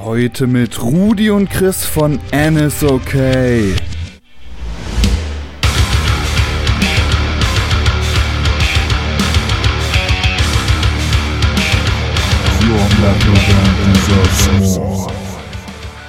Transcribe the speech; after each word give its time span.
Heute 0.00 0.46
mit 0.46 0.80
Rudi 0.80 1.28
und 1.28 1.50
Chris 1.50 1.84
von 1.84 2.20
Annis 2.30 2.84
Okay. 2.84 3.74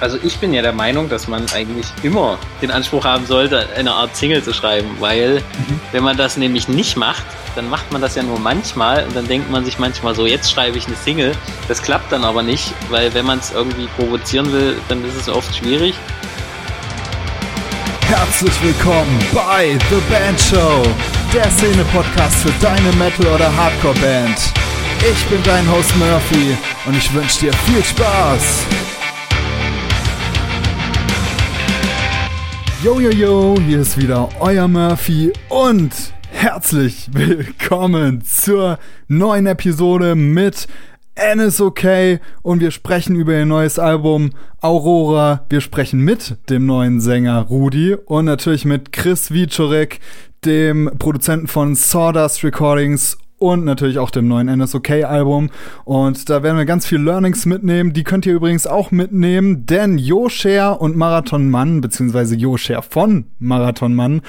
Also 0.00 0.18
ich 0.22 0.38
bin 0.38 0.54
ja 0.54 0.62
der 0.62 0.72
Meinung, 0.72 1.08
dass 1.08 1.26
man 1.26 1.44
eigentlich 1.52 1.86
immer 2.04 2.38
den 2.62 2.70
Anspruch 2.70 3.04
haben 3.04 3.26
sollte, 3.26 3.66
eine 3.76 3.90
Art 3.90 4.14
Single 4.14 4.40
zu 4.40 4.54
schreiben, 4.54 4.88
weil 5.00 5.40
mhm. 5.40 5.79
Wenn 5.92 6.04
man 6.04 6.16
das 6.16 6.36
nämlich 6.36 6.68
nicht 6.68 6.96
macht, 6.96 7.24
dann 7.56 7.68
macht 7.68 7.90
man 7.92 8.00
das 8.00 8.14
ja 8.14 8.22
nur 8.22 8.38
manchmal 8.38 9.04
und 9.04 9.16
dann 9.16 9.26
denkt 9.26 9.50
man 9.50 9.64
sich 9.64 9.78
manchmal 9.78 10.14
so, 10.14 10.26
jetzt 10.26 10.50
schreibe 10.50 10.78
ich 10.78 10.86
eine 10.86 10.96
Single. 10.96 11.32
Das 11.68 11.82
klappt 11.82 12.12
dann 12.12 12.24
aber 12.24 12.42
nicht, 12.42 12.72
weil 12.90 13.12
wenn 13.14 13.26
man 13.26 13.40
es 13.40 13.50
irgendwie 13.50 13.88
provozieren 13.96 14.52
will, 14.52 14.76
dann 14.88 15.04
ist 15.04 15.16
es 15.16 15.28
oft 15.28 15.54
schwierig. 15.54 15.94
Herzlich 18.02 18.62
willkommen 18.62 19.18
bei 19.32 19.78
The 19.88 20.00
Band 20.12 20.40
Show, 20.40 20.82
der 21.32 21.50
Szene-Podcast 21.50 22.36
für 22.36 22.52
deine 22.60 22.92
Metal- 22.92 23.34
oder 23.34 23.54
Hardcore-Band. 23.56 24.52
Ich 25.00 25.24
bin 25.26 25.42
dein 25.44 25.70
Host 25.70 25.96
Murphy 25.96 26.56
und 26.86 26.96
ich 26.96 27.12
wünsche 27.14 27.40
dir 27.40 27.52
viel 27.52 27.84
Spaß. 27.84 28.66
Yo, 32.82 32.98
yo, 32.98 33.10
yo, 33.10 33.56
hier 33.60 33.80
ist 33.80 33.98
wieder 33.98 34.30
euer 34.40 34.66
Murphy 34.66 35.34
und 35.50 35.92
herzlich 36.30 37.10
willkommen 37.12 38.22
zur 38.22 38.78
neuen 39.06 39.44
Episode 39.44 40.14
mit 40.14 40.66
NSOK 41.14 42.20
und 42.40 42.60
wir 42.60 42.70
sprechen 42.70 43.16
über 43.16 43.34
ihr 43.34 43.44
neues 43.44 43.78
Album 43.78 44.30
Aurora. 44.62 45.44
Wir 45.50 45.60
sprechen 45.60 46.00
mit 46.00 46.38
dem 46.48 46.64
neuen 46.64 47.02
Sänger 47.02 47.42
Rudi 47.42 47.96
und 48.06 48.24
natürlich 48.24 48.64
mit 48.64 48.92
Chris 48.92 49.30
Wiczorek, 49.30 50.00
dem 50.46 50.90
Produzenten 50.98 51.48
von 51.48 51.74
Sawdust 51.74 52.42
Recordings 52.44 53.18
und 53.40 53.64
natürlich 53.64 53.98
auch 53.98 54.10
dem 54.10 54.28
neuen 54.28 54.46
NSOK-Album. 54.46 55.50
Und 55.84 56.28
da 56.28 56.42
werden 56.42 56.58
wir 56.58 56.66
ganz 56.66 56.86
viel 56.86 57.00
Learnings 57.00 57.46
mitnehmen. 57.46 57.94
Die 57.94 58.04
könnt 58.04 58.26
ihr 58.26 58.34
übrigens 58.34 58.66
auch 58.66 58.90
mitnehmen, 58.90 59.66
denn 59.66 59.98
Josher 59.98 60.80
und 60.80 60.96
Marathon 60.96 61.48
Mann, 61.48 61.80
beziehungsweise 61.80 62.36
Josher 62.36 62.82
von 62.82 63.26
Marathon 63.38 63.94
Mann 63.94 64.20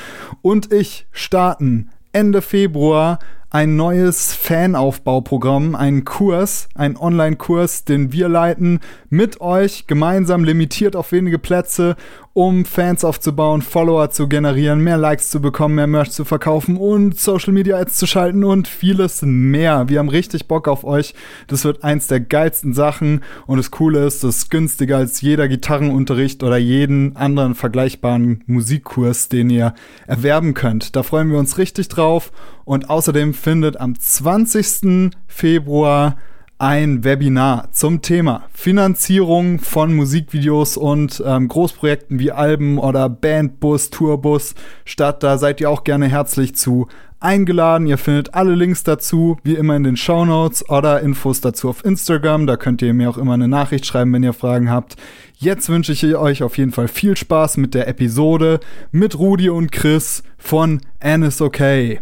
und 0.42 0.72
ich 0.72 1.08
starten 1.12 1.90
Ende 2.14 2.42
Februar 2.42 3.20
ein 3.50 3.76
neues 3.76 4.34
Fanaufbauprogramm, 4.34 5.76
einen 5.76 6.06
Kurs, 6.06 6.70
einen 6.74 6.96
Online-Kurs, 6.96 7.84
den 7.84 8.14
wir 8.14 8.30
leiten 8.30 8.80
mit 9.10 9.42
euch 9.42 9.88
gemeinsam 9.88 10.46
limitiert 10.46 10.96
auf 10.96 11.12
wenige 11.12 11.38
Plätze 11.38 11.98
um 12.34 12.64
Fans 12.64 13.04
aufzubauen, 13.04 13.62
Follower 13.62 14.10
zu 14.10 14.30
generieren, 14.30 14.80
mehr 14.80 14.98
Likes 14.98 15.30
zu 15.30 15.42
bekommen, 15.42 15.76
mehr 15.76 15.88
Merch 15.88 16.12
zu 16.12 16.24
verkaufen 16.24 16.78
und 16.78 17.20
Social 17.20 17.52
Media 17.52 17.78
Ads 17.78 17.98
zu 17.98 18.08
schalten 18.08 18.44
und 18.46 18.70
vieles 18.70 19.22
mehr. 19.22 19.90
Wir 19.90 20.00
haben 20.00 20.08
richtig 20.08 20.48
Bock 20.48 20.70
auf 20.70 20.86
euch. 20.86 21.14
Das 21.48 21.66
wird 21.66 21.84
eins 21.84 22.08
der 22.08 22.22
geilsten 22.22 22.74
Sachen 22.74 23.22
und 23.48 23.58
das 23.58 23.72
Coole 23.72 24.06
ist, 24.06 24.24
das 24.24 24.38
ist 24.38 24.52
günstiger 24.52 24.98
als 24.98 25.20
jeder 25.20 25.50
Gitarrenunterricht 25.50 26.42
oder 26.44 26.58
jeden 26.58 27.18
anderen 27.18 27.54
vergleichbaren 27.54 28.44
Musikkurs, 28.48 29.28
den 29.28 29.50
ihr 29.50 29.74
erwerben 30.08 30.54
könnt. 30.54 30.96
Da 30.96 31.04
freuen 31.04 31.32
wir 31.32 31.38
uns 31.38 31.58
richtig 31.58 31.90
drauf 31.90 32.32
und 32.64 32.90
außerdem 32.90 33.34
findet 33.34 33.78
am 33.78 34.00
20. 34.00 35.12
Februar 35.28 36.16
ein 36.62 37.04
Webinar 37.04 37.70
zum 37.72 38.04
Thema 38.04 38.44
Finanzierung 38.54 39.58
von 39.58 39.96
Musikvideos 39.96 40.78
und 40.78 41.22
ähm, 41.26 41.48
Großprojekten 41.48 42.20
wie 42.20 42.32
Alben 42.32 42.78
oder 42.78 43.10
Bandbus, 43.10 43.90
Tourbus 43.90 44.54
statt. 44.86 45.24
Da 45.24 45.40
seid 45.40 45.60
ihr 45.60 45.72
auch 45.72 45.84
gerne 45.84 46.08
herzlich 46.08 46.54
zu 46.54 46.88
eingeladen. 47.20 47.88
Ihr 47.88 47.98
findet 47.98 48.36
alle 48.36 48.54
Links 48.54 48.84
dazu, 48.84 49.38
wie 49.44 49.56
immer 49.56 49.76
in 49.76 49.84
den 49.84 49.98
Show 49.98 50.24
Notes 50.24 50.70
oder 50.70 51.02
Infos 51.02 51.42
dazu 51.42 51.68
auf 51.68 51.84
Instagram. 51.84 52.46
Da 52.46 52.58
könnt 52.58 52.84
ihr 52.84 52.94
mir 52.94 53.10
auch 53.10 53.18
immer 53.18 53.34
eine 53.34 53.48
Nachricht 53.48 53.88
schreiben, 53.88 54.14
wenn 54.14 54.22
ihr 54.22 54.34
Fragen 54.34 54.70
habt. 54.70 54.98
Jetzt 55.38 55.68
wünsche 55.68 55.94
ich 55.94 56.16
euch 56.16 56.44
auf 56.44 56.60
jeden 56.60 56.74
Fall 56.74 56.88
viel 56.88 57.18
Spaß 57.18 57.58
mit 57.58 57.74
der 57.74 57.88
Episode 57.88 58.60
mit 58.92 59.18
Rudi 59.18 59.50
und 59.50 59.72
Chris 59.72 60.22
von 60.38 60.80
Annis 61.00 61.42
Okay. 61.42 62.02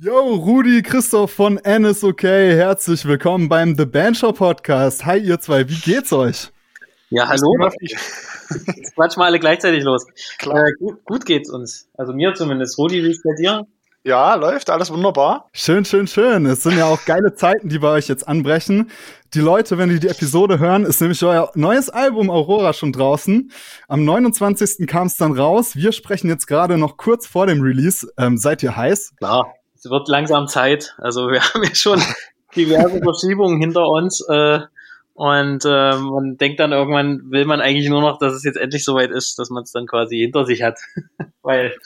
Yo, 0.00 0.36
Rudi, 0.36 0.80
Christoph 0.82 1.32
von 1.32 1.58
NSOK, 1.66 2.22
herzlich 2.22 3.04
willkommen 3.04 3.48
beim 3.48 3.74
The 3.76 3.84
Bandshow 3.84 4.32
Podcast. 4.32 5.04
Hi, 5.04 5.18
ihr 5.18 5.40
zwei, 5.40 5.68
wie 5.68 5.74
geht's 5.74 6.12
euch? 6.12 6.52
Ja, 7.10 7.26
hallo. 7.26 7.52
Jetzt 7.80 8.94
quatschen 8.94 9.20
wir 9.20 9.24
alle 9.24 9.40
gleichzeitig 9.40 9.82
los. 9.82 10.06
Klar. 10.38 10.68
Äh, 10.68 10.72
gut, 10.78 11.04
gut, 11.04 11.26
geht's 11.26 11.50
uns. 11.50 11.88
Also 11.94 12.12
mir 12.12 12.32
zumindest. 12.34 12.78
Rudi, 12.78 13.02
wie 13.02 13.10
ist 13.10 13.24
bei 13.24 13.34
dir? 13.34 13.66
Ja, 14.04 14.36
läuft, 14.36 14.70
alles 14.70 14.92
wunderbar. 14.92 15.50
Schön, 15.52 15.84
schön, 15.84 16.06
schön. 16.06 16.46
Es 16.46 16.62
sind 16.62 16.78
ja 16.78 16.84
auch 16.84 17.04
geile 17.04 17.34
Zeiten, 17.34 17.68
die 17.68 17.80
bei 17.80 17.90
euch 17.90 18.06
jetzt 18.06 18.28
anbrechen. 18.28 18.92
Die 19.34 19.40
Leute, 19.40 19.78
wenn 19.78 19.88
die 19.88 19.98
die 19.98 20.06
Episode 20.06 20.60
hören, 20.60 20.84
ist 20.84 21.00
nämlich 21.00 21.24
euer 21.24 21.50
neues 21.56 21.90
Album 21.90 22.30
Aurora 22.30 22.72
schon 22.72 22.92
draußen. 22.92 23.50
Am 23.88 24.04
29. 24.04 24.86
kam 24.86 25.08
es 25.08 25.16
dann 25.16 25.36
raus. 25.36 25.74
Wir 25.74 25.90
sprechen 25.90 26.28
jetzt 26.28 26.46
gerade 26.46 26.78
noch 26.78 26.98
kurz 26.98 27.26
vor 27.26 27.48
dem 27.48 27.62
Release. 27.62 28.06
Ähm, 28.16 28.36
seid 28.36 28.62
ihr 28.62 28.76
heiß? 28.76 29.16
Klar 29.16 29.57
es 29.78 29.90
wird 29.90 30.08
langsam 30.08 30.48
Zeit. 30.48 30.94
Also 30.98 31.28
wir 31.28 31.42
haben 31.54 31.62
ja 31.62 31.74
schon 31.74 32.02
diverse 32.56 33.00
Verschiebungen 33.00 33.60
hinter 33.60 33.86
uns. 33.88 34.26
Äh, 34.28 34.60
und 35.14 35.64
äh, 35.64 35.96
man 35.96 36.36
denkt 36.36 36.60
dann 36.60 36.72
irgendwann, 36.72 37.30
will 37.30 37.44
man 37.44 37.60
eigentlich 37.60 37.88
nur 37.88 38.00
noch, 38.00 38.18
dass 38.18 38.34
es 38.34 38.44
jetzt 38.44 38.56
endlich 38.56 38.84
soweit 38.84 39.10
ist, 39.10 39.38
dass 39.38 39.50
man 39.50 39.64
es 39.64 39.72
dann 39.72 39.86
quasi 39.86 40.18
hinter 40.18 40.44
sich 40.44 40.62
hat. 40.62 40.78
Weil, 41.42 41.76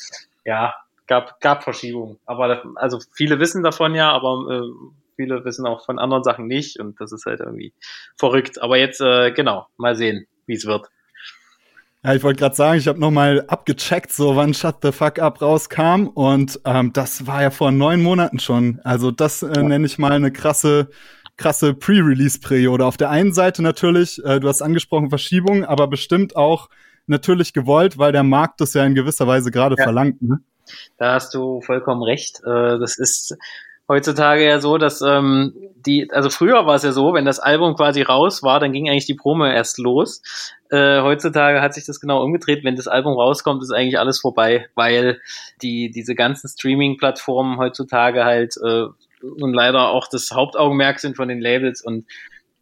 ja, 0.45 0.75
gab, 1.07 1.41
gab 1.41 1.65
Verschiebungen. 1.65 2.19
Aber 2.27 2.63
also 2.75 2.99
viele 3.15 3.41
wissen 3.41 3.63
davon 3.63 3.95
ja, 3.95 4.11
aber 4.11 4.47
äh, 4.51 4.93
viele 5.17 5.45
wissen 5.45 5.67
auch 5.67 5.85
von 5.85 5.99
anderen 5.99 6.25
Sachen 6.25 6.47
nicht. 6.47 6.79
Und 6.79 7.01
das 7.01 7.13
ist 7.13 7.25
halt 7.27 7.41
irgendwie 7.41 7.73
verrückt. 8.17 8.61
Aber 8.61 8.77
jetzt, 8.77 9.01
äh, 9.01 9.33
genau, 9.33 9.67
mal 9.77 9.95
sehen, 9.95 10.27
wie 10.47 10.55
es 10.55 10.67
wird. 10.67 10.89
Ja, 12.05 12.15
ich 12.15 12.25
wollte 12.25 12.41
gerade 12.41 12.57
sagen, 12.57 12.79
ich 12.79 12.89
habe 12.89 12.99
noch 12.99 13.13
mal 13.13 13.45
abgecheckt, 13.47 14.13
so 14.13 14.35
wann 14.35 14.55
Shut 14.55 14.79
the 14.83 14.91
Fuck 14.91 15.21
Up 15.21 15.41
rauskam 15.41 16.09
und 16.09 16.61
ähm, 16.65 16.93
das 16.93 17.29
war 17.29 17.43
ja 17.43 17.51
vor 17.51 17.71
neun 17.71 18.03
Monaten 18.03 18.41
schon. 18.41 18.81
Also 18.83 19.13
das 19.13 19.45
äh, 19.45 19.63
nenne 19.63 19.87
ich 19.87 19.99
mal 19.99 20.11
eine 20.11 20.33
krasse, 20.33 20.89
krasse 21.37 21.75
Pre-Release-Periode. 21.75 22.85
Auf 22.85 22.97
der 22.97 23.11
einen 23.11 23.33
Seite 23.33 23.63
natürlich, 23.63 24.21
äh, 24.25 24.41
du 24.41 24.49
hast 24.49 24.63
angesprochen 24.63 25.11
Verschiebung, 25.11 25.65
aber 25.65 25.87
bestimmt 25.87 26.35
auch 26.35 26.71
natürlich 27.07 27.53
gewollt, 27.53 27.99
weil 27.99 28.11
der 28.11 28.25
Markt 28.25 28.61
das 28.61 28.75
ja 28.75 28.85
in 28.85 28.97
gewisser 28.97 29.29
Weise 29.29 29.53
gerade 29.53 29.77
ja. 29.79 29.85
verlangt. 29.85 30.21
Ne? 30.23 30.41
Da 30.99 31.15
hast 31.15 31.35
du 31.35 31.61
vollkommen 31.61 32.03
recht. 32.03 32.41
Äh, 32.45 32.81
das 32.81 32.99
ist 32.99 33.37
heutzutage 33.93 34.45
ja 34.47 34.59
so, 34.59 34.79
dass 34.79 35.03
ähm, 35.03 35.53
die, 35.85 36.11
also 36.11 36.31
früher 36.31 36.65
war 36.67 36.77
es 36.77 36.83
ja 36.83 36.93
so, 36.93 37.13
wenn 37.13 37.27
das 37.27 37.41
Album 37.41 37.75
quasi 37.75 38.01
raus 38.03 38.43
war, 38.43 38.59
dann 38.59 38.73
ging 38.73 38.89
eigentlich 38.89 39.07
die 39.07 39.15
Promo 39.15 39.45
erst 39.45 39.79
los. 39.79 40.23
Äh, 40.71 41.03
heutzutage 41.03 41.61
hat 41.61 41.75
sich 41.75 41.85
das 41.85 42.01
genau 42.01 42.23
umgedreht. 42.23 42.65
Wenn 42.65 42.77
das 42.77 42.89
Album 42.89 43.13
rauskommt, 43.13 43.63
ist 43.63 43.73
eigentlich 43.73 43.99
alles 43.99 44.21
vorbei, 44.21 44.67
weil 44.75 45.21
die 45.61 45.91
diese 45.91 46.15
ganzen 46.15 46.49
Streaming-Plattformen 46.49 47.59
heutzutage 47.59 48.25
halt 48.25 48.55
äh, 48.65 48.85
und 49.23 49.53
leider 49.53 49.91
auch 49.91 50.09
das 50.09 50.31
Hauptaugenmerk 50.33 50.99
sind 50.99 51.17
von 51.17 51.29
den 51.29 51.41
Labels 51.41 51.83
und 51.83 52.07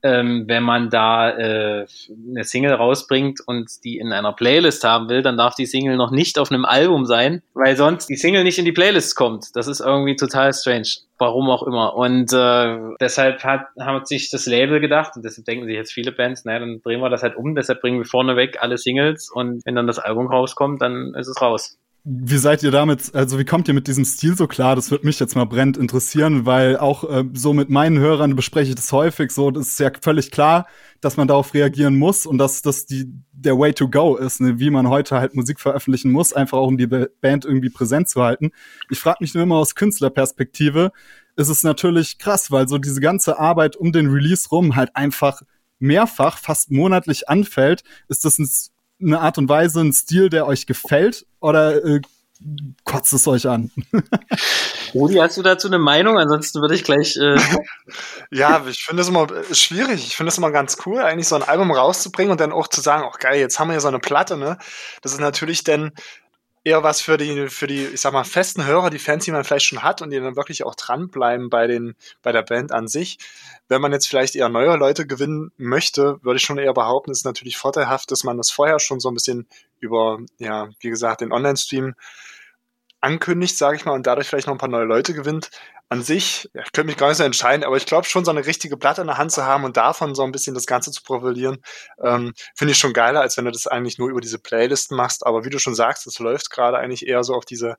ähm, 0.03 0.45
wenn 0.47 0.63
man 0.63 0.91
da 0.91 1.31
äh, 1.31 1.87
eine 2.31 2.45
Single 2.45 2.73
rausbringt 2.73 3.41
und 3.47 3.69
die 3.85 3.99
in 3.99 4.13
einer 4.13 4.33
Playlist 4.33 4.85
haben 4.85 5.09
will, 5.09 5.23
dann 5.23 5.37
darf 5.37 5.55
die 5.55 5.67
Single 5.67 5.97
noch 5.97 6.11
nicht 6.11 6.39
auf 6.39 6.51
einem 6.51 6.65
Album 6.65 7.05
sein, 7.05 7.43
weil 7.55 7.77
sonst 7.77 8.09
die 8.09 8.17
Single 8.17 8.45
nicht 8.45 8.59
in 8.59 8.65
die 8.65 8.73
Playlist 8.73 9.17
kommt. 9.17 9.47
Das 9.55 9.67
ist 9.67 9.81
irgendwie 9.81 10.17
total 10.17 10.53
strange. 10.53 10.89
Warum 11.19 11.51
auch 11.51 11.63
immer. 11.65 11.95
Und 11.97 12.33
äh, 12.33 12.79
deshalb 12.99 13.45
hat, 13.45 13.67
hat 13.79 14.09
sich 14.09 14.31
das 14.31 14.47
Label 14.47 14.81
gedacht, 14.81 15.13
und 15.17 15.25
deshalb 15.25 15.45
denken 15.45 15.67
sich 15.67 15.75
jetzt 15.75 15.93
viele 15.93 16.13
Bands, 16.13 16.47
naja, 16.47 16.61
dann 16.61 16.81
drehen 16.83 17.01
wir 17.01 17.11
das 17.11 17.23
halt 17.23 17.37
um, 17.37 17.55
deshalb 17.55 17.83
bringen 17.83 17.99
wir 17.99 18.07
vorneweg 18.07 18.63
alle 18.63 18.79
Singles 18.79 19.31
und 19.31 19.61
wenn 19.67 19.75
dann 19.75 19.87
das 19.87 19.99
Album 19.99 20.29
rauskommt, 20.29 20.81
dann 20.81 21.13
ist 21.15 21.29
es 21.29 21.43
raus. 21.43 21.77
Wie 22.03 22.39
seid 22.39 22.63
ihr 22.63 22.71
damit, 22.71 23.15
also 23.15 23.39
wie 23.39 23.45
kommt 23.45 23.69
ihr 23.69 23.75
mit 23.75 23.87
diesem 23.87 24.07
Stil 24.07 24.35
so 24.35 24.47
klar? 24.47 24.75
Das 24.75 24.91
wird 24.91 25.05
mich 25.05 25.21
jetzt 25.21 25.37
mal 25.37 25.45
brennend 25.45 25.77
interessieren, 25.77 26.47
weil 26.47 26.79
auch 26.79 27.05
äh, 27.05 27.25
so 27.35 27.53
mit 27.53 27.69
meinen 27.69 27.99
Hörern 27.99 28.37
bespreche 28.37 28.71
ich 28.71 28.75
das 28.75 28.91
häufig 28.91 29.31
so. 29.33 29.51
Das 29.51 29.69
ist 29.69 29.81
ja 29.81 29.91
völlig 30.01 30.31
klar, 30.31 30.67
dass 31.03 31.19
man 31.19 31.29
darauf 31.29 31.53
reagieren 31.53 31.99
muss 31.99 32.25
und 32.25 32.39
dass 32.39 32.63
das 32.63 32.87
die, 32.87 33.13
der 33.33 33.59
Way 33.59 33.75
to 33.75 33.91
go 33.91 34.17
ist, 34.17 34.41
ne? 34.41 34.59
wie 34.59 34.71
man 34.71 34.89
heute 34.89 35.21
halt 35.21 35.35
Musik 35.35 35.61
veröffentlichen 35.61 36.11
muss, 36.11 36.33
einfach 36.33 36.57
auch 36.57 36.69
um 36.69 36.79
die 36.79 36.87
Band 36.87 37.45
irgendwie 37.45 37.71
präsent 37.71 38.09
zu 38.09 38.23
halten. 38.23 38.51
Ich 38.89 38.99
frage 38.99 39.19
mich 39.21 39.35
nur 39.35 39.43
immer 39.43 39.57
aus 39.57 39.75
Künstlerperspektive, 39.75 40.93
ist 41.37 41.49
es 41.49 41.63
natürlich 41.65 42.19
krass, 42.19 42.51
weil 42.51 42.67
so 42.67 42.79
diese 42.79 43.01
ganze 43.01 43.39
Arbeit 43.39 43.77
um 43.77 43.93
den 43.93 44.09
Release 44.09 44.49
rum 44.49 44.75
halt 44.75 44.97
einfach 44.97 45.43
mehrfach, 45.81 46.39
fast 46.39 46.71
monatlich 46.71 47.29
anfällt. 47.29 47.83
Ist 48.09 48.25
das 48.25 48.39
ein 48.39 48.49
eine 49.01 49.21
Art 49.21 49.39
und 49.39 49.49
Weise, 49.49 49.81
ein 49.81 49.93
Stil, 49.93 50.31
der 50.31 50.47
euch 50.47 50.67
gefällt? 50.67 51.27
Oder 51.41 51.85
äh, 51.85 52.01
kotzt 52.85 53.13
es 53.13 53.27
euch 53.27 53.47
an. 53.47 53.71
Rudi, 54.95 55.17
hast 55.17 55.37
du 55.37 55.43
dazu 55.43 55.69
eine 55.69 55.79
Meinung? 55.79 56.19
Ansonsten 56.19 56.61
würde 56.61 56.75
ich 56.75 56.85
gleich. 56.85 57.17
Äh 57.17 57.39
ja, 58.31 58.65
ich 58.69 58.83
finde 58.85 59.03
es 59.03 59.09
immer 59.09 59.27
schwierig. 59.53 60.07
Ich 60.07 60.17
finde 60.17 60.31
es 60.31 60.39
immer 60.39 60.51
ganz 60.51 60.79
cool, 60.87 61.01
eigentlich 61.01 61.29
so 61.29 61.37
ein 61.37 61.43
Album 61.43 61.71
rauszubringen 61.71 62.33
und 62.33 62.41
dann 62.41 62.53
auch 62.53 62.69
zu 62.69 62.81
sagen, 62.81 63.05
oh 63.07 63.15
geil, 63.19 63.39
jetzt 63.39 63.59
haben 63.59 63.69
wir 63.69 63.75
ja 63.75 63.81
so 63.81 63.89
eine 63.89 63.99
Platte, 63.99 64.37
ne? 64.37 64.59
Das 65.03 65.13
ist 65.13 65.21
natürlich 65.21 65.65
dann 65.65 65.93
eher 66.65 66.83
was 66.83 67.01
für 67.01 67.17
die, 67.17 67.49
für 67.49 67.67
die, 67.67 67.87
ich 67.87 68.01
sag 68.01 68.13
mal, 68.13 68.25
festen 68.25 68.67
Hörer, 68.67 68.91
die 68.91 68.99
Fans, 68.99 69.25
die 69.25 69.33
man 69.33 69.45
vielleicht 69.45 69.67
schon 69.67 69.83
hat 69.83 70.03
und 70.03 70.11
die 70.11 70.21
dann 70.21 70.37
wirklich 70.37 70.65
auch 70.65 70.75
dranbleiben 70.75 71.49
bei 71.49 71.67
den, 71.67 71.95
bei 72.23 72.33
der 72.33 72.43
Band 72.43 72.73
an 72.73 72.89
sich. 72.89 73.19
Wenn 73.69 73.81
man 73.81 73.93
jetzt 73.93 74.09
vielleicht 74.09 74.37
eher 74.37 74.49
neue 74.49 74.77
Leute 74.77 75.07
gewinnen 75.07 75.53
möchte, 75.57 76.19
würde 76.23 76.37
ich 76.37 76.43
schon 76.43 76.59
eher 76.59 76.75
behaupten, 76.75 77.13
ist 77.13 77.25
natürlich 77.25 77.57
vorteilhaft, 77.57 78.11
dass 78.11 78.25
man 78.25 78.37
das 78.37 78.51
vorher 78.51 78.79
schon 78.79 79.01
so 79.01 79.11
ein 79.11 79.15
bisschen 79.15 79.47
über, 79.79 80.19
ja, 80.39 80.69
wie 80.81 80.91
gesagt, 80.91 81.23
den 81.23 81.33
Online-Stream 81.33 81.95
ankündigt, 83.01 83.57
sage 83.57 83.77
ich 83.77 83.85
mal, 83.85 83.93
und 83.93 84.07
dadurch 84.07 84.27
vielleicht 84.27 84.47
noch 84.47 84.55
ein 84.55 84.59
paar 84.59 84.69
neue 84.69 84.85
Leute 84.85 85.15
gewinnt. 85.15 85.51
An 85.89 86.03
sich, 86.03 86.49
ja, 86.55 86.63
ich 86.63 86.73
könnte 86.73 86.87
mich 86.87 86.97
gar 86.97 87.09
nicht 87.09 87.17
so 87.17 87.25
entscheiden, 87.25 87.65
aber 87.65 87.77
ich 87.77 87.87
glaube 87.87 88.07
schon, 88.07 88.25
so 88.25 88.31
eine 88.31 88.47
richtige 88.47 88.77
Platte 88.77 89.01
in 89.01 89.09
der 89.09 89.19
Hand 89.19 89.33
zu 89.33 89.45
haben 89.45 89.65
und 89.65 89.77
davon 89.77 90.15
so 90.15 90.23
ein 90.23 90.31
bisschen 90.31 90.55
das 90.55 90.67
Ganze 90.67 90.93
zu 90.93 91.03
profilieren, 91.03 91.59
ähm, 92.03 92.33
finde 92.55 92.73
ich 92.73 92.79
schon 92.79 92.93
geiler, 92.93 93.21
als 93.21 93.37
wenn 93.37 93.45
du 93.45 93.51
das 93.51 93.67
eigentlich 93.67 93.99
nur 93.99 94.09
über 94.09 94.21
diese 94.21 94.39
Playlisten 94.39 94.97
machst. 94.97 95.27
Aber 95.27 95.45
wie 95.45 95.51
du 95.51 95.59
schon 95.59 95.75
sagst, 95.75 96.07
es 96.07 96.21
läuft 96.21 96.51
gerade 96.51 96.79
eigentlich 96.79 97.09
eher 97.09 97.25
so 97.25 97.35
auf 97.35 97.45
diese, 97.45 97.77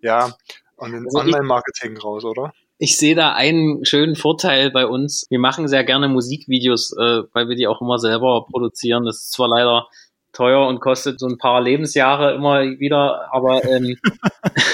ja, 0.00 0.34
also 0.76 0.96
Online-Marketing 1.14 1.96
raus, 1.98 2.24
oder? 2.24 2.52
Ich 2.78 2.96
sehe 2.96 3.14
da 3.14 3.32
einen 3.32 3.84
schönen 3.84 4.16
Vorteil 4.16 4.72
bei 4.72 4.86
uns. 4.86 5.26
Wir 5.30 5.38
machen 5.38 5.68
sehr 5.68 5.84
gerne 5.84 6.08
Musikvideos, 6.08 6.92
äh, 6.98 7.22
weil 7.32 7.48
wir 7.48 7.54
die 7.54 7.68
auch 7.68 7.80
immer 7.80 7.98
selber 8.00 8.46
produzieren. 8.50 9.04
Das 9.04 9.18
ist 9.18 9.32
zwar 9.32 9.46
leider 9.46 9.86
teuer 10.32 10.66
und 10.66 10.80
kostet 10.80 11.20
so 11.20 11.26
ein 11.26 11.38
paar 11.38 11.60
Lebensjahre 11.60 12.34
immer 12.34 12.62
wieder. 12.62 13.32
Aber 13.32 13.64
ähm, 13.64 13.96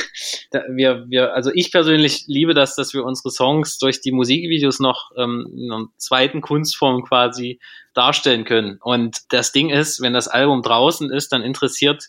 da, 0.51 0.63
wir, 0.71 1.05
wir, 1.09 1.35
also 1.35 1.51
ich 1.55 1.71
persönlich 1.73 2.25
liebe 2.27 2.55
das, 2.55 2.75
dass 2.75 2.95
wir 2.95 3.05
unsere 3.05 3.31
Songs 3.31 3.79
durch 3.79 4.01
die 4.01 4.13
Musikvideos 4.13 4.81
noch 4.81 5.11
ähm, 5.17 5.51
in 5.55 5.73
einer 5.73 5.87
zweiten 5.97 6.41
Kunstform 6.41 7.05
quasi 7.05 7.61
darstellen 7.95 8.45
können. 8.45 8.79
Und 8.81 9.33
das 9.33 9.53
Ding 9.53 9.71
ist, 9.71 10.01
wenn 10.01 10.13
das 10.13 10.29
Album 10.29 10.63
draußen 10.63 11.11
ist, 11.11 11.33
dann 11.33 11.43
interessiert 11.43 12.09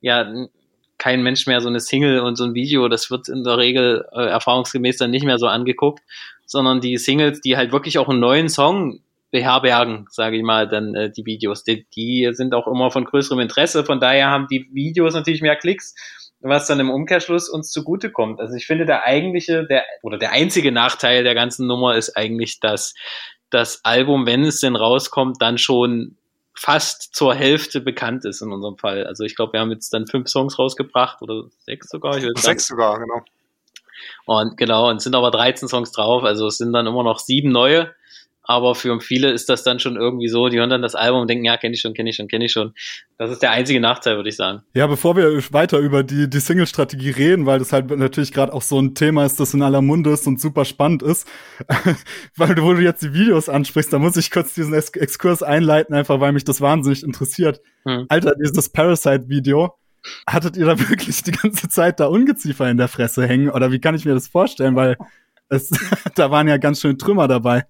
ja 0.00 0.30
kein 0.98 1.22
Mensch 1.22 1.46
mehr 1.46 1.60
so 1.60 1.68
eine 1.68 1.80
Single 1.80 2.20
und 2.20 2.36
so 2.36 2.44
ein 2.44 2.54
Video. 2.54 2.88
Das 2.88 3.10
wird 3.10 3.28
in 3.28 3.44
der 3.44 3.56
Regel 3.56 4.04
äh, 4.12 4.26
erfahrungsgemäß 4.26 4.96
dann 4.96 5.10
nicht 5.10 5.24
mehr 5.24 5.38
so 5.38 5.46
angeguckt, 5.46 6.02
sondern 6.44 6.80
die 6.80 6.96
Singles, 6.96 7.40
die 7.40 7.56
halt 7.56 7.72
wirklich 7.72 7.98
auch 7.98 8.08
einen 8.08 8.20
neuen 8.20 8.48
Song 8.48 9.00
beherbergen, 9.30 10.06
sage 10.10 10.36
ich 10.36 10.42
mal, 10.42 10.68
dann 10.68 10.94
äh, 10.94 11.10
die 11.10 11.26
Videos. 11.26 11.64
Die, 11.64 11.86
die 11.94 12.30
sind 12.32 12.54
auch 12.54 12.66
immer 12.66 12.90
von 12.90 13.04
größerem 13.04 13.40
Interesse. 13.40 13.84
Von 13.84 14.00
daher 14.00 14.30
haben 14.30 14.46
die 14.50 14.68
Videos 14.72 15.14
natürlich 15.14 15.42
mehr 15.42 15.56
Klicks, 15.56 15.94
was 16.40 16.66
dann 16.66 16.80
im 16.80 16.90
Umkehrschluss 16.90 17.48
uns 17.48 17.70
zugutekommt. 17.70 18.40
Also 18.40 18.54
ich 18.54 18.66
finde, 18.66 18.86
der 18.86 19.04
eigentliche, 19.04 19.66
der 19.66 19.84
oder 20.02 20.18
der 20.18 20.32
einzige 20.32 20.72
Nachteil 20.72 21.24
der 21.24 21.34
ganzen 21.34 21.66
Nummer 21.66 21.96
ist 21.96 22.16
eigentlich, 22.16 22.60
dass 22.60 22.94
das 23.50 23.84
Album, 23.84 24.26
wenn 24.26 24.44
es 24.44 24.60
denn 24.60 24.76
rauskommt, 24.76 25.40
dann 25.40 25.58
schon 25.58 26.16
fast 26.54 27.14
zur 27.14 27.34
Hälfte 27.34 27.80
bekannt 27.80 28.24
ist 28.24 28.40
in 28.42 28.50
unserem 28.50 28.78
Fall. 28.78 29.06
Also 29.06 29.24
ich 29.24 29.36
glaube, 29.36 29.52
wir 29.52 29.60
haben 29.60 29.70
jetzt 29.70 29.92
dann 29.92 30.06
fünf 30.06 30.28
Songs 30.28 30.58
rausgebracht 30.58 31.22
oder 31.22 31.44
sechs 31.60 31.88
sogar. 31.88 32.16
Ich 32.16 32.26
sechs 32.36 32.66
sogar, 32.66 32.98
genau. 32.98 33.22
Und 34.26 34.56
genau, 34.56 34.88
und 34.90 35.00
sind 35.00 35.14
aber 35.14 35.30
13 35.30 35.68
Songs 35.68 35.92
drauf, 35.92 36.24
also 36.24 36.46
es 36.46 36.58
sind 36.58 36.72
dann 36.72 36.86
immer 36.86 37.02
noch 37.02 37.18
sieben 37.18 37.50
neue 37.50 37.94
aber 38.48 38.74
für 38.74 38.98
viele 39.02 39.30
ist 39.30 39.50
das 39.50 39.62
dann 39.62 39.78
schon 39.78 39.96
irgendwie 39.96 40.28
so, 40.28 40.48
die 40.48 40.58
hören 40.58 40.70
dann 40.70 40.80
das 40.80 40.94
Album 40.94 41.20
und 41.20 41.28
denken, 41.28 41.44
ja, 41.44 41.58
kenne 41.58 41.74
ich 41.74 41.82
schon, 41.82 41.92
kenne 41.92 42.08
ich 42.08 42.16
schon, 42.16 42.28
kenne 42.28 42.46
ich 42.46 42.52
schon. 42.52 42.72
Das 43.18 43.30
ist 43.30 43.42
der 43.42 43.50
einzige 43.50 43.78
Nachteil, 43.78 44.16
würde 44.16 44.30
ich 44.30 44.36
sagen. 44.36 44.62
Ja, 44.72 44.86
bevor 44.86 45.16
wir 45.16 45.42
weiter 45.52 45.78
über 45.78 46.02
die, 46.02 46.30
die 46.30 46.40
Single-Strategie 46.40 47.10
reden, 47.10 47.44
weil 47.44 47.58
das 47.58 47.74
halt 47.74 47.90
natürlich 47.90 48.32
gerade 48.32 48.54
auch 48.54 48.62
so 48.62 48.80
ein 48.80 48.94
Thema 48.94 49.26
ist, 49.26 49.38
das 49.38 49.52
in 49.52 49.60
aller 49.60 49.82
Munde 49.82 50.10
ist 50.10 50.26
und 50.26 50.40
super 50.40 50.64
spannend 50.64 51.02
ist, 51.02 51.28
weil 52.36 52.54
du, 52.54 52.62
wo 52.62 52.72
du 52.72 52.80
jetzt 52.80 53.02
die 53.02 53.12
Videos 53.12 53.50
ansprichst, 53.50 53.92
da 53.92 53.98
muss 53.98 54.16
ich 54.16 54.30
kurz 54.30 54.54
diesen 54.54 54.72
Exkurs 54.72 55.42
einleiten, 55.42 55.94
einfach 55.94 56.18
weil 56.18 56.32
mich 56.32 56.44
das 56.44 56.62
wahnsinnig 56.62 57.02
interessiert. 57.02 57.60
Hm. 57.84 58.06
Alter, 58.08 58.34
dieses 58.34 58.70
Parasite-Video, 58.70 59.74
hattet 60.26 60.56
ihr 60.56 60.64
da 60.64 60.78
wirklich 60.88 61.22
die 61.22 61.32
ganze 61.32 61.68
Zeit 61.68 62.00
da 62.00 62.06
Ungeziefer 62.06 62.70
in 62.70 62.78
der 62.78 62.88
Fresse 62.88 63.26
hängen? 63.26 63.50
Oder 63.50 63.72
wie 63.72 63.78
kann 63.78 63.94
ich 63.94 64.06
mir 64.06 64.14
das 64.14 64.26
vorstellen? 64.26 64.74
Weil 64.74 64.96
es, 65.48 65.70
da 66.14 66.30
waren 66.30 66.48
ja 66.48 66.56
ganz 66.56 66.80
schön 66.80 66.98
Trümmer 66.98 67.28
dabei. 67.28 67.66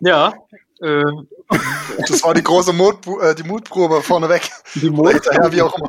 Ja. 0.00 0.34
Äh, 0.80 1.02
das 2.08 2.24
war 2.24 2.34
die 2.34 2.42
große 2.42 2.72
Mut, 2.72 3.06
äh, 3.22 3.34
die 3.34 3.44
Mutprobe 3.44 4.02
vorneweg. 4.02 4.42
Die 4.74 4.90
Mut 4.90 5.12
Hinterher, 5.12 5.52
wie 5.52 5.62
auch 5.62 5.76
immer. 5.78 5.88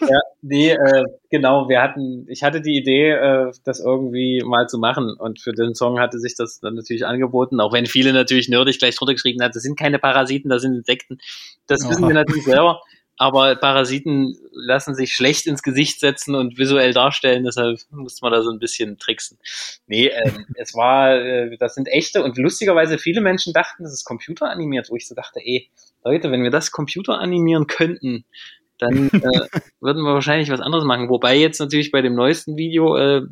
Ja, 0.00 0.18
nee, 0.42 0.70
äh, 0.70 1.04
genau, 1.30 1.68
wir 1.68 1.80
hatten, 1.80 2.26
ich 2.28 2.42
hatte 2.42 2.60
die 2.60 2.76
Idee, 2.76 3.10
äh, 3.12 3.52
das 3.64 3.80
irgendwie 3.80 4.42
mal 4.44 4.66
zu 4.68 4.78
machen 4.78 5.14
und 5.18 5.40
für 5.40 5.52
den 5.52 5.74
Song 5.74 6.00
hatte 6.00 6.18
sich 6.18 6.34
das 6.34 6.60
dann 6.60 6.74
natürlich 6.74 7.06
angeboten, 7.06 7.60
auch 7.60 7.72
wenn 7.72 7.86
viele 7.86 8.12
natürlich 8.12 8.48
nerdig 8.48 8.78
gleich 8.78 8.96
drunter 8.96 9.14
geschrieben 9.14 9.42
haben, 9.42 9.52
das 9.52 9.62
sind 9.62 9.78
keine 9.78 9.98
Parasiten, 9.98 10.50
das 10.50 10.62
sind 10.62 10.74
Insekten. 10.74 11.18
Das 11.66 11.84
oh. 11.84 11.90
wissen 11.90 12.06
wir 12.06 12.14
natürlich 12.14 12.44
selber 12.44 12.80
aber 13.18 13.56
Parasiten 13.56 14.36
lassen 14.52 14.94
sich 14.94 15.14
schlecht 15.14 15.46
ins 15.46 15.62
Gesicht 15.62 16.00
setzen 16.00 16.34
und 16.34 16.58
visuell 16.58 16.92
darstellen, 16.92 17.44
deshalb 17.44 17.80
musste 17.90 18.24
man 18.24 18.32
da 18.32 18.42
so 18.42 18.50
ein 18.50 18.58
bisschen 18.58 18.98
tricksen. 18.98 19.38
Nee, 19.86 20.08
ähm, 20.08 20.46
es 20.56 20.74
war, 20.74 21.14
äh, 21.14 21.56
das 21.58 21.74
sind 21.74 21.88
echte 21.88 22.22
und 22.22 22.36
lustigerweise 22.36 22.98
viele 22.98 23.20
Menschen 23.20 23.52
dachten, 23.52 23.84
das 23.84 23.92
ist 23.92 24.04
computeranimiert, 24.04 24.90
wo 24.90 24.96
ich 24.96 25.08
so 25.08 25.14
dachte, 25.14 25.40
ey, 25.40 25.70
Leute, 26.04 26.30
wenn 26.30 26.42
wir 26.42 26.50
das 26.50 26.70
Computer 26.70 27.18
animieren 27.18 27.66
könnten, 27.66 28.24
dann 28.78 29.08
äh, 29.08 29.20
würden 29.80 30.02
wir 30.02 30.14
wahrscheinlich 30.14 30.50
was 30.50 30.60
anderes 30.60 30.84
machen. 30.84 31.08
Wobei 31.08 31.36
jetzt 31.36 31.58
natürlich 31.58 31.90
bei 31.90 32.02
dem 32.02 32.14
neuesten 32.14 32.56
Video 32.56 32.96
äh, 32.96 33.22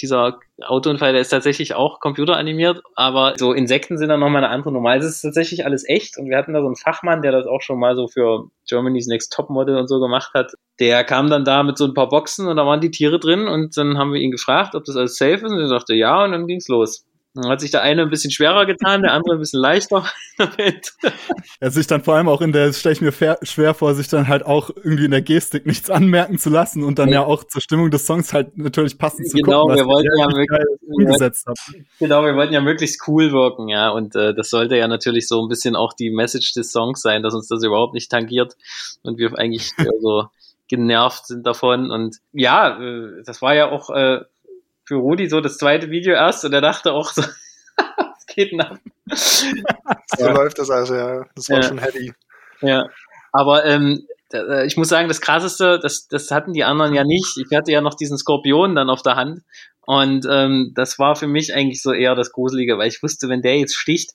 dieser 0.00 0.38
Autounfall, 0.62 1.12
der 1.12 1.20
ist 1.20 1.28
tatsächlich 1.30 1.74
auch 1.74 2.00
computeranimiert, 2.00 2.82
aber 2.94 3.34
so 3.36 3.52
Insekten 3.52 3.98
sind 3.98 4.08
dann 4.08 4.20
nochmal 4.20 4.44
eine 4.44 4.52
andere 4.52 4.72
Nummer. 4.72 4.96
Es 4.96 5.04
ist 5.04 5.22
tatsächlich 5.22 5.64
alles 5.64 5.88
echt 5.88 6.18
und 6.18 6.28
wir 6.28 6.36
hatten 6.36 6.52
da 6.52 6.60
so 6.60 6.66
einen 6.66 6.76
Fachmann, 6.76 7.22
der 7.22 7.32
das 7.32 7.46
auch 7.46 7.60
schon 7.60 7.78
mal 7.78 7.96
so 7.96 8.08
für 8.08 8.48
Germany's 8.68 9.06
Next 9.06 9.32
Top 9.32 9.50
Model 9.50 9.76
und 9.76 9.88
so 9.88 10.00
gemacht 10.00 10.32
hat. 10.34 10.52
Der 10.78 11.04
kam 11.04 11.28
dann 11.28 11.44
da 11.44 11.62
mit 11.62 11.78
so 11.78 11.84
ein 11.84 11.94
paar 11.94 12.08
Boxen 12.08 12.48
und 12.48 12.56
da 12.56 12.66
waren 12.66 12.80
die 12.80 12.90
Tiere 12.90 13.18
drin 13.18 13.48
und 13.48 13.76
dann 13.76 13.98
haben 13.98 14.12
wir 14.12 14.20
ihn 14.20 14.30
gefragt, 14.30 14.74
ob 14.74 14.84
das 14.84 14.96
alles 14.96 15.16
safe 15.16 15.44
ist 15.46 15.52
und 15.52 15.58
er 15.58 15.68
sagte 15.68 15.94
ja 15.94 16.24
und 16.24 16.32
dann 16.32 16.46
ging's 16.46 16.68
los. 16.68 17.04
Dann 17.34 17.48
hat 17.48 17.60
sich 17.60 17.70
der 17.70 17.82
eine 17.82 18.02
ein 18.02 18.10
bisschen 18.10 18.32
schwerer 18.32 18.66
getan, 18.66 19.02
der 19.02 19.12
andere 19.12 19.36
ein 19.36 19.38
bisschen 19.38 19.60
leichter. 19.60 20.04
er 21.60 21.70
sich 21.70 21.86
dann 21.86 22.02
vor 22.02 22.16
allem 22.16 22.28
auch 22.28 22.40
in 22.40 22.50
der, 22.50 22.72
stelle 22.72 22.94
ich 22.94 23.00
mir 23.00 23.12
schwer 23.12 23.74
vor, 23.74 23.94
sich 23.94 24.08
dann 24.08 24.26
halt 24.26 24.44
auch 24.44 24.70
irgendwie 24.70 25.04
in 25.04 25.12
der 25.12 25.22
Gestik 25.22 25.64
nichts 25.64 25.90
anmerken 25.90 26.38
zu 26.38 26.50
lassen 26.50 26.82
und 26.82 26.98
dann 26.98 27.08
ja, 27.08 27.20
ja 27.20 27.24
auch 27.24 27.44
zur 27.44 27.60
Stimmung 27.60 27.90
des 27.92 28.04
Songs 28.04 28.32
halt 28.32 28.58
natürlich 28.58 28.98
passend 28.98 29.28
zu 29.28 29.36
genau, 29.36 29.62
gucken, 29.62 29.76
wir 29.76 29.86
wollten 29.86 30.08
ja 30.18 30.26
möglichst, 30.26 30.82
umgesetzt 30.88 31.46
hat. 31.46 31.58
Genau, 32.00 32.24
wir 32.24 32.34
wollten 32.34 32.52
ja 32.52 32.60
möglichst 32.60 33.06
cool 33.06 33.30
wirken, 33.30 33.68
ja, 33.68 33.90
und 33.90 34.16
äh, 34.16 34.34
das 34.34 34.50
sollte 34.50 34.76
ja 34.76 34.88
natürlich 34.88 35.28
so 35.28 35.40
ein 35.40 35.48
bisschen 35.48 35.76
auch 35.76 35.92
die 35.92 36.10
Message 36.10 36.52
des 36.54 36.72
Songs 36.72 37.00
sein, 37.00 37.22
dass 37.22 37.34
uns 37.34 37.46
das 37.46 37.62
überhaupt 37.62 37.94
nicht 37.94 38.10
tangiert 38.10 38.56
und 39.02 39.18
wir 39.18 39.38
eigentlich 39.38 39.70
äh, 39.78 39.84
so 40.00 40.26
genervt 40.66 41.26
sind 41.26 41.46
davon 41.46 41.92
und 41.92 42.16
ja, 42.32 42.80
äh, 42.80 43.22
das 43.24 43.40
war 43.40 43.54
ja 43.54 43.70
auch 43.70 43.90
äh, 43.90 44.20
für 44.90 44.96
Rudi 44.96 45.28
so 45.28 45.40
das 45.40 45.56
zweite 45.56 45.88
Video 45.90 46.14
erst 46.14 46.44
und 46.44 46.52
er 46.52 46.60
dachte 46.60 46.92
auch 46.92 47.12
so, 47.12 47.22
was 47.76 48.26
geht 48.26 48.52
ab? 48.58 48.76
so 49.06 49.46
ja. 50.18 50.32
läuft 50.32 50.58
das 50.58 50.68
also, 50.68 50.96
ja. 50.96 51.24
Das 51.36 51.48
war 51.48 51.58
ja. 51.58 51.62
schon 51.62 51.78
heavy. 51.78 52.12
Ja. 52.60 52.86
Aber 53.30 53.64
ähm, 53.64 54.04
äh, 54.32 54.66
ich 54.66 54.76
muss 54.76 54.88
sagen, 54.88 55.06
das 55.06 55.20
krasseste, 55.20 55.78
das, 55.80 56.08
das 56.08 56.32
hatten 56.32 56.54
die 56.54 56.64
anderen 56.64 56.92
ja 56.92 57.04
nicht. 57.04 57.36
Ich 57.36 57.56
hatte 57.56 57.70
ja 57.70 57.80
noch 57.80 57.94
diesen 57.94 58.18
Skorpion 58.18 58.74
dann 58.74 58.90
auf 58.90 59.02
der 59.02 59.14
Hand. 59.14 59.42
Und 59.82 60.26
ähm, 60.28 60.72
das 60.74 60.98
war 60.98 61.14
für 61.14 61.28
mich 61.28 61.54
eigentlich 61.54 61.82
so 61.82 61.92
eher 61.92 62.16
das 62.16 62.32
Gruselige, 62.32 62.76
weil 62.76 62.88
ich 62.88 63.00
wusste, 63.00 63.28
wenn 63.28 63.42
der 63.42 63.58
jetzt 63.58 63.76
sticht, 63.76 64.10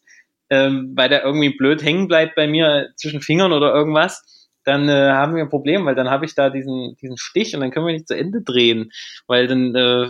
ähm, 0.49 0.91
weil 0.93 1.07
der 1.07 1.23
irgendwie 1.23 1.55
blöd 1.55 1.81
hängen 1.81 2.09
bleibt 2.09 2.35
bei 2.35 2.47
mir 2.47 2.89
zwischen 2.97 3.21
Fingern 3.21 3.53
oder 3.53 3.73
irgendwas, 3.73 4.51
dann 4.65 4.89
äh, 4.89 5.11
haben 5.11 5.35
wir 5.35 5.43
ein 5.43 5.49
Problem, 5.49 5.85
weil 5.85 5.95
dann 5.95 6.09
habe 6.09 6.25
ich 6.25 6.35
da 6.35 6.49
diesen, 6.49 6.97
diesen 7.01 7.17
Stich 7.17 7.55
und 7.55 7.61
dann 7.61 7.71
können 7.71 7.85
wir 7.85 7.93
nicht 7.93 8.09
zu 8.09 8.17
Ende 8.17 8.41
drehen, 8.41 8.91
weil 9.27 9.47
dann 9.47 9.73
äh, 9.73 10.09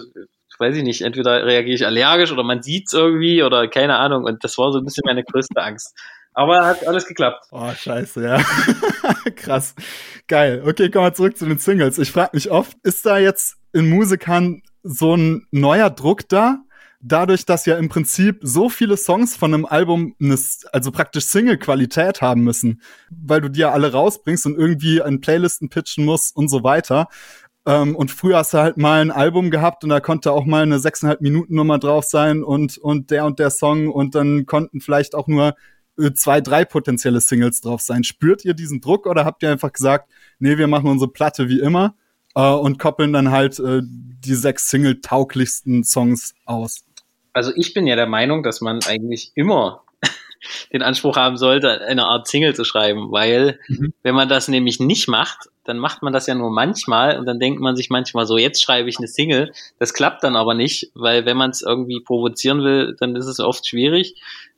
weiß 0.59 0.75
ich 0.75 0.83
nicht, 0.83 1.01
entweder 1.01 1.45
reagiere 1.45 1.75
ich 1.75 1.85
allergisch 1.85 2.31
oder 2.31 2.43
man 2.43 2.61
sieht's 2.61 2.93
irgendwie 2.93 3.43
oder 3.43 3.67
keine 3.67 3.97
Ahnung. 3.97 4.23
Und 4.23 4.43
das 4.43 4.57
war 4.57 4.71
so 4.71 4.79
ein 4.79 4.85
bisschen 4.85 5.03
meine 5.05 5.23
größte 5.23 5.61
Angst. 5.61 5.95
Aber 6.35 6.65
hat 6.65 6.85
alles 6.85 7.07
geklappt. 7.07 7.45
Oh, 7.51 7.71
scheiße, 7.71 8.21
ja. 8.23 8.43
Krass. 9.37 9.73
Geil. 10.27 10.63
Okay, 10.65 10.91
kommen 10.91 11.05
wir 11.05 11.13
zurück 11.13 11.37
zu 11.37 11.45
den 11.45 11.59
Singles. 11.59 11.97
Ich 11.97 12.11
frage 12.11 12.31
mich 12.33 12.51
oft, 12.51 12.77
ist 12.83 13.05
da 13.05 13.17
jetzt 13.17 13.55
in 13.71 13.89
Musikern 13.89 14.61
so 14.83 15.15
ein 15.15 15.47
neuer 15.51 15.89
Druck 15.89 16.27
da? 16.27 16.59
Dadurch, 16.99 17.45
dass 17.45 17.65
ja 17.65 17.77
im 17.77 17.87
Prinzip 17.87 18.39
so 18.41 18.67
viele 18.67 18.97
Songs 18.97 19.37
von 19.37 19.53
einem 19.53 19.65
Album, 19.65 20.15
also 20.73 20.91
praktisch 20.91 21.25
Single-Qualität 21.25 22.21
haben 22.21 22.41
müssen, 22.41 22.81
weil 23.11 23.41
du 23.41 23.49
die 23.49 23.59
ja 23.59 23.71
alle 23.71 23.91
rausbringst 23.91 24.45
und 24.47 24.57
irgendwie 24.57 25.01
an 25.01 25.21
Playlisten 25.21 25.69
pitchen 25.69 26.03
musst 26.03 26.35
und 26.35 26.49
so 26.49 26.63
weiter. 26.63 27.07
Ähm, 27.65 27.95
und 27.95 28.11
früher 28.11 28.37
hast 28.37 28.53
du 28.53 28.59
halt 28.59 28.77
mal 28.77 29.01
ein 29.01 29.11
Album 29.11 29.49
gehabt 29.49 29.83
und 29.83 29.89
da 29.89 29.99
konnte 29.99 30.31
auch 30.31 30.45
mal 30.45 30.63
eine 30.63 30.79
sechseinhalb 30.79 31.21
Minuten 31.21 31.55
Nummer 31.55 31.79
drauf 31.79 32.05
sein 32.05 32.43
und, 32.43 32.77
und 32.77 33.09
der 33.11 33.25
und 33.25 33.39
der 33.39 33.49
Song 33.49 33.89
und 33.89 34.13
dann 34.13 34.45
konnten 34.45 34.81
vielleicht 34.81 35.15
auch 35.15 35.27
nur 35.27 35.55
äh, 35.97 36.13
zwei, 36.13 36.41
drei 36.41 36.65
potenzielle 36.65 37.21
Singles 37.21 37.61
drauf 37.61 37.81
sein. 37.81 38.03
Spürt 38.03 38.45
ihr 38.45 38.53
diesen 38.53 38.81
Druck 38.81 39.07
oder 39.07 39.25
habt 39.25 39.41
ihr 39.41 39.51
einfach 39.51 39.71
gesagt, 39.71 40.11
nee, 40.39 40.57
wir 40.57 40.67
machen 40.67 40.89
unsere 40.89 41.11
Platte 41.11 41.49
wie 41.49 41.59
immer 41.59 41.95
äh, 42.35 42.47
und 42.47 42.77
koppeln 42.77 43.13
dann 43.13 43.31
halt 43.31 43.59
äh, 43.59 43.81
die 43.83 44.35
sechs 44.35 44.69
Single-tauglichsten 44.69 45.83
Songs 45.83 46.35
aus. 46.45 46.83
Also 47.33 47.51
ich 47.55 47.73
bin 47.73 47.87
ja 47.87 47.95
der 47.95 48.07
Meinung, 48.07 48.43
dass 48.43 48.61
man 48.61 48.79
eigentlich 48.87 49.31
immer 49.35 49.84
den 50.73 50.81
Anspruch 50.81 51.17
haben 51.17 51.37
sollte, 51.37 51.81
eine 51.81 52.05
Art 52.05 52.27
Single 52.27 52.55
zu 52.55 52.63
schreiben, 52.63 53.11
weil 53.11 53.59
mhm. 53.67 53.93
wenn 54.03 54.15
man 54.15 54.29
das 54.29 54.47
nämlich 54.47 54.79
nicht 54.79 55.07
macht, 55.07 55.49
dann 55.65 55.79
macht 55.79 56.03
man 56.03 56.13
das 56.13 56.27
ja 56.27 56.35
nur 56.35 56.51
manchmal 56.51 57.17
und 57.17 57.25
dann 57.25 57.39
denkt 57.39 57.59
man 57.59 57.75
sich 57.75 57.89
manchmal 57.89 58.25
so, 58.25 58.37
jetzt 58.37 58.61
schreibe 58.61 58.87
ich 58.87 58.99
eine 58.99 59.07
Single. 59.07 59.51
Das 59.79 59.93
klappt 59.93 60.23
dann 60.23 60.35
aber 60.35 60.53
nicht, 60.53 60.91
weil 60.93 61.25
wenn 61.25 61.37
man 61.37 61.49
es 61.49 61.61
irgendwie 61.61 62.01
provozieren 62.01 62.63
will, 62.63 62.95
dann 62.99 63.15
ist 63.15 63.25
es 63.25 63.39
oft 63.39 63.67
schwierig. 63.67 64.15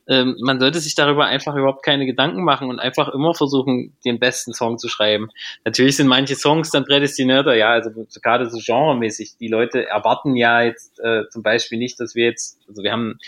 Ähm, 0.09 0.37
man 0.39 0.59
sollte 0.59 0.79
sich 0.79 0.95
darüber 0.95 1.25
einfach 1.25 1.55
überhaupt 1.55 1.83
keine 1.83 2.05
Gedanken 2.05 2.43
machen 2.43 2.69
und 2.69 2.79
einfach 2.79 3.09
immer 3.09 3.33
versuchen, 3.33 3.95
den 4.05 4.19
besten 4.19 4.53
Song 4.53 4.77
zu 4.77 4.87
schreiben. 4.87 5.29
Natürlich 5.65 5.97
sind 5.97 6.07
manche 6.07 6.35
Songs 6.35 6.71
dann 6.71 6.85
prädestinierter, 6.85 7.55
ja, 7.55 7.69
also 7.71 7.89
gerade 8.23 8.49
so 8.49 8.59
genremäßig. 8.63 9.37
Die 9.37 9.49
Leute 9.49 9.85
erwarten 9.85 10.35
ja 10.35 10.61
jetzt 10.61 10.99
äh, 10.99 11.27
zum 11.29 11.43
Beispiel 11.43 11.77
nicht, 11.77 11.99
dass 11.99 12.15
wir 12.15 12.25
jetzt, 12.25 12.59
also 12.67 12.83
wir 12.83 12.91
haben 12.91 13.19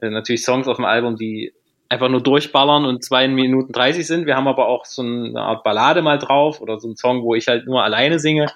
äh, 0.00 0.08
natürlich 0.08 0.42
Songs 0.42 0.68
auf 0.68 0.76
dem 0.76 0.86
Album, 0.86 1.16
die 1.16 1.52
einfach 1.92 2.08
nur 2.08 2.22
durchballern 2.22 2.86
und 2.86 3.04
zwei 3.04 3.28
Minuten 3.28 3.72
30 3.72 4.06
sind. 4.06 4.26
Wir 4.26 4.34
haben 4.34 4.48
aber 4.48 4.66
auch 4.66 4.86
so 4.86 5.02
eine 5.02 5.40
Art 5.40 5.62
Ballade 5.62 6.00
mal 6.00 6.18
drauf 6.18 6.60
oder 6.60 6.80
so 6.80 6.88
ein 6.88 6.96
Song, 6.96 7.22
wo 7.22 7.34
ich 7.34 7.48
halt 7.48 7.66
nur 7.66 7.84
alleine 7.84 8.18
singe. 8.18 8.46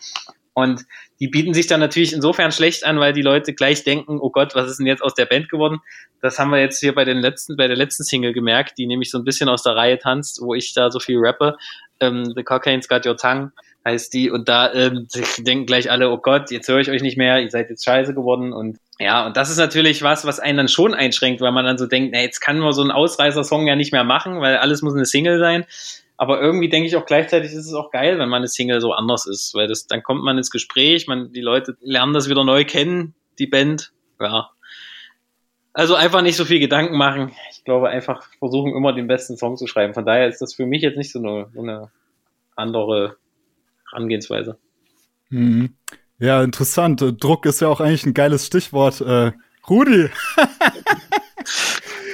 Und 0.55 0.87
die 1.21 1.29
bieten 1.29 1.53
sich 1.53 1.67
dann 1.67 1.81
natürlich 1.81 2.15
insofern 2.15 2.51
schlecht 2.51 2.87
an, 2.87 2.99
weil 2.99 3.13
die 3.13 3.21
Leute 3.21 3.53
gleich 3.53 3.85
denken, 3.85 4.19
oh 4.19 4.31
Gott, 4.31 4.55
was 4.55 4.71
ist 4.71 4.79
denn 4.79 4.87
jetzt 4.87 5.03
aus 5.03 5.13
der 5.13 5.27
Band 5.27 5.51
geworden? 5.51 5.81
Das 6.23 6.39
haben 6.39 6.51
wir 6.51 6.59
jetzt 6.59 6.81
hier 6.81 6.95
bei 6.95 7.05
den 7.05 7.19
letzten, 7.19 7.57
bei 7.57 7.69
der 7.69 7.77
letzten 7.77 8.05
Single 8.05 8.33
gemerkt, 8.33 8.79
die 8.79 8.87
nämlich 8.87 9.11
so 9.11 9.19
ein 9.19 9.25
bisschen 9.25 9.51
aus 9.51 9.63
der 9.63 9.77
Reihe 9.77 9.99
tanzt, 9.99 10.41
wo 10.41 10.55
ich 10.55 10.73
da 10.73 10.91
so 10.91 10.99
viel 10.99 11.19
rappe. 11.19 11.59
Ähm, 12.01 12.33
The 12.35 12.43
Cocaine's 12.43 12.89
Got 12.89 13.05
Your 13.05 13.19
Tongue 13.19 13.53
heißt 13.87 14.13
die. 14.13 14.31
Und 14.31 14.49
da 14.51 14.73
ähm, 14.75 15.07
denken 15.39 15.65
gleich 15.65 15.91
alle, 15.91 16.11
oh 16.11 16.19
Gott, 16.19 16.51
jetzt 16.51 16.69
höre 16.69 16.81
ich 16.81 16.91
euch 16.91 17.01
nicht 17.01 17.17
mehr, 17.17 17.41
ihr 17.41 17.51
seid 17.51 17.71
jetzt 17.71 17.85
scheiße 17.85 18.13
geworden. 18.13 18.53
Und 18.53 18.79
ja, 18.99 19.27
und 19.27 19.37
das 19.37 19.49
ist 19.49 19.57
natürlich 19.57 20.03
was, 20.03 20.27
was 20.27 20.41
einen 20.41 20.59
dann 20.59 20.69
schon 20.69 20.93
einschränkt, 20.93 21.41
weil 21.41 21.53
man 21.53 21.65
dann 21.65 21.79
so 21.79 21.87
denkt, 21.87 22.11
na, 22.13 22.21
jetzt 22.21 22.41
kann 22.41 22.59
man 22.59 22.73
so 22.73 22.83
einen 22.83 22.91
Ausreißer-Song 22.91 23.67
ja 23.67 23.77
nicht 23.77 23.93
mehr 23.93 24.05
machen, 24.05 24.41
weil 24.41 24.59
alles 24.59 24.83
muss 24.83 24.95
eine 24.95 25.07
Single 25.07 25.39
sein. 25.39 25.65
Aber 26.19 26.41
irgendwie 26.41 26.69
denke 26.69 26.89
ich 26.89 26.97
auch 26.97 27.05
gleichzeitig 27.05 27.53
ist 27.53 27.67
es 27.67 27.75
auch 27.75 27.91
geil, 27.91 28.19
wenn 28.19 28.29
man 28.29 28.39
eine 28.39 28.49
Single 28.49 28.81
so 28.81 28.93
anders 28.93 29.27
ist, 29.27 29.55
weil 29.55 29.69
das, 29.69 29.87
dann 29.87 30.03
kommt 30.03 30.25
man 30.25 30.39
ins 30.39 30.51
Gespräch, 30.51 31.07
man, 31.07 31.33
die 31.33 31.43
Leute 31.43 31.77
lernen 31.81 32.15
das 32.15 32.29
wieder 32.29 32.43
neu 32.43 32.65
kennen, 32.65 33.15
die 33.39 33.47
Band. 33.47 33.93
Ja. 34.19 34.51
Also 35.75 35.95
einfach 35.95 36.23
nicht 36.23 36.37
so 36.37 36.47
viel 36.47 36.59
Gedanken 36.59 36.97
machen. 36.97 37.33
Ich 37.51 37.65
glaube, 37.65 37.91
einfach 37.91 38.27
versuchen 38.39 38.75
immer 38.75 38.95
den 38.95 39.09
besten 39.09 39.37
Song 39.37 39.59
zu 39.59 39.67
schreiben. 39.67 39.93
Von 39.93 40.07
daher 40.07 40.27
ist 40.27 40.41
das 40.41 40.55
für 40.55 40.65
mich 40.65 40.81
jetzt 40.81 40.97
nicht 40.97 41.13
so 41.13 41.19
eine, 41.19 41.49
so 41.53 41.61
eine 41.61 41.91
andere 42.55 43.19
Herangehensweise. 43.97 44.59
Mhm. 45.31 45.75
Ja, 46.19 46.43
interessant. 46.43 47.03
Druck 47.19 47.47
ist 47.47 47.61
ja 47.61 47.69
auch 47.69 47.81
eigentlich 47.81 48.07
ein 48.07 48.15
geiles 48.15 48.47
Stichwort. 48.47 49.01
Äh, 49.01 49.33
Rudi. 49.69 50.09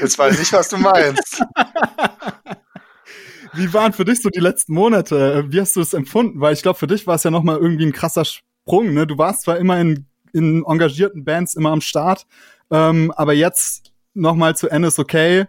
Jetzt 0.00 0.18
weiß 0.18 0.40
ich, 0.40 0.52
was 0.52 0.68
du 0.68 0.78
meinst. 0.78 1.42
Wie 3.54 3.72
waren 3.74 3.92
für 3.92 4.04
dich 4.04 4.22
so 4.22 4.30
die 4.30 4.40
letzten 4.40 4.74
Monate? 4.74 5.44
Wie 5.48 5.60
hast 5.60 5.76
du 5.76 5.80
es 5.80 5.92
empfunden? 5.92 6.40
Weil 6.40 6.54
ich 6.54 6.62
glaube, 6.62 6.78
für 6.78 6.86
dich 6.86 7.06
war 7.06 7.16
es 7.16 7.24
ja 7.24 7.30
nochmal 7.30 7.58
irgendwie 7.58 7.84
ein 7.84 7.92
krasser 7.92 8.24
Sprung. 8.24 8.94
Ne? 8.94 9.06
Du 9.06 9.18
warst 9.18 9.42
zwar 9.42 9.58
immer 9.58 9.78
in, 9.78 10.06
in 10.32 10.64
engagierten 10.64 11.24
Bands 11.24 11.54
immer 11.54 11.70
am 11.70 11.82
Start, 11.82 12.26
ähm, 12.70 13.12
aber 13.14 13.34
jetzt 13.34 13.92
nochmal 14.14 14.56
zu 14.56 14.68
NSOK 14.68 15.46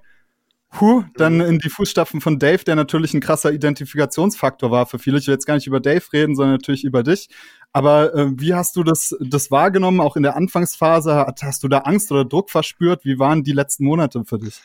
Huh, 0.79 1.03
dann 1.15 1.39
in 1.39 1.59
die 1.59 1.69
Fußstapfen 1.69 2.19
von 2.19 2.39
Dave, 2.39 2.63
der 2.63 2.75
natürlich 2.75 3.13
ein 3.13 3.21
krasser 3.21 3.51
Identifikationsfaktor 3.51 4.71
war 4.71 4.87
für 4.87 4.97
viele. 4.97 5.19
Ich 5.19 5.27
will 5.27 5.35
jetzt 5.35 5.45
gar 5.45 5.53
nicht 5.53 5.67
über 5.67 5.79
Dave 5.79 6.03
reden, 6.11 6.35
sondern 6.35 6.53
natürlich 6.53 6.83
über 6.83 7.03
dich. 7.03 7.29
Aber 7.71 8.13
äh, 8.15 8.31
wie 8.39 8.55
hast 8.55 8.75
du 8.75 8.83
das, 8.83 9.15
das 9.19 9.51
wahrgenommen, 9.51 9.99
auch 9.99 10.15
in 10.15 10.23
der 10.23 10.35
Anfangsphase? 10.35 11.27
Hast 11.41 11.63
du 11.63 11.67
da 11.67 11.79
Angst 11.79 12.11
oder 12.11 12.25
Druck 12.25 12.49
verspürt? 12.49 13.05
Wie 13.05 13.19
waren 13.19 13.43
die 13.43 13.51
letzten 13.51 13.85
Monate 13.85 14.23
für 14.25 14.39
dich? 14.39 14.61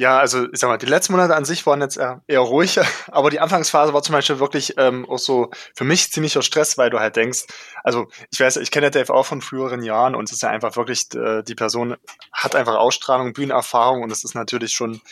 Ja, 0.00 0.18
also 0.18 0.50
ich 0.50 0.58
sag 0.58 0.68
mal, 0.68 0.78
die 0.78 0.86
letzten 0.86 1.12
Monate 1.12 1.36
an 1.36 1.44
sich 1.44 1.66
waren 1.66 1.82
jetzt 1.82 1.98
eher, 1.98 2.22
ruhig, 2.38 2.80
aber 3.08 3.28
die 3.28 3.38
Anfangsphase 3.38 3.92
war 3.92 4.02
zum 4.02 4.14
Beispiel 4.14 4.38
wirklich 4.38 4.78
ähm, 4.78 5.06
auch 5.06 5.18
so 5.18 5.50
für 5.74 5.84
mich 5.84 6.10
ziemlicher 6.10 6.40
Stress, 6.40 6.78
weil 6.78 6.88
du 6.88 6.98
halt 6.98 7.16
denkst, 7.16 7.40
also 7.84 8.08
ich 8.32 8.40
weiß, 8.40 8.56
ich 8.56 8.70
kenne 8.70 8.90
Dave 8.90 9.12
auch 9.12 9.26
von 9.26 9.42
früheren 9.42 9.82
Jahren 9.82 10.14
und 10.14 10.24
es 10.24 10.32
ist 10.32 10.42
ja 10.42 10.48
einfach 10.48 10.74
wirklich, 10.76 11.14
äh, 11.14 11.42
die 11.42 11.54
Person 11.54 11.98
hat 12.32 12.56
einfach 12.56 12.76
Ausstrahlung, 12.76 13.34
Bühnenerfahrung 13.34 14.02
und 14.02 14.10
es 14.10 14.24
ist 14.24 14.34
natürlich 14.34 14.72
schon 14.72 15.02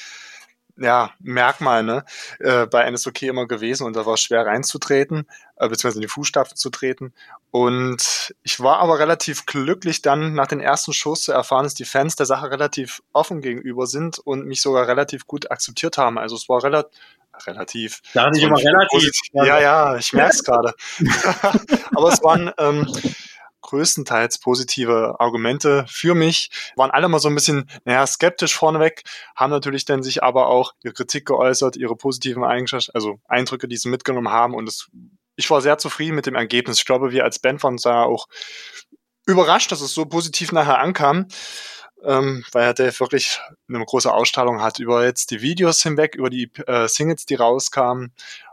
ja, 0.78 1.11
Merkmal 1.20 1.82
ne, 1.82 2.04
äh, 2.38 2.66
bei 2.66 2.90
NSOK 2.90 3.23
immer 3.23 3.47
gewesen 3.47 3.85
und 3.85 3.97
da 3.97 4.06
war 4.06 4.14
es 4.14 4.20
schwer 4.20 4.47
reinzutreten, 4.47 5.26
äh, 5.56 5.68
beziehungsweise 5.68 5.99
in 5.99 6.02
die 6.02 6.08
Fußstapfen 6.08 6.56
zu 6.56 6.70
treten. 6.70 7.12
Und 7.50 8.35
ich 8.42 8.61
war 8.61 8.78
aber 8.80 8.99
relativ 8.99 9.47
glücklich 9.47 10.02
dann 10.02 10.35
nach 10.35 10.47
den 10.47 10.61
ersten 10.61 10.92
Shows 10.92 11.23
zu 11.23 11.32
erfahren, 11.32 11.64
dass 11.64 11.75
die 11.75 11.85
Fans 11.85 12.16
der 12.16 12.26
Sache 12.26 12.50
relativ 12.50 13.02
offen 13.12 13.40
gegenüber 13.40 13.87
sind 13.87 14.18
und 14.18 14.47
mich 14.47 14.61
sogar 14.61 14.87
relativ 14.87 15.26
gut 15.26 15.50
akzeptiert 15.50 15.99
haben. 15.99 16.18
Also 16.18 16.37
es 16.37 16.49
war 16.49 16.62
relativ 16.62 16.99
relativ. 17.47 18.00
Da 18.14 18.30
ich 18.35 18.42
immer 18.42 18.58
relativ. 18.58 19.12
Ja, 19.32 19.61
ja, 19.61 19.97
ich 19.97 20.12
merke 20.12 20.35
es 20.35 20.44
gerade. 20.44 20.75
aber 21.94 22.08
es 22.12 22.23
waren 22.23 22.50
ähm, 22.58 22.87
größtenteils 23.68 24.38
positive 24.38 25.16
Argumente 25.18 25.84
für 25.88 26.14
mich, 26.14 26.50
waren 26.76 26.90
alle 26.90 27.08
mal 27.08 27.18
so 27.18 27.28
ein 27.28 27.34
bisschen, 27.34 27.68
naja, 27.84 28.06
skeptisch 28.06 28.56
vorneweg, 28.56 29.02
haben 29.37 29.50
natürlich 29.50 29.84
dann 29.84 30.02
sich 30.02 30.22
aber 30.22 30.46
auch 30.48 30.72
ihre 30.82 30.94
Kritik 30.94 31.26
geäußert, 31.26 31.76
ihre 31.76 31.96
positiven 31.96 32.44
Eigenschaften, 32.44 32.92
also 32.94 33.20
Eindrücke, 33.28 33.68
die 33.68 33.76
sie 33.76 33.90
mitgenommen 33.90 34.30
haben 34.30 34.54
und 34.54 34.68
es, 34.68 34.88
ich 35.37 35.50
war 35.50 35.60
sehr 35.60 35.76
zufrieden 35.76 36.16
mit 36.16 36.26
dem 36.26 36.34
Ergebnis. 36.34 36.78
Ich 36.78 36.87
glaube, 36.87 37.12
wir 37.12 37.25
als 37.25 37.38
Band 37.38 37.62
waren 37.62 37.76
da 37.76 38.04
auch 38.04 38.26
überrascht, 39.26 39.70
dass 39.70 39.82
es 39.82 39.92
so 39.92 40.06
positiv 40.06 40.52
nachher 40.52 40.78
ankam. 40.78 41.26
Ähm, 42.04 42.44
weil 42.52 42.62
er 42.62 42.75
Dave 42.75 43.00
wirklich 43.00 43.40
eine 43.68 43.84
große 43.84 44.12
Ausstrahlung 44.12 44.62
hat 44.62 44.78
über 44.78 45.04
jetzt 45.04 45.32
die 45.32 45.42
Videos 45.42 45.82
hinweg, 45.82 46.14
über 46.14 46.30
die 46.30 46.48
äh, 46.68 46.87
Singles, 46.87 47.26
die 47.26 47.34
rauskamen, 47.34 48.12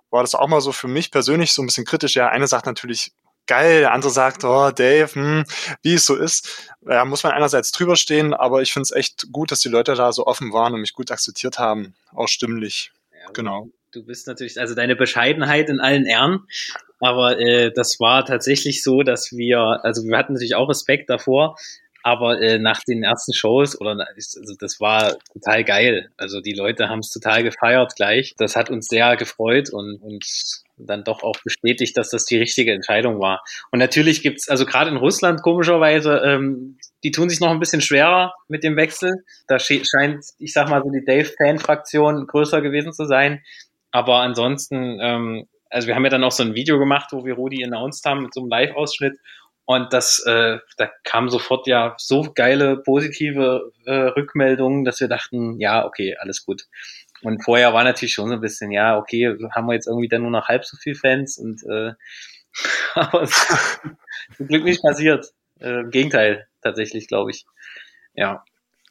war 0.09 0.23
das 0.23 0.33
auch 0.33 0.47
mal 0.47 0.61
so 0.61 0.71
für 0.71 0.87
mich 0.87 1.11
persönlich 1.11 1.53
so 1.53 1.61
ein 1.61 1.67
bisschen 1.67 1.85
kritisch. 1.85 2.15
Ja, 2.15 2.29
eine 2.29 2.47
sagt 2.47 2.65
natürlich, 2.65 3.11
geil, 3.47 3.81
der 3.81 3.93
andere 3.93 4.11
sagt, 4.11 4.43
oh, 4.43 4.71
Dave, 4.71 5.13
hm, 5.13 5.45
wie 5.81 5.95
es 5.95 6.05
so 6.05 6.15
ist. 6.15 6.71
Da 6.81 7.05
muss 7.05 7.23
man 7.23 7.33
einerseits 7.33 7.71
drüber 7.71 7.95
stehen, 7.95 8.33
aber 8.33 8.61
ich 8.61 8.73
finde 8.73 8.83
es 8.83 8.91
echt 8.91 9.31
gut, 9.31 9.51
dass 9.51 9.59
die 9.59 9.69
Leute 9.69 9.95
da 9.95 10.11
so 10.11 10.25
offen 10.25 10.53
waren 10.53 10.73
und 10.73 10.81
mich 10.81 10.93
gut 10.93 11.11
akzeptiert 11.11 11.59
haben, 11.59 11.93
auch 12.13 12.27
stimmlich. 12.27 12.91
Ja, 13.11 13.31
genau. 13.31 13.69
Du 13.91 14.03
bist 14.03 14.27
natürlich, 14.27 14.59
also 14.59 14.75
deine 14.75 14.95
Bescheidenheit 14.95 15.69
in 15.69 15.79
allen 15.79 16.05
Ehren, 16.05 16.47
aber 16.99 17.39
äh, 17.39 17.71
das 17.73 17.99
war 17.99 18.25
tatsächlich 18.25 18.83
so, 18.83 19.03
dass 19.03 19.31
wir, 19.31 19.79
also 19.83 20.03
wir 20.03 20.17
hatten 20.17 20.33
natürlich 20.33 20.55
auch 20.55 20.69
Respekt 20.69 21.09
davor, 21.09 21.55
aber 22.03 22.39
äh, 22.39 22.59
nach 22.59 22.83
den 22.83 23.03
ersten 23.03 23.33
Shows 23.33 23.79
oder 23.81 24.07
also 24.15 24.55
das 24.59 24.79
war 24.79 25.17
total 25.33 25.63
geil. 25.63 26.11
Also 26.17 26.39
die 26.39 26.53
Leute 26.53 26.87
haben 26.87 26.99
es 26.99 27.09
total 27.09 27.41
gefeiert 27.41 27.95
gleich. 27.95 28.35
Das 28.37 28.55
hat 28.55 28.69
uns 28.69 28.87
sehr 28.87 29.15
gefreut 29.17 29.71
und, 29.71 29.95
und 30.03 30.23
dann 30.77 31.03
doch 31.03 31.23
auch 31.23 31.35
bestätigt, 31.43 31.97
dass 31.97 32.09
das 32.09 32.25
die 32.25 32.37
richtige 32.37 32.71
Entscheidung 32.73 33.19
war. 33.19 33.43
Und 33.71 33.79
natürlich 33.79 34.21
gibt's 34.21 34.49
also 34.49 34.65
gerade 34.65 34.89
in 34.89 34.97
Russland 34.97 35.41
komischerweise, 35.41 36.21
ähm, 36.25 36.77
die 37.03 37.11
tun 37.11 37.29
sich 37.29 37.39
noch 37.39 37.51
ein 37.51 37.59
bisschen 37.59 37.81
schwerer 37.81 38.33
mit 38.47 38.63
dem 38.63 38.75
Wechsel. 38.75 39.23
Da 39.47 39.59
scheint, 39.59 40.23
ich 40.37 40.53
sag 40.53 40.69
mal 40.69 40.81
so, 40.83 40.89
die 40.89 41.05
Dave-Fan-Fraktion 41.05 42.27
größer 42.27 42.61
gewesen 42.61 42.93
zu 42.93 43.05
sein. 43.05 43.41
Aber 43.91 44.17
ansonsten, 44.17 44.99
ähm, 45.01 45.47
also 45.69 45.87
wir 45.87 45.95
haben 45.95 46.03
ja 46.03 46.09
dann 46.09 46.23
auch 46.23 46.31
so 46.31 46.43
ein 46.43 46.55
Video 46.55 46.79
gemacht, 46.79 47.09
wo 47.11 47.25
wir 47.25 47.35
Rudi 47.35 47.63
announced 47.63 48.05
haben 48.05 48.23
mit 48.23 48.33
so 48.33 48.41
einem 48.41 48.49
Live-Ausschnitt 48.49 49.17
und 49.65 49.93
das, 49.93 50.19
äh, 50.27 50.59
da 50.77 50.91
kam 51.03 51.29
sofort 51.29 51.65
ja 51.67 51.95
so 51.97 52.31
geile 52.33 52.77
positive 52.77 53.71
äh, 53.85 53.93
Rückmeldungen, 53.93 54.85
dass 54.85 54.99
wir 54.99 55.07
dachten, 55.07 55.59
ja, 55.59 55.85
okay, 55.85 56.15
alles 56.19 56.45
gut. 56.45 56.63
Und 57.25 57.43
vorher 57.43 57.73
war 57.73 57.83
natürlich 57.83 58.13
schon 58.13 58.27
so 58.27 58.35
ein 58.35 58.41
bisschen, 58.41 58.69
ja, 58.69 58.99
okay, 58.99 59.35
haben 59.55 59.65
wir 59.65 59.73
jetzt 59.73 59.87
irgendwie 59.87 60.07
dann 60.07 60.21
nur 60.21 60.29
noch 60.29 60.47
halb 60.47 60.63
so 60.63 60.77
viel 60.77 60.93
Fans 60.93 61.39
und 61.39 61.63
äh, 61.63 61.93
aber 62.93 63.23
es 63.23 63.31
ist 63.31 63.79
zum 64.37 64.47
Glück 64.47 64.63
nicht 64.63 64.83
passiert. 64.83 65.25
Äh, 65.59 65.79
Im 65.79 65.89
Gegenteil, 65.89 66.47
tatsächlich, 66.61 67.07
glaube 67.07 67.31
ich. 67.31 67.45
Ja. 68.13 68.43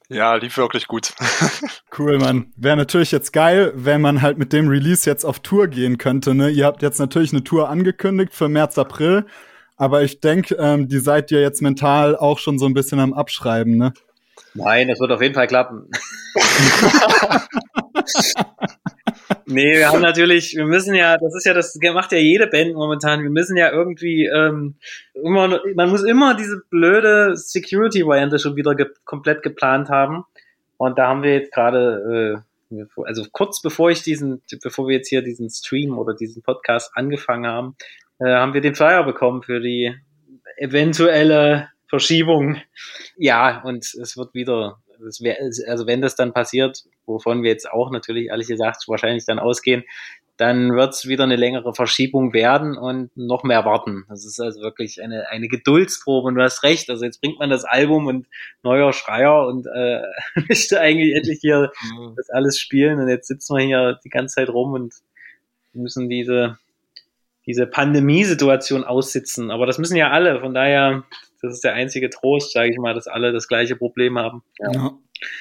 Ja, 0.09 0.35
lief 0.35 0.57
wirklich 0.57 0.88
gut. 0.88 1.14
cool, 1.99 2.19
Mann. 2.19 2.53
Wäre 2.57 2.76
natürlich 2.76 3.12
jetzt 3.12 3.33
geil, 3.33 3.73
wenn 3.76 4.00
man 4.00 4.21
halt 4.21 4.37
mit 4.37 4.53
dem 4.53 4.67
Release 4.67 5.09
jetzt 5.09 5.25
auf 5.25 5.38
Tour 5.38 5.69
gehen 5.69 5.97
könnte. 5.97 6.35
Ne? 6.35 6.50
Ihr 6.50 6.67
habt 6.67 6.83
jetzt 6.83 6.99
natürlich 6.99 7.33
eine 7.33 7.45
Tour 7.45 7.69
angekündigt 7.69 8.35
für 8.35 8.49
März, 8.49 8.76
April. 8.79 9.26
Aber 9.76 10.03
ich 10.03 10.21
denke, 10.21 10.57
ähm, 10.57 10.88
die 10.88 10.99
seid 10.99 11.31
ihr 11.31 11.41
jetzt 11.41 11.62
mental 11.62 12.17
auch 12.17 12.41
schon 12.41 12.59
so 12.59 12.67
ein 12.67 12.75
bisschen 12.75 12.99
am 12.99 13.12
Abschreiben, 13.12 13.76
ne? 13.76 13.93
Nein, 14.55 14.88
das 14.88 15.00
wird 15.00 15.11
auf 15.11 15.21
jeden 15.21 15.35
Fall 15.35 15.49
klappen. 15.49 15.91
nee, 19.47 19.76
wir 19.76 19.88
haben 19.88 20.00
natürlich, 20.00 20.55
wir 20.55 20.67
müssen 20.67 20.95
ja, 20.95 21.17
das 21.17 21.35
ist 21.35 21.45
ja, 21.45 21.55
das 21.55 21.76
macht 21.93 22.12
ja 22.12 22.19
jede 22.19 22.47
Band 22.47 22.75
momentan, 22.75 23.23
wir 23.23 23.31
müssen 23.31 23.57
ja 23.57 23.73
irgendwie 23.73 24.26
ähm, 24.26 24.76
immer, 25.14 25.61
man 25.75 25.91
muss 25.91 26.05
immer 26.05 26.37
diese 26.37 26.62
blöde 26.71 27.37
Security-Variante 27.37 28.38
schon 28.38 28.57
wieder 28.57 28.75
ge 28.75 28.87
komplett 29.05 29.43
geplant 29.43 29.88
haben. 29.88 30.25
Und 30.76 30.99
da 30.99 31.09
haben 31.09 31.23
wir 31.23 31.35
jetzt 31.35 31.53
gerade, 31.53 32.43
äh, 32.71 32.85
also 33.05 33.25
kurz 33.33 33.62
bevor 33.62 33.91
ich 33.91 34.03
diesen, 34.03 34.43
bevor 34.62 34.88
wir 34.88 34.97
jetzt 34.97 35.09
hier 35.09 35.23
diesen 35.23 35.50
Stream 35.50 35.99
oder 35.99 36.14
diesen 36.14 36.43
Podcast 36.43 36.93
angefangen 36.95 37.47
haben, 37.47 37.76
äh, 38.19 38.26
haben 38.26 38.55
wir 38.55 38.61
den 38.61 38.75
Flyer 38.75 39.05
bekommen 39.05 39.43
für 39.43 39.61
die 39.61 39.95
eventuelle 40.57 41.69
Verschiebung. 41.95 42.61
Ja, 43.17 43.63
und 43.63 43.85
es 43.85 44.17
wird 44.17 44.35
wieder, 44.35 44.79
es 45.07 45.23
wär, 45.23 45.39
also 45.69 45.87
wenn 45.87 46.03
das 46.03 46.17
dann 46.17 46.33
passiert, 46.33 46.85
wovon 47.07 47.43
wir 47.43 47.51
jetzt 47.51 47.71
auch 47.71 47.91
natürlich 47.91 48.29
ehrlich 48.29 48.49
gesagt 48.49 48.85
wahrscheinlich 48.89 49.25
dann 49.25 49.39
ausgehen, 49.39 49.85
dann 50.37 50.75
wird 50.75 50.95
es 50.95 51.07
wieder 51.07 51.23
eine 51.23 51.37
längere 51.37 51.75
Verschiebung 51.75 52.33
werden 52.33 52.77
und 52.77 53.17
noch 53.17 53.45
mehr 53.45 53.65
warten. 53.65 54.05
Das 54.09 54.25
ist 54.25 54.41
also 54.41 54.63
wirklich 54.63 55.01
eine, 55.01 55.29
eine 55.29 55.47
Geduldsprobe 55.47 56.27
und 56.27 56.35
du 56.35 56.43
hast 56.43 56.65
recht. 56.65 56.91
Also 56.91 57.05
jetzt 57.05 57.21
bringt 57.21 57.39
man 57.39 57.51
das 57.51 57.65
Album 57.65 58.07
und 58.07 58.27
neuer 58.65 58.93
Schreier 58.93 59.47
und 59.47 59.67
äh, 59.67 60.01
möchte 60.49 60.81
eigentlich 60.81 61.15
endlich 61.15 61.39
hier 61.41 61.71
mhm. 61.97 62.15
das 62.17 62.31
alles 62.31 62.59
spielen 62.59 62.99
und 62.99 63.09
jetzt 63.09 63.29
sitzen 63.29 63.57
wir 63.57 63.65
hier 63.65 64.01
die 64.05 64.11
ganze 64.11 64.35
Zeit 64.35 64.49
rum 64.49 64.73
und 64.73 64.95
müssen 65.73 66.09
diese, 66.09 66.59
diese 67.47 67.67
Pandemiesituation 67.67 68.83
aussitzen. 68.83 69.53
Aber 69.53 69.67
das 69.67 69.79
müssen 69.79 69.97
ja 69.97 70.11
alle, 70.11 70.41
von 70.41 70.55
daher, 70.55 71.05
das 71.45 71.55
ist 71.55 71.65
der 71.65 71.75
einzige 71.75 72.11
Trost, 72.11 72.53
sage 72.53 72.71
ich 72.71 72.79
mal, 72.79 72.95
dass 72.95 73.07
alle 73.07 73.33
das 73.33 73.49
gleiche 73.49 73.77
Problem 73.77 74.19
haben. 74.19 74.43
Ja. 74.59 74.73
ja. 74.73 74.99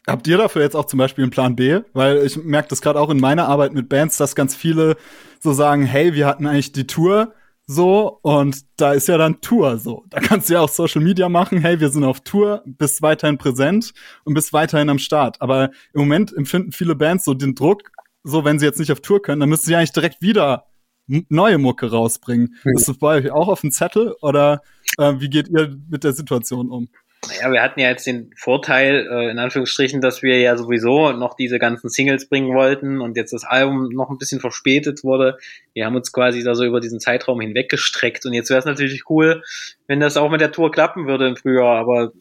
Habt 0.08 0.28
ihr 0.28 0.38
dafür 0.38 0.62
jetzt 0.62 0.76
auch 0.76 0.86
zum 0.86 1.00
Beispiel 1.00 1.24
einen 1.24 1.32
Plan 1.32 1.56
B? 1.56 1.82
Weil 1.94 2.26
ich 2.26 2.38
merke 2.38 2.70
das 2.70 2.82
gerade 2.82 3.00
auch 3.00 3.10
in 3.10 3.20
meiner 3.20 3.48
Arbeit 3.48 3.74
mit 3.74 3.90
Bands, 3.90 4.18
dass 4.18 4.36
ganz 4.36 4.56
viele 4.56 4.96
so 5.40 5.54
sagen, 5.54 5.86
hey, 5.86 6.14
wir 6.14 6.28
hatten 6.28 6.46
eigentlich 6.46 6.72
die 6.72 6.88
Tour 6.88 7.34
so 7.66 8.20
und 8.22 8.66
da 8.78 8.94
ist 8.94 9.08
ja 9.08 9.18
dann 9.18 9.42
Tour 9.42 9.78
so. 9.78 10.04
Da 10.10 10.20
kannst 10.20 10.50
du 10.50 10.54
ja 10.54 10.62
auch 10.62 10.70
Social 10.70 11.02
Media 11.02 11.30
machen, 11.30 11.60
hey, 11.60 11.80
wir 11.80 11.90
sind 11.90 12.04
auf 12.04 12.22
Tour, 12.22 12.62
bist 12.66 13.02
weiterhin 13.02 13.38
präsent 13.38 13.94
und 14.26 14.34
bist 14.34 14.54
weiterhin 14.54 14.90
am 14.90 15.00
Start. 15.00 15.42
Aber 15.42 15.72
im 15.94 16.02
Moment 16.02 16.36
empfinden 16.36 16.72
viele 16.72 16.96
Bands 16.96 17.26
so 17.26 17.34
den 17.34 17.56
Druck, 17.56 17.92
so 18.24 18.46
wenn 18.46 18.60
sie 18.60 18.66
jetzt 18.66 18.80
nicht 18.80 18.92
auf 18.92 19.02
Tour 19.02 19.22
können, 19.22 19.40
dann 19.40 19.50
müssen 19.50 19.66
sie 19.66 19.76
eigentlich 19.76 19.94
direkt 19.94 20.22
wieder 20.22 20.66
neue 21.08 21.58
Mucke 21.58 21.90
rausbringen. 21.92 22.56
Mhm. 22.64 22.78
Ist 22.78 22.88
das 22.88 22.98
bei 22.98 23.18
euch 23.18 23.32
auch 23.32 23.48
auf 23.48 23.62
dem 23.62 23.72
Zettel 23.72 24.16
oder 24.22 24.62
äh, 24.98 25.14
wie 25.18 25.30
geht 25.30 25.50
ihr 25.50 25.76
mit 25.90 26.04
der 26.04 26.14
Situation 26.14 26.70
um? 26.70 26.90
Naja, 27.28 27.52
wir 27.54 27.62
hatten 27.62 27.80
ja 27.80 27.90
jetzt 27.90 28.06
den 28.06 28.32
Vorteil, 28.36 29.08
äh, 29.10 29.32
in 29.32 29.40
Anführungsstrichen, 29.40 30.02
dass 30.02 30.24
wir 30.24 30.40
ja 30.40 30.58
sowieso 30.58 31.14
noch 31.14 31.36
diese 31.36 31.58
ganzen 31.58 31.90
Singles 31.90 32.28
bringen 32.28 32.54
wollten 32.54 33.00
und 33.00 33.16
jetzt 33.16 33.32
das 33.32 33.46
Album 33.46 33.90
noch 33.90 34.10
ein 34.10 34.18
bisschen 34.18 34.42
verspätet 34.42 35.04
wurde. 35.04 35.38
Wir 35.74 35.86
haben 35.86 35.96
uns 35.96 36.12
quasi 36.12 36.44
da 36.44 36.54
so 36.54 36.66
über 36.66 36.82
diesen 36.82 37.00
Zeitraum 37.00 37.40
hinweggestreckt 37.40 38.26
und 38.26 38.34
jetzt 38.34 38.50
wäre 38.50 38.60
es 38.60 38.66
natürlich 38.66 39.10
cool, 39.10 39.42
wenn 39.88 40.02
das 40.02 40.18
auch 40.18 40.30
mit 40.30 40.42
der 40.42 40.52
Tour 40.52 40.72
klappen 40.72 41.08
würde 41.08 41.28
im 41.28 41.38
Frühjahr, 41.38 41.78
aber 41.78 42.12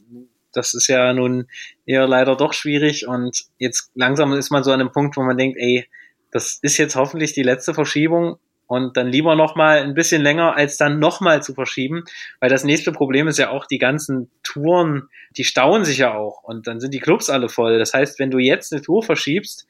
das 0.52 0.74
ist 0.74 0.86
ja 0.86 1.12
nun 1.12 1.46
eher 1.84 2.06
leider 2.06 2.36
doch 2.36 2.52
schwierig 2.52 3.08
und 3.08 3.46
jetzt 3.58 3.90
langsam 3.94 4.32
ist 4.34 4.50
man 4.50 4.62
so 4.62 4.70
an 4.70 4.80
einem 4.80 4.92
Punkt, 4.92 5.16
wo 5.16 5.22
man 5.22 5.36
denkt, 5.36 5.58
ey, 5.58 5.88
das 6.30 6.58
ist 6.62 6.76
jetzt 6.76 6.94
hoffentlich 6.94 7.32
die 7.32 7.42
letzte 7.42 7.74
Verschiebung 7.74 8.38
und 8.66 8.96
dann 8.96 9.08
lieber 9.08 9.36
noch 9.36 9.54
mal 9.54 9.78
ein 9.78 9.94
bisschen 9.94 10.22
länger, 10.22 10.56
als 10.56 10.76
dann 10.76 10.98
noch 10.98 11.20
mal 11.20 11.42
zu 11.42 11.54
verschieben, 11.54 12.04
weil 12.40 12.50
das 12.50 12.64
nächste 12.64 12.92
Problem 12.92 13.28
ist 13.28 13.38
ja 13.38 13.50
auch 13.50 13.66
die 13.66 13.78
ganzen 13.78 14.30
Touren, 14.42 15.08
die 15.36 15.44
stauen 15.44 15.84
sich 15.84 15.98
ja 15.98 16.14
auch 16.14 16.42
und 16.42 16.66
dann 16.66 16.80
sind 16.80 16.94
die 16.94 17.00
Clubs 17.00 17.28
alle 17.28 17.48
voll. 17.48 17.78
Das 17.78 17.94
heißt, 17.94 18.18
wenn 18.18 18.30
du 18.30 18.38
jetzt 18.38 18.72
eine 18.72 18.82
Tour 18.82 19.02
verschiebst, 19.02 19.66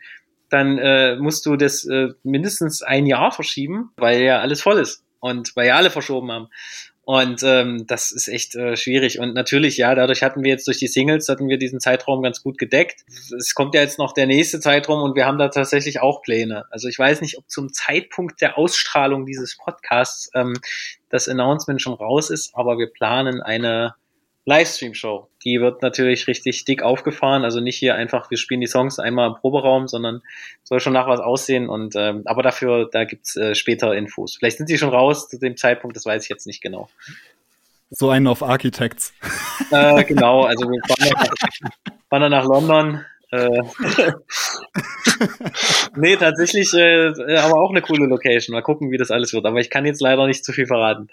dann 0.49 0.79
äh, 0.79 1.17
musst 1.17 1.47
du 1.47 1.57
das 1.57 1.85
äh, 1.85 2.09
mindestens 2.23 2.83
ein 2.83 3.07
Jahr 3.07 3.33
verschieben, 3.33 3.91
weil 3.97 4.21
ja 4.21 4.41
alles 4.41 4.61
voll 4.61 4.79
ist 4.79 5.03
und 5.19 5.57
weil 5.57 5.69
ja 5.69 5.77
alle 5.77 5.91
verschoben 5.91 6.31
haben. 6.31 6.49
Und 7.05 7.43
ähm, 7.43 7.85
das 7.89 8.13
ist 8.13 8.29
echt 8.29 8.55
äh, 8.55 8.77
schwierig. 8.77 9.19
Und 9.19 9.35
natürlich, 9.35 9.77
ja, 9.77 9.95
dadurch 9.95 10.23
hatten 10.23 10.45
wir 10.45 10.51
jetzt 10.51 10.69
durch 10.69 10.79
die 10.79 10.87
Singles, 10.87 11.29
hatten 11.29 11.49
wir 11.49 11.59
diesen 11.59 11.81
Zeitraum 11.81 12.23
ganz 12.23 12.43
gut 12.43 12.59
gedeckt. 12.59 13.05
Es 13.37 13.55
kommt 13.55 13.75
ja 13.75 13.81
jetzt 13.81 13.99
noch 13.99 14.13
der 14.13 14.27
nächste 14.27 14.61
Zeitraum 14.61 15.03
und 15.03 15.17
wir 15.17 15.27
haben 15.27 15.39
da 15.39 15.49
tatsächlich 15.49 16.01
auch 16.01 16.23
Pläne. 16.23 16.65
Also 16.71 16.89
ich 16.89 16.99
weiß 16.99 17.21
nicht, 17.21 17.39
ob 17.39 17.51
zum 17.51 17.73
Zeitpunkt 17.73 18.41
der 18.41 18.57
Ausstrahlung 18.57 19.27
dieses 19.27 19.57
Podcasts 19.57 20.31
ähm, 20.35 20.55
das 21.09 21.29
Announcement 21.29 21.83
schon 21.83 21.95
raus 21.95 22.31
ist, 22.31 22.55
aber 22.55 22.79
wir 22.79 22.87
planen 22.87 23.43
eine 23.43 23.95
Livestream-Show. 24.45 25.29
Die 25.45 25.61
wird 25.61 25.83
natürlich 25.83 26.27
richtig 26.27 26.65
dick 26.65 26.83
aufgefahren. 26.83 27.45
Also 27.45 27.61
nicht 27.61 27.77
hier 27.77 27.95
einfach, 27.95 28.31
wir 28.31 28.39
spielen 28.39 28.61
die 28.61 28.67
Songs 28.67 28.99
einmal 28.99 29.29
im 29.29 29.37
Proberaum, 29.37 29.87
sondern 29.87 30.23
soll 30.65 30.81
schon 30.81 30.93
nach 30.93 31.07
was 31.07 31.21
aussehen. 31.21 31.69
Und 31.69 31.95
ähm, 31.97 32.23
aber 32.25 32.43
dafür, 32.43 32.89
da 32.91 33.05
gibt's 33.05 33.37
äh, 33.37 33.55
später 33.55 33.95
Infos. 33.95 34.37
Vielleicht 34.37 34.59
sind 34.59 34.67
sie 34.67 34.79
schon 34.79 34.89
raus 34.89 35.29
zu 35.29 35.39
dem 35.39 35.57
Zeitpunkt, 35.57 35.97
das 35.97 36.07
weiß 36.07 36.25
ich 36.25 36.29
jetzt 36.29 36.47
nicht 36.47 36.61
genau. 36.61 36.89
So 37.91 38.11
einen 38.11 38.27
auf 38.27 38.43
Architects. 38.43 39.13
Äh, 39.71 40.05
genau, 40.05 40.45
also 40.45 40.69
wir 40.69 40.81
fahren 40.87 41.13
nach, 41.15 41.27
fahren 42.09 42.31
nach 42.31 42.45
London. 42.45 43.05
Äh, 43.31 43.49
nee, 45.97 46.17
tatsächlich, 46.17 46.73
äh, 46.75 47.13
aber 47.37 47.61
auch 47.61 47.71
eine 47.71 47.83
coole 47.83 48.07
Location. 48.07 48.55
Mal 48.55 48.63
gucken, 48.63 48.91
wie 48.91 48.99
das 48.99 49.11
alles 49.11 49.33
wird. 49.33 49.47
Aber 49.47 49.61
ich 49.61 49.71
kann 49.71 49.87
jetzt 49.87 50.01
leider 50.01 50.27
nicht 50.27 50.45
zu 50.45 50.53
viel 50.53 50.67
verraten. 50.67 51.09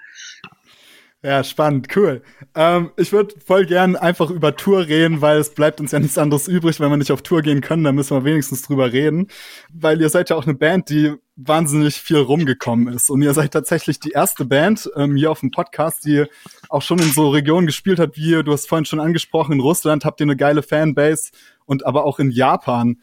Ja, 1.21 1.43
spannend, 1.43 1.93
cool. 1.97 2.21
Ähm, 2.55 2.91
ich 2.95 3.11
würde 3.11 3.35
voll 3.45 3.65
gern 3.65 3.97
einfach 3.97 4.29
über 4.29 4.55
Tour 4.55 4.87
reden, 4.87 5.19
weil 5.19 5.37
es 5.37 5.53
bleibt 5.53 5.81
uns 5.81 5.91
ja 5.91 5.99
nichts 5.99 6.17
anderes 6.17 6.47
übrig, 6.47 6.79
wenn 6.79 6.89
wir 6.89 6.95
nicht 6.95 7.11
auf 7.11 7.21
Tour 7.21 7.41
gehen 7.41 7.59
können, 7.59 7.83
dann 7.83 7.95
müssen 7.95 8.15
wir 8.15 8.23
wenigstens 8.23 8.61
drüber 8.61 8.93
reden. 8.93 9.27
Weil 9.73 9.99
ihr 9.99 10.07
seid 10.07 10.29
ja 10.29 10.37
auch 10.37 10.45
eine 10.45 10.53
Band, 10.53 10.89
die 10.89 11.13
wahnsinnig 11.35 11.95
viel 11.95 12.19
rumgekommen 12.19 12.93
ist. 12.93 13.09
Und 13.09 13.21
ihr 13.21 13.33
seid 13.33 13.51
tatsächlich 13.51 13.99
die 13.99 14.11
erste 14.11 14.45
Band 14.45 14.89
ähm, 14.95 15.17
hier 15.17 15.29
auf 15.29 15.41
dem 15.41 15.51
Podcast, 15.51 16.05
die 16.05 16.23
auch 16.69 16.81
schon 16.81 16.99
in 16.99 17.11
so 17.11 17.27
Regionen 17.29 17.67
gespielt 17.67 17.99
hat, 17.99 18.15
wie 18.15 18.41
du 18.41 18.53
hast 18.53 18.69
vorhin 18.69 18.85
schon 18.85 19.01
angesprochen, 19.01 19.53
in 19.53 19.59
Russland 19.59 20.05
habt 20.05 20.21
ihr 20.21 20.25
eine 20.25 20.37
geile 20.37 20.63
Fanbase 20.63 21.31
und 21.65 21.85
aber 21.85 22.05
auch 22.05 22.19
in 22.19 22.31
Japan. 22.31 22.97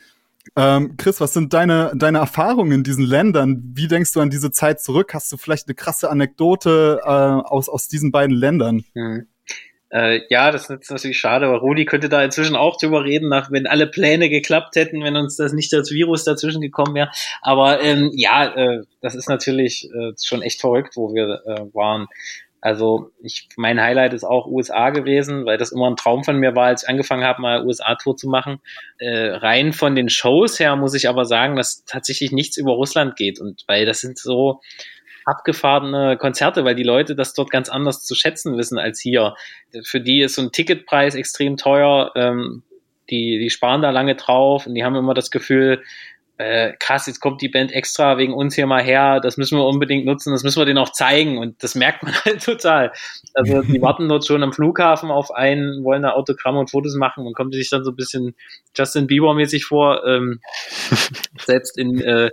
Ähm, 0.56 0.96
Chris, 0.96 1.20
was 1.20 1.32
sind 1.32 1.52
deine, 1.52 1.92
deine 1.96 2.18
Erfahrungen 2.18 2.72
in 2.72 2.85
diesen 2.85 3.04
Ländern? 3.04 3.62
Wie 3.74 3.88
denkst 3.88 4.12
du 4.12 4.20
an 4.20 4.30
diese 4.30 4.50
Zeit 4.50 4.80
zurück? 4.80 5.14
Hast 5.14 5.32
du 5.32 5.37
vielleicht 5.37 5.66
eine 5.66 5.74
krasse 5.74 6.11
Anekdote 6.11 7.00
äh, 7.02 7.09
aus, 7.09 7.68
aus 7.68 7.88
diesen 7.88 8.12
beiden 8.12 8.37
Ländern? 8.37 8.85
Hm. 8.94 9.26
Äh, 9.88 10.22
ja, 10.30 10.50
das 10.50 10.68
ist 10.68 10.90
natürlich 10.90 11.18
schade, 11.18 11.46
aber 11.46 11.59
Rudi 11.59 11.85
könnte 11.85 12.09
da 12.09 12.22
inzwischen 12.22 12.56
auch 12.56 12.76
drüber 12.76 13.04
reden, 13.04 13.28
nach, 13.28 13.52
wenn 13.52 13.68
alle 13.68 13.87
Pläne 13.87 14.28
geklappt 14.28 14.74
hätten, 14.74 15.02
wenn 15.04 15.16
uns 15.16 15.37
das 15.37 15.52
nicht 15.52 15.72
das 15.72 15.92
Virus 15.92 16.24
dazwischen 16.24 16.61
gekommen 16.61 16.94
wäre. 16.94 17.11
Aber 17.40 17.80
ähm, 17.80 18.11
ja, 18.12 18.52
äh, 18.54 18.82
das 19.00 19.14
ist 19.14 19.28
natürlich 19.28 19.88
äh, 19.94 20.12
schon 20.22 20.42
echt 20.42 20.61
verrückt, 20.61 20.96
wo 20.96 21.14
wir 21.14 21.40
äh, 21.46 21.74
waren. 21.74 22.09
Also 22.66 23.12
ich, 23.22 23.48
mein 23.57 23.81
Highlight 23.81 24.12
ist 24.12 24.24
auch 24.24 24.48
USA 24.48 24.90
gewesen, 24.90 25.46
weil 25.46 25.57
das 25.57 25.70
immer 25.70 25.88
ein 25.88 25.94
Traum 25.94 26.24
von 26.24 26.37
mir 26.37 26.57
war, 26.57 26.66
als 26.66 26.83
ich 26.83 26.88
angefangen 26.88 27.22
habe, 27.22 27.40
mal 27.40 27.64
USA-Tour 27.64 28.16
zu 28.16 28.29
machen. 28.29 28.59
Äh, 28.98 29.35
rein 29.37 29.72
von 29.72 29.94
den 29.94 30.09
Shows 30.09 30.59
her 30.59 30.74
muss 30.74 30.92
ich 30.92 31.09
aber 31.09 31.26
sagen, 31.26 31.55
dass 31.55 31.85
tatsächlich 31.85 32.33
nichts 32.33 32.57
über 32.57 32.72
Russland 32.72 33.14
geht 33.14 33.40
und 33.40 33.62
weil 33.68 33.87
das 33.87 34.00
sind 34.00 34.18
so 34.18 34.62
abgefahrene 35.24 36.16
Konzerte, 36.16 36.64
weil 36.64 36.74
die 36.74 36.83
Leute 36.83 37.14
das 37.14 37.35
dort 37.35 37.50
ganz 37.50 37.68
anders 37.68 38.02
zu 38.02 38.16
schätzen 38.16 38.59
wissen 38.59 38.81
als 38.81 38.98
hier. 39.00 39.37
Für 39.85 40.00
die 40.00 40.22
ist 40.22 40.35
so 40.35 40.42
ein 40.42 40.50
Ticketpreis 40.50 41.14
extrem 41.14 41.57
teuer. 41.57 42.11
Ähm, 42.16 42.64
die, 43.11 43.38
die 43.38 43.50
sparen 43.50 43.83
da 43.83 43.90
lange 43.90 44.16
drauf 44.16 44.66
und 44.66 44.74
die 44.74 44.83
haben 44.83 44.96
immer 44.96 45.14
das 45.14 45.31
Gefühl, 45.31 45.85
äh, 46.38 46.75
krass, 46.79 47.07
jetzt 47.07 47.20
kommt 47.20 47.40
die 47.40 47.49
Band 47.49 47.72
extra 47.72 48.18
wegen 48.18 48.35
uns 48.35 48.55
hier 48.55 48.66
mal 48.66 48.83
her, 48.83 49.20
das 49.20 49.38
müssen 49.38 49.57
wir 49.57 49.64
unbedingt 49.64 50.05
nutzen, 50.05 50.33
das 50.33 50.42
müssen 50.42 50.61
wir 50.61 50.66
denen 50.66 50.79
auch 50.79 50.92
zeigen 50.92 51.38
und 51.38 51.62
das 51.62 51.75
merkt 51.75 52.03
man 52.03 52.14
halt 52.25 52.44
total. 52.44 52.92
Also 53.35 53.62
die 53.62 53.81
warten 53.81 54.09
dort 54.09 54.27
schon 54.27 54.42
am 54.42 54.53
Flughafen 54.53 55.11
auf 55.11 55.31
einen, 55.31 55.83
wollen 55.83 56.03
da 56.03 56.11
Autogramme 56.11 56.59
und 56.59 56.70
Fotos 56.70 56.94
machen 56.94 57.27
und 57.27 57.35
kommt 57.35 57.55
sich 57.55 57.70
dann 57.70 57.85
so 57.85 57.90
ein 57.90 57.96
bisschen 57.96 58.35
Justin 58.75 59.07
Bieber-mäßig 59.07 59.64
vor, 59.64 60.07
ähm, 60.07 60.40
selbst 61.38 61.79
in, 61.79 62.01
äh, 62.01 62.31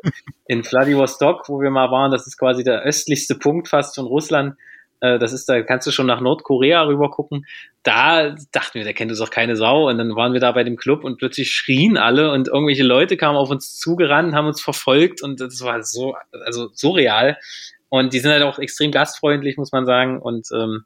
in 0.47 0.63
Vladivostok, 0.63 1.47
wo 1.47 1.61
wir 1.61 1.69
mal 1.69 1.89
waren, 1.89 2.11
das 2.11 2.27
ist 2.27 2.37
quasi 2.37 2.63
der 2.63 2.83
östlichste 2.83 3.35
Punkt 3.35 3.69
fast 3.69 3.95
von 3.95 4.05
Russland, 4.05 4.55
äh, 5.03 5.19
das 5.19 5.33
ist, 5.33 5.47
da 5.49 5.61
kannst 5.61 5.85
du 5.85 5.91
schon 5.91 6.07
nach 6.07 6.21
Nordkorea 6.21 6.83
rüber 6.83 7.09
gucken. 7.09 7.45
Da 7.83 8.35
dachten 8.51 8.75
wir, 8.75 8.83
der 8.83 8.93
kennt 8.93 9.11
uns 9.11 9.19
doch 9.19 9.29
keine 9.29 9.55
Sau. 9.55 9.89
Und 9.89 9.97
dann 9.97 10.15
waren 10.15 10.33
wir 10.33 10.39
da 10.39 10.51
bei 10.53 10.63
dem 10.63 10.77
Club 10.77 11.03
und 11.03 11.17
plötzlich 11.17 11.51
schrien 11.51 11.97
alle 11.97 12.31
und 12.31 12.47
irgendwelche 12.47 12.83
Leute 12.83 13.17
kamen 13.17 13.37
auf 13.37 13.49
uns 13.49 13.77
zugerannt, 13.77 14.33
haben 14.33 14.47
uns 14.47 14.61
verfolgt 14.61 15.21
und 15.21 15.39
das 15.39 15.61
war 15.61 15.83
so, 15.83 16.15
also 16.45 16.69
so 16.73 16.91
real. 16.91 17.37
Und 17.89 18.13
die 18.13 18.19
sind 18.19 18.31
halt 18.31 18.43
auch 18.43 18.57
extrem 18.57 18.91
gastfreundlich, 18.91 19.57
muss 19.57 19.71
man 19.71 19.85
sagen. 19.85 20.19
Und 20.19 20.47
ähm, 20.55 20.85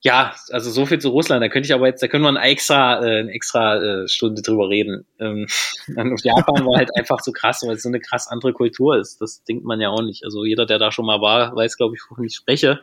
ja, 0.00 0.34
also 0.50 0.70
so 0.70 0.86
viel 0.86 1.00
zu 1.00 1.08
Russland. 1.08 1.42
Da 1.42 1.48
könnte 1.48 1.66
ich 1.66 1.74
aber 1.74 1.86
jetzt, 1.86 2.02
da 2.02 2.06
können 2.06 2.22
wir 2.22 2.28
eine 2.28 2.40
extra, 2.40 3.04
äh, 3.04 3.18
eine 3.20 3.32
extra 3.32 3.76
äh, 3.76 4.08
Stunde 4.08 4.42
drüber 4.42 4.68
reden. 4.68 5.04
Ähm, 5.18 5.46
und 5.96 6.24
Japan 6.24 6.64
war 6.64 6.78
halt 6.78 6.96
einfach 6.96 7.20
so 7.20 7.32
krass, 7.32 7.62
weil 7.66 7.74
es 7.74 7.82
so 7.82 7.88
eine 7.88 8.00
krass 8.00 8.28
andere 8.28 8.52
Kultur 8.52 8.96
ist. 8.96 9.20
Das 9.20 9.42
denkt 9.44 9.64
man 9.64 9.80
ja 9.80 9.90
auch 9.90 10.02
nicht. 10.02 10.24
Also 10.24 10.44
jeder, 10.44 10.66
der 10.66 10.78
da 10.78 10.92
schon 10.92 11.06
mal 11.06 11.20
war, 11.20 11.54
weiß, 11.54 11.76
glaube 11.76 11.96
ich, 11.96 12.02
wovon 12.08 12.24
ich 12.24 12.36
spreche. 12.36 12.80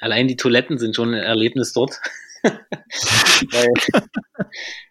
Allein 0.00 0.26
die 0.26 0.36
Toiletten 0.36 0.78
sind 0.78 0.96
schon 0.96 1.14
ein 1.14 1.22
Erlebnis 1.22 1.74
dort. 1.74 2.00
weil, 3.52 3.68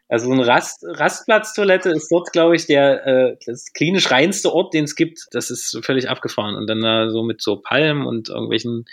also 0.10 0.28
so 0.28 0.34
eine 0.34 0.46
Rast, 0.46 0.84
Rastplatztoilette 0.84 1.90
ist 1.90 2.12
dort, 2.12 2.32
glaube 2.32 2.56
ich, 2.56 2.66
der 2.68 3.06
äh, 3.06 3.38
das 3.46 3.72
klinisch 3.74 4.12
reinste 4.12 4.52
Ort, 4.54 4.74
den 4.74 4.86
es 4.86 4.96
gibt. 4.96 5.20
Das 5.32 5.50
ist 5.50 5.80
völlig 5.84 6.10
abgefahren. 6.10 6.56
Und 6.56 6.68
dann 6.68 6.82
da 6.82 7.10
so 7.10 7.24
mit 7.24 7.42
so 7.42 7.62
Palmen 7.62 8.06
und 8.06 8.30
irgendwelchen 8.30 8.86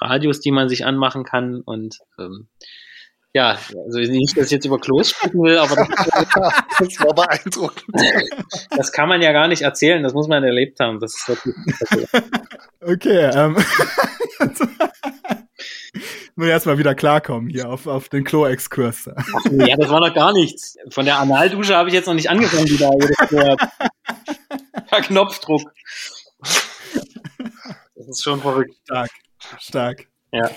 Radios, 0.00 0.40
die 0.40 0.50
man 0.50 0.68
sich 0.68 0.84
anmachen 0.84 1.24
kann 1.24 1.62
und 1.62 1.98
ähm, 2.18 2.48
ja, 3.36 3.58
also 3.84 3.98
nicht, 3.98 4.34
dass 4.38 4.46
ich 4.46 4.52
jetzt 4.52 4.64
über 4.64 4.78
Klos 4.78 5.10
sprechen 5.10 5.42
will, 5.42 5.58
aber 5.58 5.76
das, 5.76 5.88
das 6.78 7.00
war 7.00 7.14
beeindruckend. 7.14 7.94
Das 8.70 8.92
kann 8.92 9.10
man 9.10 9.20
ja 9.20 9.32
gar 9.32 9.46
nicht 9.46 9.60
erzählen, 9.60 10.02
das 10.02 10.14
muss 10.14 10.26
man 10.26 10.42
erlebt 10.42 10.80
haben. 10.80 11.00
Das 11.00 11.14
ist 11.14 11.28
wirklich 11.28 11.54
Okay, 12.80 13.30
ähm, 13.34 13.56
Nur 16.38 16.48
erstmal 16.48 16.76
wieder 16.76 16.94
klarkommen 16.94 17.48
hier 17.48 17.70
auf, 17.70 17.86
auf 17.86 18.10
den 18.10 18.22
Klo-Exkurs. 18.22 19.10
Ja, 19.50 19.76
das 19.76 19.88
war 19.88 20.00
noch 20.00 20.14
gar 20.14 20.34
nichts. 20.34 20.76
Von 20.90 21.06
der 21.06 21.18
Analdusche 21.18 21.74
habe 21.74 21.88
ich 21.88 21.94
jetzt 21.94 22.06
noch 22.06 22.14
nicht 22.14 22.28
angefangen, 22.28 22.68
wieder. 22.68 22.90
Per 24.86 25.00
Knopfdruck. 25.00 25.62
Das 26.40 28.08
ist 28.08 28.22
schon 28.22 28.40
verrückt. 28.40 28.74
Stark. 28.84 29.10
Stark. 29.58 30.06
Ja. 30.30 30.50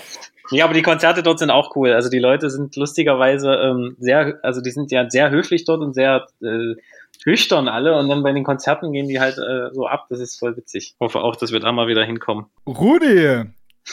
Ja, 0.50 0.64
aber 0.64 0.74
die 0.74 0.82
Konzerte 0.82 1.22
dort 1.22 1.38
sind 1.38 1.50
auch 1.50 1.74
cool. 1.76 1.92
Also 1.92 2.10
die 2.10 2.18
Leute 2.18 2.50
sind 2.50 2.76
lustigerweise 2.76 3.54
ähm, 3.54 3.96
sehr, 3.98 4.38
also 4.42 4.60
die 4.60 4.70
sind 4.72 4.90
ja 4.90 5.08
sehr 5.08 5.30
höflich 5.30 5.64
dort 5.64 5.80
und 5.80 5.94
sehr 5.94 6.26
äh, 6.42 6.74
schüchtern 7.22 7.68
alle 7.68 7.96
und 7.96 8.08
dann 8.08 8.22
bei 8.22 8.32
den 8.32 8.44
Konzerten 8.44 8.92
gehen 8.92 9.08
die 9.08 9.20
halt 9.20 9.38
äh, 9.38 9.72
so 9.72 9.86
ab. 9.86 10.06
Das 10.10 10.20
ist 10.20 10.38
voll 10.38 10.56
witzig. 10.56 10.94
Ich 10.94 11.00
hoffe 11.00 11.20
auch, 11.20 11.36
dass 11.36 11.52
wir 11.52 11.60
da 11.60 11.72
mal 11.72 11.86
wieder 11.86 12.04
hinkommen. 12.04 12.46
Rudi, 12.66 13.44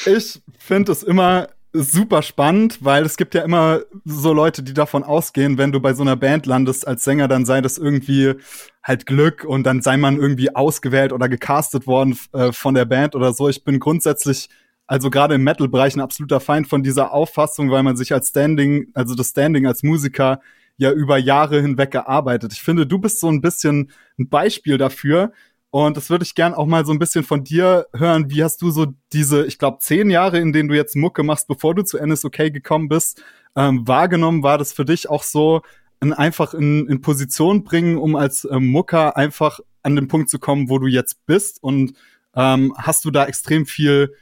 ich 0.05 0.41
finde 0.57 0.91
es 0.91 1.03
immer 1.03 1.47
super 1.73 2.21
spannend, 2.21 2.79
weil 2.81 3.05
es 3.05 3.17
gibt 3.17 3.35
ja 3.35 3.43
immer 3.43 3.81
so 4.05 4.33
Leute, 4.33 4.63
die 4.63 4.73
davon 4.73 5.03
ausgehen, 5.03 5.57
wenn 5.57 5.71
du 5.71 5.79
bei 5.79 5.93
so 5.93 6.01
einer 6.01 6.15
Band 6.15 6.45
landest 6.45 6.87
als 6.87 7.03
Sänger, 7.03 7.27
dann 7.27 7.45
sei 7.45 7.61
das 7.61 7.77
irgendwie 7.77 8.35
halt 8.83 9.05
Glück 9.05 9.43
und 9.43 9.63
dann 9.63 9.81
sei 9.81 9.97
man 9.97 10.17
irgendwie 10.17 10.55
ausgewählt 10.55 11.11
oder 11.11 11.29
gecastet 11.29 11.87
worden 11.87 12.17
äh, 12.33 12.51
von 12.51 12.73
der 12.73 12.85
Band 12.85 13.15
oder 13.15 13.33
so. 13.33 13.49
Ich 13.49 13.63
bin 13.63 13.79
grundsätzlich 13.79 14.49
also 14.87 15.09
gerade 15.09 15.35
im 15.35 15.43
Metal-Bereich 15.43 15.95
ein 15.95 16.01
absoluter 16.01 16.39
Feind 16.39 16.67
von 16.67 16.81
dieser 16.81 17.11
Auffassung, 17.11 17.69
weil 17.69 17.83
man 17.83 17.97
sich 17.97 18.13
als 18.13 18.29
Standing, 18.29 18.87
also 18.93 19.15
das 19.15 19.29
Standing 19.29 19.67
als 19.67 19.83
Musiker 19.83 20.39
ja 20.77 20.91
über 20.91 21.17
Jahre 21.17 21.61
hinweg 21.61 21.91
gearbeitet. 21.91 22.53
Ich 22.53 22.61
finde, 22.61 22.87
du 22.87 22.97
bist 22.97 23.19
so 23.19 23.27
ein 23.27 23.41
bisschen 23.41 23.91
ein 24.17 24.29
Beispiel 24.29 24.77
dafür. 24.77 25.33
Und 25.69 25.97
das 25.97 26.09
würde 26.09 26.23
ich 26.23 26.33
gern 26.33 26.53
auch 26.53 26.65
mal 26.65 26.85
so 26.85 26.91
ein 26.91 26.99
bisschen 26.99 27.23
von 27.23 27.43
dir 27.43 27.87
hören. 27.93 28.29
Wie 28.29 28.43
hast 28.43 28.61
du 28.61 28.71
so 28.71 28.87
diese, 29.11 29.45
ich 29.45 29.59
glaube, 29.59 29.79
zehn 29.79 30.09
Jahre, 30.09 30.39
in 30.39 30.53
denen 30.53 30.69
du 30.69 30.75
jetzt 30.75 30.95
Mucke 30.95 31.23
machst, 31.23 31.47
bevor 31.47 31.75
du 31.75 31.83
zu 31.83 31.97
NSOK 31.97 32.53
gekommen 32.53 32.87
bist, 32.87 33.21
ähm, 33.55 33.87
wahrgenommen? 33.87 34.43
War 34.43 34.57
das 34.57 34.71
für 34.71 34.85
dich 34.85 35.09
auch 35.09 35.23
so 35.23 35.61
ein 35.99 36.13
einfach 36.13 36.53
in, 36.53 36.87
in 36.87 37.01
Position 37.01 37.63
bringen, 37.63 37.97
um 37.97 38.15
als 38.15 38.47
ähm, 38.49 38.67
Mucker 38.67 39.17
einfach 39.17 39.59
an 39.83 39.95
den 39.95 40.07
Punkt 40.07 40.29
zu 40.29 40.39
kommen, 40.39 40.69
wo 40.69 40.79
du 40.79 40.87
jetzt 40.87 41.25
bist? 41.25 41.61
Und 41.61 41.93
ähm, 42.35 42.73
hast 42.77 43.03
du 43.03 43.11
da 43.11 43.25
extrem 43.25 43.65
viel 43.65 44.13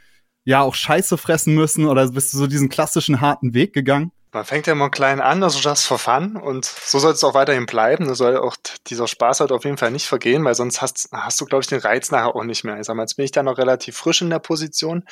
ja 0.46 0.62
auch 0.62 0.76
Scheiße 0.76 1.18
fressen 1.18 1.54
müssen 1.54 1.86
oder 1.86 2.10
bist 2.12 2.34
du 2.34 2.38
so 2.38 2.48
diesen 2.48 2.70
klassischen 2.70 3.22
harten 3.22 3.54
Weg 3.54 3.74
gegangen? 3.74 4.12
Man 4.36 4.44
fängt 4.44 4.68
ja 4.68 4.76
mal 4.76 4.90
klein 4.90 5.22
an, 5.22 5.42
also 5.44 5.60
just 5.60 5.86
for 5.86 5.98
fun 5.98 6.36
und 6.36 6.66
so 6.66 7.00
soll 7.00 7.14
es 7.14 7.24
auch 7.24 7.36
weiterhin 7.36 7.66
bleiben. 7.66 8.06
Da 8.06 8.16
soll 8.16 8.36
auch 8.36 8.58
dieser 8.88 9.08
Spaß 9.08 9.40
halt 9.40 9.54
auf 9.54 9.64
jeden 9.64 9.78
Fall 9.78 9.92
nicht 9.92 10.08
vergehen, 10.08 10.44
weil 10.44 10.56
sonst 10.56 10.82
hast, 10.82 11.08
hast 11.14 11.40
du, 11.40 11.46
glaube 11.46 11.62
ich, 11.62 11.70
den 11.70 11.80
Reiz 11.80 12.12
nachher 12.12 12.36
auch 12.36 12.44
nicht 12.44 12.66
mehr. 12.66 12.78
Ich 12.78 12.86
sag 12.86 12.98
mal, 12.98 13.04
jetzt 13.04 13.16
bin 13.16 13.24
ich 13.24 13.32
da 13.32 13.44
noch 13.44 13.58
relativ 13.58 13.96
frisch 13.96 14.22
in 14.22 14.30
der 14.30 14.40
Position. 14.40 15.06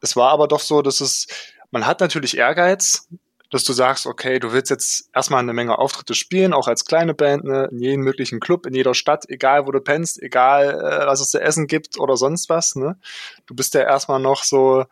Es 0.00 0.16
war 0.16 0.32
aber 0.32 0.48
doch 0.48 0.58
so, 0.58 0.82
dass 0.82 1.00
es, 1.00 1.28
man 1.70 1.86
hat 1.86 2.00
natürlich 2.00 2.36
Ehrgeiz, 2.36 3.06
dass 3.52 3.62
du 3.62 3.72
sagst, 3.72 4.04
okay, 4.04 4.40
du 4.40 4.52
willst 4.52 4.70
jetzt 4.70 5.10
erstmal 5.14 5.38
eine 5.38 5.52
Menge 5.52 5.78
Auftritte 5.78 6.16
spielen, 6.16 6.52
auch 6.52 6.66
als 6.66 6.84
kleine 6.84 7.14
Band, 7.14 7.44
ne, 7.44 7.68
in 7.70 7.78
jedem 7.78 8.00
möglichen 8.00 8.40
Club, 8.40 8.66
in 8.66 8.74
jeder 8.74 8.94
Stadt, 8.94 9.26
egal 9.28 9.68
wo 9.68 9.70
du 9.70 9.80
pennst, 9.80 10.20
egal 10.20 10.70
äh, 10.70 11.06
was 11.06 11.20
es 11.20 11.30
zu 11.30 11.40
essen 11.40 11.68
gibt 11.68 12.00
oder 12.00 12.16
sonst 12.16 12.48
was. 12.48 12.74
Ne? 12.74 12.98
Du 13.46 13.54
bist 13.54 13.74
ja 13.74 13.82
erstmal 13.82 14.18
noch 14.18 14.42
so 14.42 14.86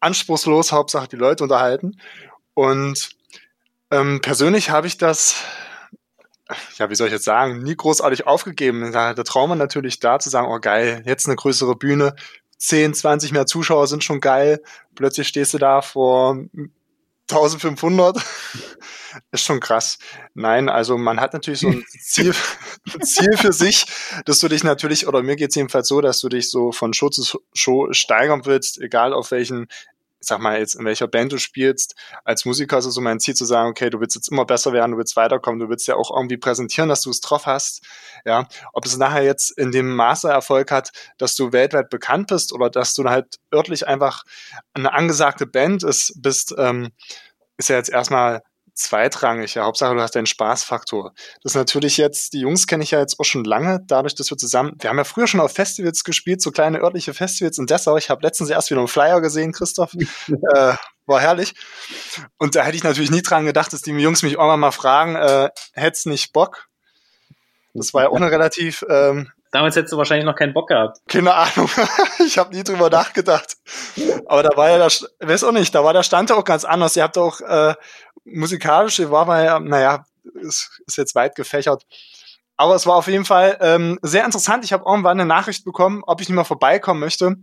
anspruchslos, 0.00 0.72
Hauptsache 0.72 1.08
die 1.08 1.16
Leute 1.16 1.44
unterhalten. 1.44 1.98
Und 2.54 3.10
ähm, 3.90 4.20
persönlich 4.20 4.70
habe 4.70 4.86
ich 4.86 4.98
das, 4.98 5.36
ja, 6.76 6.90
wie 6.90 6.94
soll 6.94 7.08
ich 7.08 7.12
jetzt 7.12 7.24
sagen, 7.24 7.62
nie 7.62 7.76
großartig 7.76 8.26
aufgegeben. 8.26 8.92
Da 8.92 9.14
der 9.14 9.24
Traum 9.24 9.50
war 9.50 9.56
natürlich 9.56 10.00
da 10.00 10.18
zu 10.18 10.30
sagen, 10.30 10.48
oh 10.48 10.58
geil, 10.60 11.02
jetzt 11.06 11.26
eine 11.26 11.36
größere 11.36 11.76
Bühne, 11.76 12.14
10, 12.58 12.94
20 12.94 13.32
mehr 13.32 13.46
Zuschauer 13.46 13.86
sind 13.86 14.04
schon 14.04 14.20
geil. 14.20 14.62
Plötzlich 14.94 15.28
stehst 15.28 15.54
du 15.54 15.58
da 15.58 15.82
vor 15.82 16.38
1500 17.30 18.16
ist 19.32 19.44
schon 19.44 19.60
krass. 19.60 19.98
Nein, 20.34 20.68
also 20.68 20.98
man 20.98 21.20
hat 21.20 21.32
natürlich 21.32 21.60
so 21.60 21.68
ein 21.68 21.84
Ziel, 22.00 22.34
Ziel 23.02 23.36
für 23.36 23.52
sich, 23.52 23.86
dass 24.24 24.38
du 24.38 24.48
dich 24.48 24.64
natürlich, 24.64 25.06
oder 25.06 25.22
mir 25.22 25.36
geht's 25.36 25.54
jedenfalls 25.54 25.88
so, 25.88 26.00
dass 26.00 26.20
du 26.20 26.28
dich 26.28 26.50
so 26.50 26.72
von 26.72 26.92
Show 26.92 27.08
zu 27.08 27.40
Show 27.54 27.92
steigern 27.92 28.44
willst, 28.44 28.80
egal 28.80 29.12
auf 29.12 29.30
welchen 29.30 29.68
sag 30.24 30.40
mal 30.40 30.58
jetzt, 30.58 30.74
in 30.74 30.84
welcher 30.84 31.08
Band 31.08 31.32
du 31.32 31.38
spielst, 31.38 31.94
als 32.24 32.44
Musiker 32.44 32.78
ist 32.78 32.86
es 32.86 32.94
so 32.94 33.00
mein 33.00 33.20
Ziel 33.20 33.34
zu 33.34 33.44
sagen, 33.44 33.70
okay, 33.70 33.90
du 33.90 34.00
willst 34.00 34.14
jetzt 34.14 34.28
immer 34.30 34.44
besser 34.44 34.72
werden, 34.72 34.92
du 34.92 34.98
willst 34.98 35.16
weiterkommen, 35.16 35.60
du 35.60 35.68
willst 35.68 35.86
ja 35.86 35.96
auch 35.96 36.10
irgendwie 36.14 36.36
präsentieren, 36.36 36.88
dass 36.88 37.02
du 37.02 37.10
es 37.10 37.20
drauf 37.20 37.46
hast. 37.46 37.82
Ja, 38.24 38.46
ob 38.72 38.86
es 38.86 38.96
nachher 38.96 39.22
jetzt 39.22 39.50
in 39.58 39.72
dem 39.72 39.94
Maße 39.94 40.28
Erfolg 40.28 40.70
hat, 40.70 40.92
dass 41.18 41.34
du 41.34 41.52
weltweit 41.52 41.90
bekannt 41.90 42.28
bist 42.28 42.52
oder 42.52 42.70
dass 42.70 42.94
du 42.94 43.04
halt 43.04 43.36
örtlich 43.52 43.86
einfach 43.86 44.24
eine 44.74 44.92
angesagte 44.92 45.46
Band 45.46 45.82
ist, 45.82 46.14
bist, 46.22 46.54
ähm, 46.56 46.90
ist 47.56 47.68
ja 47.68 47.76
jetzt 47.76 47.90
erstmal 47.90 48.42
zweitrangig. 48.74 49.54
Ja, 49.54 49.64
Hauptsache, 49.64 49.94
du 49.94 50.00
hast 50.00 50.14
deinen 50.14 50.26
Spaßfaktor. 50.26 51.12
Das 51.42 51.52
ist 51.52 51.56
natürlich 51.56 51.96
jetzt, 51.96 52.32
die 52.32 52.40
Jungs 52.40 52.66
kenne 52.66 52.82
ich 52.82 52.90
ja 52.90 52.98
jetzt 52.98 53.18
auch 53.20 53.24
schon 53.24 53.44
lange, 53.44 53.80
dadurch, 53.86 54.14
dass 54.14 54.30
wir 54.30 54.38
zusammen, 54.38 54.74
wir 54.80 54.90
haben 54.90 54.98
ja 54.98 55.04
früher 55.04 55.26
schon 55.26 55.40
auf 55.40 55.52
Festivals 55.52 56.04
gespielt, 56.04 56.42
so 56.42 56.50
kleine 56.50 56.80
örtliche 56.80 57.14
Festivals 57.14 57.58
in 57.58 57.66
Dessau. 57.66 57.96
Ich 57.96 58.10
habe 58.10 58.22
letztens 58.22 58.50
erst 58.50 58.70
wieder 58.70 58.80
einen 58.80 58.88
Flyer 58.88 59.20
gesehen, 59.20 59.52
Christoph. 59.52 59.94
äh, 60.54 60.74
war 61.06 61.20
herrlich. 61.20 61.54
Und 62.38 62.54
da 62.54 62.64
hätte 62.64 62.76
ich 62.76 62.84
natürlich 62.84 63.10
nie 63.10 63.22
dran 63.22 63.44
gedacht, 63.44 63.72
dass 63.72 63.82
die 63.82 63.92
Jungs 63.92 64.22
mich 64.22 64.34
irgendwann 64.34 64.60
mal 64.60 64.70
fragen, 64.70 65.16
äh, 65.16 65.50
hättest 65.74 66.06
nicht 66.06 66.32
Bock? 66.32 66.68
Das 67.74 67.94
war 67.94 68.02
ja 68.02 68.08
auch 68.10 68.16
eine 68.16 68.30
relativ 68.30 68.84
ähm, 68.88 69.32
Damals 69.52 69.76
hättest 69.76 69.92
du 69.92 69.98
wahrscheinlich 69.98 70.24
noch 70.24 70.34
keinen 70.34 70.54
Bock 70.54 70.68
gehabt. 70.68 71.00
Keine 71.06 71.34
Ahnung. 71.34 71.70
ich 72.26 72.38
habe 72.38 72.54
nie 72.54 72.64
drüber 72.64 72.88
nachgedacht. 72.88 73.58
Aber 74.26 74.42
da 74.42 74.56
war 74.56 74.70
ja 74.70 74.78
das, 74.78 75.06
weiß 75.20 75.44
auch 75.44 75.52
nicht, 75.52 75.74
da 75.74 75.84
war 75.84 75.92
der 75.92 76.02
Stand 76.02 76.32
auch 76.32 76.44
ganz 76.44 76.64
anders. 76.64 76.96
Ihr 76.96 77.02
habt 77.02 77.18
auch 77.18 77.38
äh, 77.42 77.74
musikalisch, 78.24 78.98
war 79.10 79.26
mal 79.26 79.44
ja, 79.44 79.60
naja, 79.60 80.06
ist, 80.40 80.80
ist 80.86 80.96
jetzt 80.96 81.14
weit 81.14 81.34
gefächert. 81.34 81.84
Aber 82.56 82.74
es 82.74 82.86
war 82.86 82.96
auf 82.96 83.08
jeden 83.08 83.26
Fall 83.26 83.58
ähm, 83.60 83.98
sehr 84.00 84.24
interessant. 84.24 84.64
Ich 84.64 84.72
habe 84.72 84.88
irgendwann 84.88 85.20
eine 85.20 85.26
Nachricht 85.26 85.66
bekommen, 85.66 86.02
ob 86.06 86.22
ich 86.22 86.28
nicht 86.30 86.36
mehr 86.36 86.46
vorbeikommen 86.46 87.00
möchte. 87.00 87.36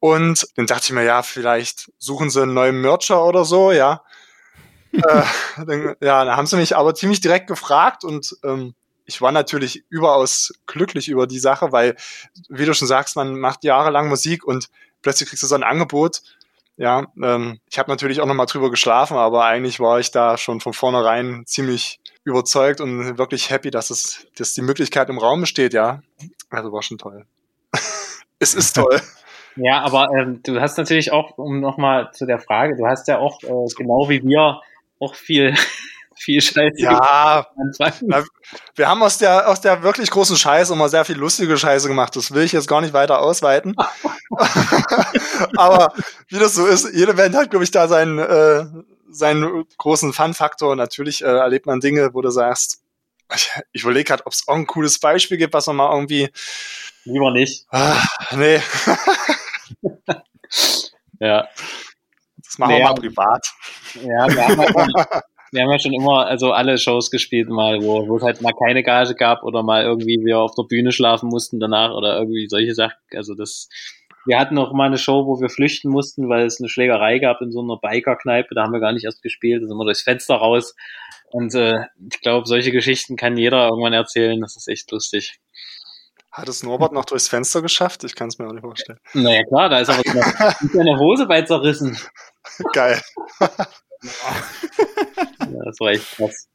Und 0.00 0.46
dann 0.56 0.66
dachte 0.66 0.84
ich 0.84 0.92
mir, 0.92 1.04
ja, 1.04 1.22
vielleicht 1.22 1.90
suchen 1.96 2.28
sie 2.28 2.42
einen 2.42 2.54
neuen 2.54 2.80
Mercher 2.82 3.24
oder 3.24 3.46
so, 3.46 3.72
ja. 3.72 4.02
äh, 4.92 5.22
dann, 5.64 5.96
ja, 6.00 6.24
dann 6.24 6.36
haben 6.36 6.46
sie 6.46 6.56
mich 6.56 6.76
aber 6.76 6.94
ziemlich 6.94 7.20
direkt 7.20 7.46
gefragt 7.46 8.04
und 8.04 8.36
ähm, 8.44 8.74
ich 9.08 9.22
war 9.22 9.32
natürlich 9.32 9.84
überaus 9.88 10.52
glücklich 10.66 11.08
über 11.08 11.26
die 11.26 11.38
Sache, 11.38 11.72
weil, 11.72 11.96
wie 12.50 12.66
du 12.66 12.74
schon 12.74 12.86
sagst, 12.86 13.16
man 13.16 13.40
macht 13.40 13.64
jahrelang 13.64 14.08
Musik 14.08 14.44
und 14.44 14.68
plötzlich 15.00 15.30
kriegst 15.30 15.42
du 15.42 15.46
so 15.46 15.54
ein 15.54 15.62
Angebot. 15.62 16.20
Ja, 16.76 17.06
ähm, 17.20 17.58
ich 17.70 17.78
habe 17.78 17.90
natürlich 17.90 18.20
auch 18.20 18.26
nochmal 18.26 18.46
drüber 18.46 18.70
geschlafen, 18.70 19.16
aber 19.16 19.46
eigentlich 19.46 19.80
war 19.80 19.98
ich 19.98 20.10
da 20.10 20.36
schon 20.36 20.60
von 20.60 20.74
vornherein 20.74 21.44
ziemlich 21.46 22.00
überzeugt 22.22 22.82
und 22.82 23.16
wirklich 23.16 23.48
happy, 23.48 23.70
dass 23.70 23.88
es, 23.88 24.26
dass 24.36 24.52
die 24.52 24.62
Möglichkeit 24.62 25.08
im 25.08 25.18
Raum 25.18 25.40
besteht, 25.40 25.72
ja. 25.72 26.02
Also 26.50 26.70
war 26.70 26.82
schon 26.82 26.98
toll. 26.98 27.24
es 28.38 28.54
ist 28.54 28.74
toll. 28.76 29.00
Ja, 29.60 29.80
aber 29.80 30.10
ähm, 30.16 30.40
du 30.44 30.60
hast 30.60 30.78
natürlich 30.78 31.10
auch, 31.10 31.36
um 31.36 31.58
nochmal 31.58 32.12
zu 32.12 32.26
der 32.26 32.38
Frage, 32.38 32.76
du 32.76 32.86
hast 32.86 33.08
ja 33.08 33.18
auch, 33.18 33.42
äh, 33.42 33.74
genau 33.76 34.08
wie 34.08 34.22
wir, 34.22 34.60
auch 35.00 35.16
viel 35.16 35.52
viel 36.18 36.40
Scheiße. 36.40 36.80
Ja, 36.80 37.46
na, 38.02 38.24
wir 38.74 38.88
haben 38.88 39.02
aus 39.02 39.18
der, 39.18 39.48
aus 39.48 39.60
der 39.60 39.82
wirklich 39.82 40.10
großen 40.10 40.36
Scheiße 40.36 40.72
immer 40.72 40.88
sehr 40.88 41.04
viel 41.04 41.16
lustige 41.16 41.56
Scheiße 41.56 41.88
gemacht. 41.88 42.16
Das 42.16 42.32
will 42.32 42.42
ich 42.42 42.52
jetzt 42.52 42.68
gar 42.68 42.80
nicht 42.80 42.92
weiter 42.92 43.20
ausweiten. 43.20 43.74
Aber 45.56 45.92
wie 46.28 46.38
das 46.38 46.54
so 46.54 46.66
ist, 46.66 46.94
jede 46.94 47.14
Band 47.14 47.34
hat, 47.34 47.50
glaube 47.50 47.64
ich, 47.64 47.70
da 47.70 47.88
seinen, 47.88 48.18
äh, 48.18 48.64
seinen 49.10 49.64
großen 49.78 50.12
Fun-Faktor. 50.12 50.76
Natürlich 50.76 51.22
äh, 51.22 51.26
erlebt 51.26 51.66
man 51.66 51.80
Dinge, 51.80 52.14
wo 52.14 52.22
du 52.22 52.30
sagst, 52.30 52.82
ich, 53.72 53.82
überlege 53.82 54.04
gerade, 54.04 54.26
ob 54.26 54.32
es 54.32 54.46
auch 54.48 54.54
ein 54.54 54.66
cooles 54.66 54.98
Beispiel 54.98 55.36
gibt, 55.36 55.52
was 55.52 55.66
man 55.66 55.76
mal 55.76 55.92
irgendwie. 55.92 56.30
Lieber 57.04 57.30
nicht. 57.30 57.66
Ah, 57.70 58.02
nee. 58.32 58.60
ja. 61.20 61.46
Das 62.36 62.58
machen 62.58 62.72
naja, 62.72 62.78
wir 62.78 62.84
mal 62.84 62.94
privat. 62.94 63.46
Ja, 63.94 64.28
wir 64.28 64.48
haben 64.48 64.58
halt 64.58 65.24
wir 65.52 65.62
haben 65.62 65.70
ja 65.70 65.78
schon 65.78 65.94
immer, 65.94 66.26
also 66.26 66.52
alle 66.52 66.78
Shows 66.78 67.10
gespielt 67.10 67.48
mal, 67.48 67.82
wo, 67.82 68.06
wo 68.08 68.16
es 68.16 68.22
halt 68.22 68.42
mal 68.42 68.52
keine 68.52 68.82
Gage 68.82 69.14
gab 69.14 69.42
oder 69.42 69.62
mal 69.62 69.82
irgendwie 69.82 70.20
wir 70.24 70.38
auf 70.38 70.54
der 70.54 70.64
Bühne 70.64 70.92
schlafen 70.92 71.28
mussten 71.28 71.60
danach 71.60 71.92
oder 71.92 72.18
irgendwie 72.18 72.46
solche 72.48 72.74
Sachen. 72.74 72.98
Also 73.14 73.34
das, 73.34 73.68
wir 74.26 74.38
hatten 74.38 74.58
auch 74.58 74.72
mal 74.72 74.86
eine 74.86 74.98
Show, 74.98 75.26
wo 75.26 75.40
wir 75.40 75.48
flüchten 75.48 75.90
mussten, 75.90 76.28
weil 76.28 76.44
es 76.44 76.60
eine 76.60 76.68
Schlägerei 76.68 77.18
gab 77.18 77.40
in 77.40 77.50
so 77.50 77.60
einer 77.60 77.78
Biker-Kneipe. 77.78 78.54
Da 78.54 78.64
haben 78.64 78.72
wir 78.72 78.80
gar 78.80 78.92
nicht 78.92 79.04
erst 79.04 79.22
gespielt, 79.22 79.62
da 79.62 79.68
sind 79.68 79.76
wir 79.76 79.84
durchs 79.84 80.02
Fenster 80.02 80.36
raus. 80.36 80.74
Und 81.30 81.54
äh, 81.54 81.84
ich 82.12 82.20
glaube, 82.20 82.46
solche 82.46 82.70
Geschichten 82.70 83.16
kann 83.16 83.36
jeder 83.36 83.68
irgendwann 83.68 83.92
erzählen. 83.92 84.40
Das 84.40 84.56
ist 84.56 84.68
echt 84.68 84.90
lustig. 84.90 85.38
Hat 86.30 86.48
es 86.48 86.62
Norbert 86.62 86.92
noch 86.92 87.04
durchs 87.04 87.28
Fenster 87.28 87.62
geschafft? 87.62 88.04
Ich 88.04 88.14
kann 88.14 88.28
es 88.28 88.38
mir 88.38 88.46
auch 88.46 88.52
nicht 88.52 88.62
vorstellen. 88.62 89.00
Naja, 89.14 89.42
klar, 89.44 89.68
da 89.68 89.80
ist 89.80 89.88
aber 89.88 90.02
seine 90.72 90.98
Hose 90.98 91.26
bei 91.26 91.42
zerrissen. 91.42 91.98
Geil. 92.72 93.00
Ja, 94.02 95.64
das 95.64 95.80
war 95.80 95.90
echt 95.90 96.16
krass. 96.16 96.48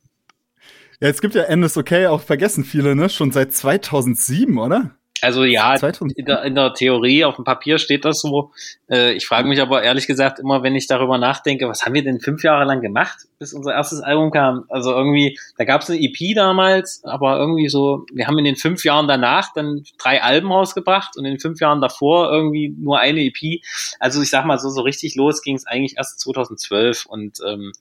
Ja, 0.99 1.09
es 1.09 1.21
gibt 1.21 1.35
ja 1.35 1.53
NSOK 1.53 1.91
auch 2.07 2.21
vergessen 2.21 2.63
viele, 2.63 2.95
ne? 2.95 3.09
Schon 3.09 3.31
seit 3.31 3.53
2007, 3.53 4.57
oder? 4.57 4.95
Also 5.21 5.45
ja, 5.45 5.75
in 5.75 6.25
der, 6.25 6.43
in 6.43 6.55
der, 6.55 6.73
Theorie, 6.73 7.23
auf 7.23 7.37
dem 7.37 7.45
Papier 7.45 7.77
steht 7.77 8.03
das 8.03 8.19
so. 8.19 8.51
Äh, 8.89 9.13
ich 9.13 9.25
frage 9.25 9.47
mich 9.47 9.61
aber 9.61 9.81
ehrlich 9.81 10.05
gesagt 10.05 10.39
immer, 10.39 10.63
wenn 10.63 10.75
ich 10.75 10.87
darüber 10.87 11.17
nachdenke, 11.17 11.69
was 11.69 11.85
haben 11.85 11.93
wir 11.93 12.03
denn 12.03 12.19
fünf 12.19 12.43
Jahre 12.43 12.65
lang 12.65 12.81
gemacht, 12.81 13.19
bis 13.39 13.53
unser 13.53 13.73
erstes 13.73 14.01
Album 14.01 14.31
kam? 14.31 14.65
Also 14.67 14.91
irgendwie, 14.91 15.39
da 15.57 15.63
gab 15.63 15.81
es 15.81 15.89
eine 15.89 16.01
EP 16.01 16.35
damals, 16.35 17.03
aber 17.05 17.37
irgendwie 17.37 17.69
so, 17.69 18.05
wir 18.13 18.27
haben 18.27 18.37
in 18.37 18.43
den 18.43 18.57
fünf 18.57 18.83
Jahren 18.83 19.07
danach 19.07 19.53
dann 19.53 19.83
drei 19.97 20.21
Alben 20.21 20.51
rausgebracht 20.51 21.15
und 21.15 21.23
in 21.23 21.31
den 21.31 21.39
fünf 21.39 21.61
Jahren 21.61 21.79
davor 21.79 22.29
irgendwie 22.29 22.75
nur 22.77 22.99
eine 22.99 23.21
EP. 23.21 23.61
Also 23.99 24.21
ich 24.21 24.29
sag 24.29 24.45
mal 24.45 24.59
so, 24.59 24.69
so 24.69 24.81
richtig 24.81 25.15
los 25.15 25.41
ging 25.41 25.55
es 25.55 25.65
eigentlich 25.65 25.95
erst 25.97 26.19
2012 26.19 27.05
und 27.05 27.37
ähm, 27.47 27.71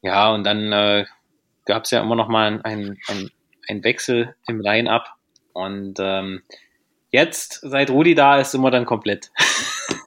ja, 0.00 0.32
und 0.32 0.44
dann 0.44 0.72
äh, 0.72 1.04
gab 1.66 1.84
es 1.84 1.90
ja 1.90 2.00
immer 2.00 2.16
noch 2.16 2.28
mal 2.28 2.60
ein, 2.62 2.96
ein, 3.08 3.30
ein 3.68 3.84
Wechsel 3.84 4.34
im 4.46 4.60
Line-Up 4.60 5.19
und 5.52 5.94
ähm, 5.98 6.42
jetzt, 7.10 7.60
seit 7.62 7.90
Rudi 7.90 8.14
da 8.14 8.38
ist, 8.38 8.52
sind 8.52 8.62
wir 8.62 8.70
dann 8.70 8.86
komplett. 8.86 9.30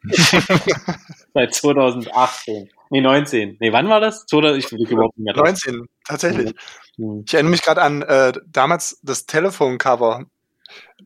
seit 1.34 1.53
2018. 1.53 2.69
Nee, 2.89 3.01
19. 3.01 3.58
Nee, 3.60 3.71
wann 3.73 3.89
war 3.89 3.99
das? 3.99 4.25
ich 4.27 4.71
will 4.71 4.88
überhaupt 4.88 5.17
nicht 5.17 5.25
mehr 5.25 5.36
19, 5.36 5.88
tatsächlich. 6.06 6.53
Mhm. 6.97 7.23
Ich 7.25 7.34
erinnere 7.34 7.51
mich 7.51 7.62
gerade 7.63 7.82
an 7.82 8.01
äh, 8.03 8.34
damals 8.47 8.99
das 9.03 9.25
Telefoncover. 9.25 10.25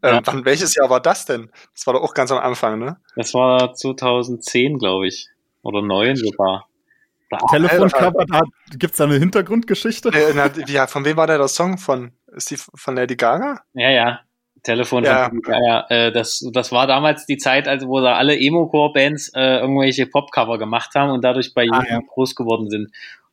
Äh, 0.01 0.15
ja. 0.15 0.21
wann, 0.25 0.45
welches 0.45 0.75
Jahr 0.75 0.89
war 0.89 0.99
das 0.99 1.25
denn? 1.25 1.49
Das 1.73 1.87
war 1.87 1.93
doch 1.93 2.01
auch 2.01 2.13
ganz 2.13 2.31
am 2.31 2.39
Anfang, 2.39 2.77
ne? 2.79 2.97
Das 3.15 3.33
war 3.33 3.73
2010, 3.73 4.77
glaube 4.79 5.07
ich. 5.07 5.29
Oder 5.61 5.81
9 5.81 6.15
sogar. 6.15 6.67
Telefoncover, 7.49 8.25
da 8.25 8.41
gibt 8.77 8.93
es 8.93 8.97
da 8.97 9.03
eine 9.03 9.15
Hintergrundgeschichte? 9.15 10.09
Äh, 10.09 10.33
na, 10.33 10.49
ja, 10.67 10.87
von 10.87 11.03
wem 11.03 11.17
war 11.17 11.27
der, 11.27 11.37
der 11.37 11.49
Song? 11.49 11.77
Von, 11.77 12.11
ist 12.27 12.51
die 12.51 12.57
von 12.57 12.95
Lady 12.95 13.15
Gaga? 13.15 13.61
Ja, 13.73 13.89
ja. 13.89 14.19
Telefon 14.67 15.05
ja. 15.05 15.31
ja, 15.47 15.85
äh, 15.89 16.11
das, 16.11 16.45
das 16.51 16.71
war 16.71 16.87
damals 16.87 17.25
die 17.25 17.37
Zeit, 17.37 17.67
also 17.67 17.87
wo 17.87 18.01
da 18.01 18.15
alle 18.15 18.37
Emo-Core-Bands 18.37 19.31
äh, 19.33 19.59
irgendwelche 19.59 20.05
Pop-Cover 20.07 20.57
gemacht 20.57 20.93
haben 20.93 21.11
und 21.11 21.23
dadurch 21.23 21.53
bei 21.53 21.67
ah, 21.71 21.83
ja. 21.87 21.99
groß 22.05 22.35
geworden 22.35 22.69
sind. 22.69 22.91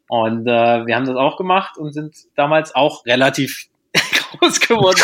Und 0.08 0.46
äh, 0.46 0.86
wir 0.86 0.94
haben 0.94 1.06
das 1.06 1.16
auch 1.16 1.36
gemacht 1.36 1.76
und 1.76 1.92
sind 1.92 2.14
damals 2.36 2.74
auch 2.74 3.04
relativ 3.04 3.66
groß 4.38 4.60
geworden. 4.60 5.00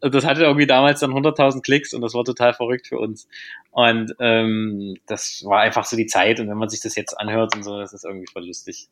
das 0.00 0.26
hatte 0.26 0.42
irgendwie 0.42 0.66
damals 0.66 1.00
dann 1.00 1.12
100.000 1.12 1.62
Klicks 1.62 1.94
und 1.94 2.02
das 2.02 2.12
war 2.12 2.24
total 2.24 2.52
verrückt 2.52 2.86
für 2.86 2.98
uns. 2.98 3.26
Und 3.70 4.14
ähm, 4.20 4.98
das 5.06 5.42
war 5.46 5.60
einfach 5.60 5.86
so 5.86 5.96
die 5.96 6.06
Zeit 6.06 6.38
und 6.38 6.50
wenn 6.50 6.58
man 6.58 6.68
sich 6.68 6.82
das 6.82 6.96
jetzt 6.96 7.18
anhört 7.18 7.56
und 7.56 7.62
so, 7.62 7.78
das 7.78 7.94
ist 7.94 8.04
irgendwie 8.04 8.26
voll 8.30 8.46
lustig 8.46 8.88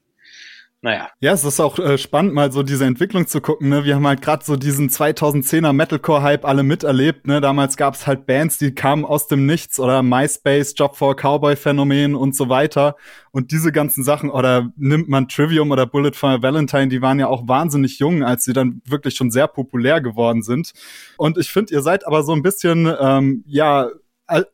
naja. 0.83 1.11
Ja, 1.21 1.33
es 1.33 1.45
ist 1.45 1.61
auch 1.61 1.79
äh, 1.79 1.99
spannend, 1.99 2.33
mal 2.33 2.51
so 2.53 2.63
diese 2.63 2.87
Entwicklung 2.87 3.27
zu 3.27 3.43
gucken. 3.43 3.69
Ne? 3.69 3.85
Wir 3.85 3.97
haben 3.97 4.07
halt 4.07 4.23
gerade 4.23 4.43
so 4.43 4.57
diesen 4.57 4.89
2010er 4.89 5.75
Metalcore-Hype 5.75 6.47
alle 6.47 6.63
miterlebt. 6.63 7.27
Ne? 7.27 7.43
Damals 7.43 7.77
gab 7.77 7.95
es 7.95 8.07
halt 8.07 8.25
Bands, 8.25 8.57
die 8.57 8.75
kamen 8.75 9.05
aus 9.05 9.27
dem 9.27 9.45
Nichts 9.45 9.79
oder 9.79 10.03
MySpace, 10.03 10.75
Job 10.79 10.97
for 10.97 11.15
Cowboy-Phänomen 11.15 12.15
und 12.15 12.35
so 12.35 12.49
weiter. 12.49 12.97
Und 13.31 13.53
diese 13.53 13.73
ganzen 13.73 14.05
Sachen, 14.05 14.31
oder 14.31 14.73
nimmt 14.77 15.11
man 15.11 15.29
Trivium 15.29 15.71
oder 15.71 15.85
Bullet 15.85 16.13
for 16.15 16.43
Valentine, 16.43 16.89
die 16.89 17.03
waren 17.03 17.19
ja 17.19 17.27
auch 17.27 17.47
wahnsinnig 17.47 17.99
jung, 17.99 18.25
als 18.25 18.45
sie 18.45 18.55
dann 18.55 18.81
wirklich 18.87 19.17
schon 19.17 19.31
sehr 19.31 19.49
populär 19.49 20.01
geworden 20.01 20.43
sind. 20.43 20.73
Und 21.19 21.37
ich 21.37 21.53
finde, 21.53 21.75
ihr 21.75 21.83
seid 21.83 22.07
aber 22.07 22.23
so 22.23 22.33
ein 22.33 22.43
bisschen, 22.43 22.91
ähm, 22.99 23.45
ja, 23.47 23.91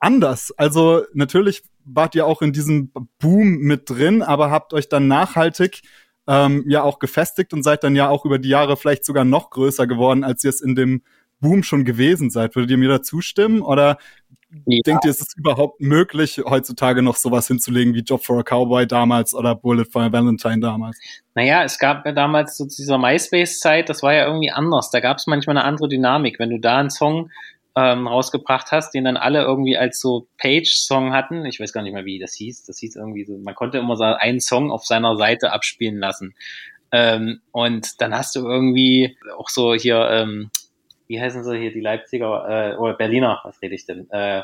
anders. 0.01 0.53
Also 0.57 1.05
natürlich 1.13 1.63
wart 1.85 2.15
ihr 2.15 2.27
auch 2.27 2.43
in 2.43 2.53
diesem 2.53 2.91
Boom 3.19 3.59
mit 3.59 3.89
drin, 3.89 4.23
aber 4.23 4.51
habt 4.51 4.73
euch 4.73 4.89
dann 4.89 5.07
nachhaltig 5.07 5.83
ähm, 6.27 6.65
ja 6.67 6.83
auch 6.83 6.99
gefestigt 6.99 7.53
und 7.53 7.63
seid 7.63 7.85
dann 7.85 7.97
ja 7.97 8.09
auch 8.09 8.25
über 8.25 8.39
die 8.39 8.49
Jahre 8.49 8.77
vielleicht 8.77 9.05
sogar 9.05 9.25
noch 9.25 9.51
größer 9.51 9.87
geworden, 9.87 10.25
als 10.25 10.45
ihr 10.45 10.51
es 10.51 10.61
in 10.61 10.75
dem 10.75 11.03
Boom 11.41 11.63
schon 11.63 11.85
gewesen 11.85 12.31
seid. 12.31 12.57
Würdet 12.57 12.71
ihr 12.71 12.79
mir 12.79 12.89
da 12.89 13.03
zustimmen? 13.03 13.61
Oder 13.61 13.99
ja. 14.65 14.81
denkt 14.87 15.05
ihr, 15.05 15.11
ist 15.11 15.21
es 15.21 15.37
überhaupt 15.37 15.81
möglich, 15.81 16.41
heutzutage 16.45 17.03
noch 17.03 17.17
sowas 17.17 17.47
hinzulegen 17.47 17.95
wie 17.95 18.01
Job 18.01 18.25
for 18.25 18.39
a 18.39 18.43
Cowboy 18.43 18.87
damals 18.87 19.35
oder 19.35 19.55
Bullet 19.55 19.85
for 19.85 20.03
a 20.03 20.13
Valentine 20.13 20.61
damals? 20.61 20.99
Naja, 21.35 21.63
es 21.65 21.79
gab 21.79 22.07
ja 22.07 22.13
damals 22.13 22.57
so 22.57 22.65
zu 22.67 22.83
dieser 22.83 22.99
MySpace-Zeit, 22.99 23.89
das 23.89 24.03
war 24.03 24.15
ja 24.15 24.27
irgendwie 24.27 24.51
anders. 24.51 24.91
Da 24.91 25.01
gab 25.01 25.19
es 25.19 25.27
manchmal 25.27 25.59
eine 25.59 25.67
andere 25.67 25.89
Dynamik. 25.89 26.39
Wenn 26.39 26.51
du 26.51 26.59
da 26.59 26.79
einen 26.79 26.91
Song 26.91 27.31
ähm, 27.77 28.09
rausgebracht 28.09 28.73
hast, 28.73 28.95
den 28.95 29.05
dann 29.05 29.19
alle 29.19 29.43
irgendwie 29.43 29.77
als 29.77 30.01
so 30.01 30.29
Page-Song 30.39 31.13
hatten. 31.13 31.45
Ich 31.45 31.61
weiß 31.61 31.75
gar 31.75 31.83
nicht 31.83 31.93
mehr, 31.93 32.07
wie 32.07 32.19
das 32.19 32.35
hieß. 32.35 32.65
Das 32.65 32.79
hieß 32.79 32.97
irgendwie 32.97 33.25
so, 33.25 33.37
man 33.37 33.55
konnte 33.55 33.77
immer 33.79 33.97
so 33.97 34.05
einen 34.05 34.41
Song 34.41 34.71
auf 34.71 34.87
seiner 34.87 35.17
Seite 35.17 35.53
abspielen 35.53 35.99
lassen. 35.99 36.35
Ähm, 36.91 37.41
und 37.53 38.01
dann 38.01 38.15
hast 38.15 38.35
du 38.35 38.49
irgendwie 38.49 39.19
auch 39.37 39.51
so 39.51 39.75
hier, 39.75 40.09
ähm, 40.11 40.51
wie 41.07 41.21
heißen 41.21 41.45
sie 41.45 41.59
hier, 41.59 41.73
die 41.73 41.81
Leipziger, 41.81 42.49
äh, 42.49 42.77
oder 42.77 42.95
Berliner, 42.95 43.41
was 43.45 43.61
rede 43.61 43.75
ich 43.75 43.85
denn? 43.85 44.09
Äh, 44.11 44.43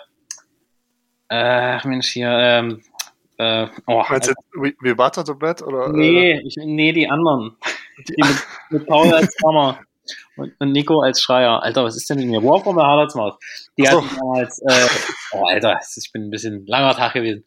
äh, 1.30 1.88
Mensch, 1.88 2.08
hier, 2.08 2.28
ähm, 2.28 2.82
äh, 3.38 3.66
oh, 3.86 4.04
Meinst 4.10 4.28
du 4.28 4.60
We, 4.60 4.74
We 4.80 4.94
Butter 4.94 5.24
the 5.24 5.32
Bread? 5.32 5.62
Oder, 5.62 5.88
nee, 5.90 6.38
ich, 6.44 6.56
nee, 6.56 6.92
die 6.92 7.08
anderen. 7.08 7.56
Die, 7.96 8.12
die 8.12 8.22
mit, 8.22 8.46
mit 8.68 8.86
Paul 8.86 9.12
als 9.14 9.34
Hammer. 9.42 9.80
Und, 10.36 10.52
und 10.58 10.72
Nico 10.72 11.00
als 11.00 11.20
Schreier. 11.20 11.62
Alter, 11.62 11.84
was 11.84 11.96
ist 11.96 12.08
denn 12.10 12.18
mit 12.18 12.28
mir? 12.28 12.42
War 12.42 12.62
von 12.62 12.76
der 12.76 12.86
Harlardsmaus. 12.86 13.34
Die 13.78 13.88
hatten 13.88 14.08
damals, 14.16 14.60
äh, 14.60 14.88
oh 15.32 15.44
Alter, 15.46 15.78
ich 15.96 16.12
bin 16.12 16.24
ein 16.24 16.30
bisschen 16.30 16.66
langer 16.66 16.94
Tag 16.94 17.14
gewesen. 17.14 17.44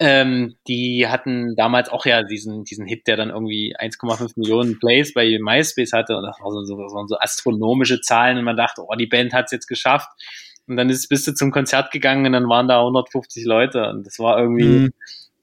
Ähm, 0.00 0.56
die 0.66 1.06
hatten 1.08 1.54
damals 1.54 1.88
auch 1.88 2.04
ja 2.04 2.24
diesen, 2.24 2.64
diesen 2.64 2.86
Hit, 2.86 3.06
der 3.06 3.16
dann 3.16 3.30
irgendwie 3.30 3.76
1,5 3.76 4.32
Millionen 4.36 4.78
Plays 4.78 5.14
bei 5.14 5.38
MySpace 5.40 5.92
hatte. 5.92 6.16
Und 6.16 6.24
das, 6.24 6.38
war 6.40 6.50
so, 6.50 6.76
das 6.76 6.92
waren 6.92 7.08
so 7.08 7.16
astronomische 7.18 8.00
Zahlen. 8.00 8.38
Und 8.38 8.44
man 8.44 8.56
dachte, 8.56 8.82
oh, 8.86 8.94
die 8.96 9.06
Band 9.06 9.32
hat's 9.32 9.52
jetzt 9.52 9.68
geschafft. 9.68 10.08
Und 10.66 10.76
dann 10.76 10.90
ist, 10.90 11.08
bist 11.08 11.26
du 11.26 11.34
zum 11.34 11.50
Konzert 11.50 11.90
gegangen 11.90 12.26
und 12.26 12.32
dann 12.32 12.48
waren 12.48 12.68
da 12.68 12.80
150 12.80 13.44
Leute. 13.44 13.88
Und 13.88 14.06
das 14.06 14.18
war 14.18 14.38
irgendwie, 14.38 14.64
mhm. 14.64 14.92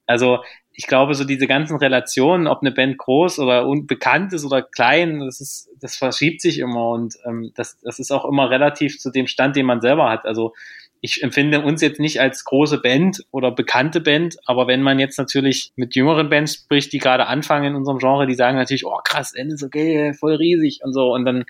also 0.05 0.39
ich 0.81 0.87
glaube, 0.87 1.13
so 1.13 1.25
diese 1.25 1.45
ganzen 1.45 1.77
Relationen, 1.77 2.47
ob 2.47 2.61
eine 2.61 2.71
Band 2.71 2.97
groß 2.97 3.37
oder 3.37 3.67
unbekannt 3.67 4.33
ist 4.33 4.43
oder 4.43 4.63
klein, 4.63 5.19
das 5.19 5.39
ist, 5.39 5.69
das 5.79 5.95
verschiebt 5.95 6.41
sich 6.41 6.57
immer 6.57 6.89
und 6.89 7.13
ähm, 7.23 7.51
das, 7.53 7.79
das 7.81 7.99
ist 7.99 8.09
auch 8.09 8.25
immer 8.25 8.49
relativ 8.49 8.97
zu 8.97 9.11
dem 9.11 9.27
Stand, 9.27 9.55
den 9.55 9.67
man 9.67 9.79
selber 9.79 10.09
hat. 10.09 10.25
Also 10.25 10.53
ich 10.99 11.21
empfinde 11.21 11.61
uns 11.61 11.83
jetzt 11.83 11.99
nicht 11.99 12.19
als 12.19 12.45
große 12.45 12.79
Band 12.79 13.23
oder 13.29 13.51
bekannte 13.51 14.01
Band, 14.01 14.37
aber 14.47 14.65
wenn 14.65 14.81
man 14.81 14.97
jetzt 14.97 15.19
natürlich 15.19 15.71
mit 15.75 15.93
jüngeren 15.93 16.31
Bands 16.31 16.55
spricht, 16.55 16.91
die 16.93 16.97
gerade 16.97 17.27
anfangen 17.27 17.65
in 17.65 17.75
unserem 17.75 17.99
Genre, 17.99 18.25
die 18.25 18.33
sagen 18.33 18.57
natürlich, 18.57 18.83
oh 18.83 18.97
krass, 19.03 19.35
N 19.35 19.51
ist 19.51 19.63
okay, 19.63 20.15
voll 20.15 20.33
riesig 20.33 20.79
und 20.83 20.93
so 20.93 21.13
und 21.13 21.25
dann, 21.25 21.45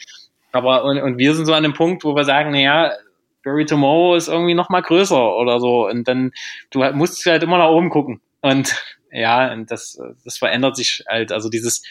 aber 0.52 0.84
und, 0.84 1.02
und 1.02 1.17
wir 1.17 1.36
sind 1.36 1.46
so 1.46 1.54
an 1.54 1.63
dem 1.63 1.74
Punkt, 1.74 2.04
wo 2.04 2.17
wir 2.17 2.26
sagen, 2.26 2.52
naja, 2.52 2.91
Bury 3.46 3.65
Tomorrow 3.65 4.15
ist 4.15 4.28
irgendwie 4.28 4.56
noch 4.56 4.67
mal 4.67 4.82
größer 4.82 5.38
oder 5.38 5.62
so 5.62 5.88
und 5.88 6.06
dann 6.06 6.32
du 6.70 6.80
musst 6.91 7.26
halt 7.26 7.44
immer 7.44 7.60
nach 7.60 7.70
oben 7.70 7.89
gucken 7.89 8.20
und 8.41 8.76
ja, 9.12 9.52
und 9.52 9.69
das, 9.71 10.00
das 10.24 10.38
verändert 10.38 10.76
sich 10.76 11.04
halt, 11.08 11.32
also 11.32 11.50
dieses, 11.50 11.84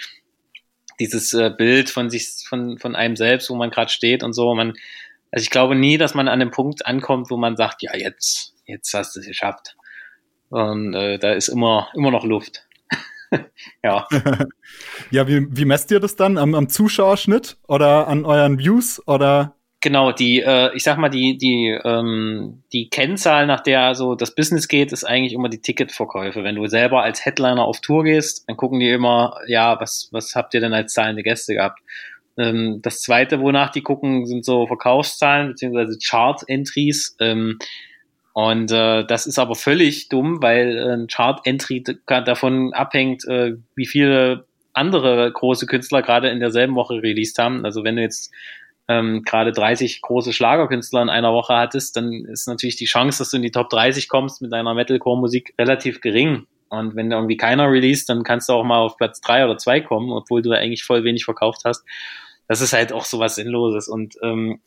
dieses 0.98 1.33
äh, 1.33 1.50
Bild 1.56 1.90
von 1.90 2.11
sich, 2.11 2.44
von, 2.48 2.78
von 2.78 2.94
einem 2.94 3.16
selbst, 3.16 3.50
wo 3.50 3.54
man 3.54 3.70
gerade 3.70 3.90
steht 3.90 4.22
und 4.22 4.33
so. 4.33 4.54
Man, 4.54 4.74
also 5.30 5.42
ich 5.42 5.50
glaube 5.50 5.74
nie, 5.74 5.98
dass 5.98 6.14
man 6.14 6.28
an 6.28 6.40
dem 6.40 6.50
Punkt 6.50 6.87
ankommt, 6.87 7.30
wo 7.30 7.37
man 7.37 7.56
sagt, 7.56 7.83
ja, 7.83 7.94
jetzt, 7.96 8.54
jetzt 8.66 8.92
hast 8.94 9.16
du 9.16 9.20
es 9.20 9.26
geschafft. 9.26 9.76
Und 10.50 10.94
äh, 10.94 11.18
da 11.18 11.33
ist 11.33 11.48
immer, 11.48 11.88
immer 11.94 12.11
noch 12.11 12.24
Luft. 12.24 12.66
ja. 13.83 14.06
ja, 15.11 15.28
wie, 15.28 15.46
wie 15.50 15.64
messt 15.64 15.90
ihr 15.90 16.00
das 16.00 16.16
dann? 16.16 16.38
Am, 16.38 16.54
am 16.54 16.68
Zuschauerschnitt 16.68 17.56
oder 17.68 18.09
an 18.09 18.24
euren 18.24 18.59
Views 18.59 19.06
oder? 19.06 19.56
Genau, 19.83 20.12
die, 20.12 20.43
äh, 20.43 20.75
ich 20.75 20.83
sag 20.83 20.99
mal, 20.99 21.09
die, 21.09 21.38
die, 21.38 21.79
ähm, 21.85 22.62
die 22.71 22.90
Kennzahl, 22.90 23.47
nach 23.47 23.61
der 23.61 23.95
so 23.95 24.14
das 24.14 24.35
Business 24.35 24.69
geht, 24.69 24.93
ist 24.93 25.05
eigentlich 25.05 25.33
immer 25.33 25.49
die 25.49 25.62
Ticketverkäufe. 25.62 26.45
Wenn 26.45 26.57
du 26.57 26.66
selber 26.66 27.03
als 27.03 27.25
Headliner 27.25 27.64
auf 27.64 27.81
Tour 27.81 28.05
gehst, 28.05 28.47
dann 28.47 28.59
gucken 28.59 28.79
die 28.79 28.90
immer, 28.90 29.37
ja, 29.47 29.81
was, 29.81 30.11
was 30.12 30.35
habt 30.35 30.53
ihr 30.53 30.61
denn 30.61 30.75
als 30.75 30.93
zahlende 30.93 31.23
Gäste 31.23 31.55
gehabt? 31.55 31.81
Ähm, 32.37 32.81
das 32.83 33.01
zweite, 33.01 33.40
wonach 33.40 33.71
die 33.71 33.81
gucken, 33.81 34.27
sind 34.27 34.45
so 34.45 34.66
Verkaufszahlen 34.66 35.49
beziehungsweise 35.49 35.99
Chart-Entries. 35.99 37.16
Ähm, 37.19 37.59
und 38.35 38.71
äh, 38.73 39.07
das 39.07 39.27
ist 39.27 39.38
aber 39.38 39.55
völlig 39.55 40.11
dumm, 40.11 40.43
weil 40.43 40.77
äh, 40.77 40.93
ein 40.93 41.07
Chart-Entry 41.07 41.85
davon 42.07 42.75
abhängt, 42.75 43.27
äh, 43.27 43.55
wie 43.75 43.87
viele 43.87 44.45
andere 44.75 45.33
große 45.33 45.64
Künstler 45.66 46.03
gerade 46.03 46.29
in 46.29 46.38
derselben 46.38 46.75
Woche 46.75 47.03
released 47.03 47.38
haben. 47.38 47.64
Also 47.64 47.83
wenn 47.83 47.97
du 47.97 48.03
jetzt 48.03 48.31
ähm, 48.90 49.22
gerade 49.22 49.53
30 49.53 50.03
große 50.03 50.33
Schlagerkünstler 50.33 51.00
in 51.00 51.11
einer 51.11 51.33
Woche 51.33 51.55
hattest, 51.55 51.94
dann 51.94 52.24
ist 52.24 52.48
natürlich 52.48 52.74
die 52.74 52.87
Chance, 52.87 53.18
dass 53.18 53.31
du 53.31 53.37
in 53.37 53.44
die 53.44 53.53
Top 53.53 53.70
30 53.70 54.09
kommst 54.09 54.42
mit 54.42 54.53
deiner 54.53 54.74
Metalcore-Musik 54.74 55.55
relativ 55.61 56.00
gering. 56.00 56.48
Und 56.70 56.96
wenn 56.96 57.12
irgendwie 57.12 57.37
keiner 57.37 57.70
release, 57.70 58.05
dann 58.05 58.24
kannst 58.24 58.48
du 58.48 58.53
auch 58.53 58.64
mal 58.64 58.79
auf 58.79 58.96
Platz 58.96 59.20
drei 59.20 59.44
oder 59.44 59.59
zwei 59.59 59.81
kommen, 59.81 60.11
obwohl 60.11 60.42
du 60.42 60.50
eigentlich 60.50 60.83
voll 60.83 61.05
wenig 61.05 61.24
verkauft 61.24 61.61
hast. 61.64 61.85
Das 62.48 62.61
ist 62.61 62.72
halt 62.72 62.92
auch 62.92 63.05
so 63.05 63.20
was 63.20 63.37
Sinnloses. 63.37 63.87
Und 63.87 64.16
ähm, 64.24 64.61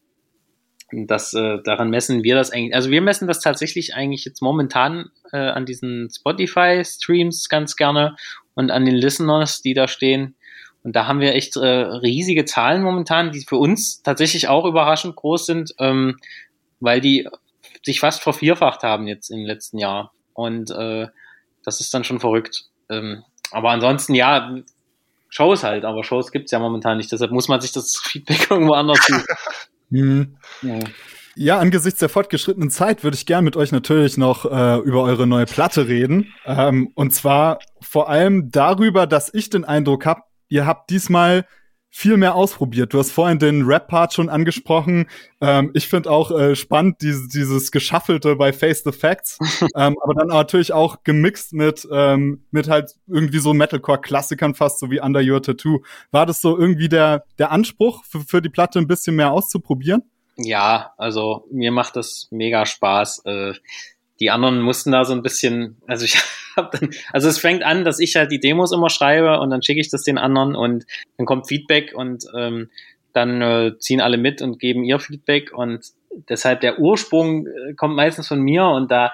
das, 0.94 1.34
äh, 1.34 1.58
daran 1.62 1.90
messen 1.90 2.24
wir 2.24 2.36
das 2.36 2.50
eigentlich. 2.52 2.76
Also 2.76 2.92
wir 2.92 3.02
messen 3.02 3.28
das 3.28 3.42
tatsächlich 3.42 3.94
eigentlich 3.94 4.24
jetzt 4.24 4.42
momentan 4.42 5.10
äh, 5.34 5.38
an 5.38 5.66
diesen 5.66 6.10
Spotify-Streams 6.10 7.50
ganz 7.50 7.76
gerne 7.76 8.16
und 8.54 8.72
an 8.72 8.86
den 8.86 8.96
Listeners, 8.96 9.62
die 9.62 9.74
da 9.74 9.90
stehen. 9.90 10.36
Und 10.84 10.96
da 10.96 11.08
haben 11.08 11.22
wir 11.22 11.34
echt 11.34 11.56
äh, 11.56 11.66
riesige 11.66 12.46
Zahlen 12.46 12.84
momentan, 12.84 13.32
die 13.32 13.46
für 13.48 13.58
uns 13.58 14.04
tatsächlich 14.04 14.50
auch 14.50 14.66
überraschend 14.66 15.16
groß 15.16 15.46
sind, 15.46 15.74
ähm, 15.80 16.20
weil 16.80 17.00
die 17.00 17.28
sich 17.84 18.00
fast 18.00 18.22
vervierfacht 18.22 18.84
haben 18.84 19.08
jetzt 19.08 19.30
im 19.30 19.46
letzten 19.46 19.78
Jahr. 19.78 20.12
Und 20.34 20.72
äh, 20.72 21.08
das 21.64 21.80
ist 21.80 21.94
dann 21.94 22.04
schon 22.04 22.20
verrückt. 22.20 22.66
Ähm, 22.90 23.24
aber 23.52 23.70
ansonsten, 23.70 24.14
ja, 24.14 24.56
Shows 25.30 25.64
halt, 25.64 25.86
aber 25.86 26.04
Shows 26.04 26.32
gibt's 26.32 26.52
ja 26.52 26.60
momentan 26.60 26.98
nicht. 26.98 27.12
Deshalb 27.12 27.32
muss 27.32 27.48
man 27.48 27.62
sich 27.62 27.72
das 27.72 27.98
Feedback 28.04 28.52
irgendwo 28.52 28.74
anders 28.74 29.00
suchen. 29.06 29.24
hm. 29.90 30.38
ja. 30.62 30.80
Ja, 31.36 31.58
angesichts 31.58 32.00
der 32.00 32.10
fortgeschrittenen 32.10 32.70
Zeit 32.70 33.04
würde 33.04 33.16
ich 33.16 33.26
gern 33.26 33.44
mit 33.44 33.58
euch 33.58 33.72
natürlich 33.72 34.18
noch 34.18 34.46
äh, 34.46 34.78
über 34.82 35.02
eure 35.02 35.26
neue 35.26 35.48
Platte 35.48 35.88
reden. 35.88 36.32
Ähm, 36.46 36.92
und 36.94 37.12
zwar 37.12 37.58
vor 37.82 38.08
allem 38.08 38.52
darüber, 38.52 39.08
dass 39.08 39.34
ich 39.34 39.50
den 39.50 39.66
Eindruck 39.66 40.06
habe, 40.06 40.22
ihr 40.50 40.66
habt 40.66 40.90
diesmal 40.90 41.46
viel 41.96 42.18
mehr 42.18 42.34
ausprobiert. 42.34 42.92
Du 42.92 42.98
hast 42.98 43.12
vorhin 43.12 43.38
den 43.38 43.66
Rap-Part 43.66 44.14
schon 44.14 44.28
angesprochen. 44.28 45.06
Ähm, 45.42 45.70
ich 45.76 45.88
finde 45.88 46.10
auch 46.10 46.32
äh, 46.32 46.56
spannend 46.56 47.04
dieses, 47.04 47.28
dieses 47.28 47.72
Geschaffelte 47.72 48.36
bei 48.36 48.52
Face 48.52 48.84
the 48.84 48.92
Facts, 48.92 49.38
ähm, 49.76 49.96
aber 50.02 50.16
dann 50.16 50.30
natürlich 50.30 50.74
auch 50.74 51.04
gemixt 51.04 51.54
mit, 51.54 51.88
ähm, 51.92 52.46
mit 52.50 52.68
halt 52.68 52.96
irgendwie 53.06 53.38
so 53.38 53.54
Metalcore-Klassikern 53.54 54.56
fast, 54.56 54.80
so 54.80 54.90
wie 54.90 55.02
Under 55.02 55.22
Your 55.22 55.44
Tattoo. 55.44 55.84
War 56.10 56.26
das 56.26 56.42
so 56.42 56.58
irgendwie 56.58 56.90
der, 56.90 57.26
der 57.38 57.52
Anspruch 57.52 58.04
für, 58.06 58.22
für 58.22 58.42
die 58.42 58.50
Platte 58.50 58.80
ein 58.80 58.88
bisschen 58.88 59.16
mehr 59.16 59.32
auszuprobieren? 59.32 60.02
Ja, 60.36 60.94
also 60.98 61.46
mir 61.52 61.72
macht 61.72 61.96
das 61.96 62.28
mega 62.32 62.66
Spaß. 62.66 63.22
Äh, 63.26 63.54
die 64.24 64.32
anderen 64.32 64.62
mussten 64.62 64.92
da 64.92 65.04
so 65.04 65.12
ein 65.12 65.22
bisschen, 65.22 65.76
also 65.86 66.06
ich 66.06 66.16
habe 66.56 66.78
dann, 66.78 66.92
also 67.12 67.28
es 67.28 67.38
fängt 67.38 67.64
an, 67.64 67.84
dass 67.84 68.00
ich 68.00 68.16
halt 68.16 68.32
die 68.32 68.40
Demos 68.40 68.72
immer 68.72 68.90
schreibe 68.90 69.40
und 69.42 69.50
dann 69.50 69.62
schicke 69.62 69.82
ich 69.82 69.90
das 69.90 70.04
den 70.04 70.18
anderen 70.18 70.56
und 70.56 70.86
dann 71.18 71.26
kommt 71.26 71.50
Feedback 71.50 71.94
und 71.94 72.24
ähm, 72.38 72.70
dann 73.12 73.42
äh, 73.42 73.78
ziehen 73.80 74.00
alle 74.00 74.18
mit 74.18 74.42
und 74.42 74.60
geben 74.60 74.86
ihr 74.86 75.00
Feedback 75.00 75.52
und 75.54 75.86
deshalb 76.30 76.62
der 76.62 76.80
Ursprung 76.80 77.48
äh, 77.48 77.74
kommt 77.76 77.98
meistens 77.98 78.30
von 78.30 78.42
mir 78.42 78.66
und 78.66 78.92
da 78.92 79.12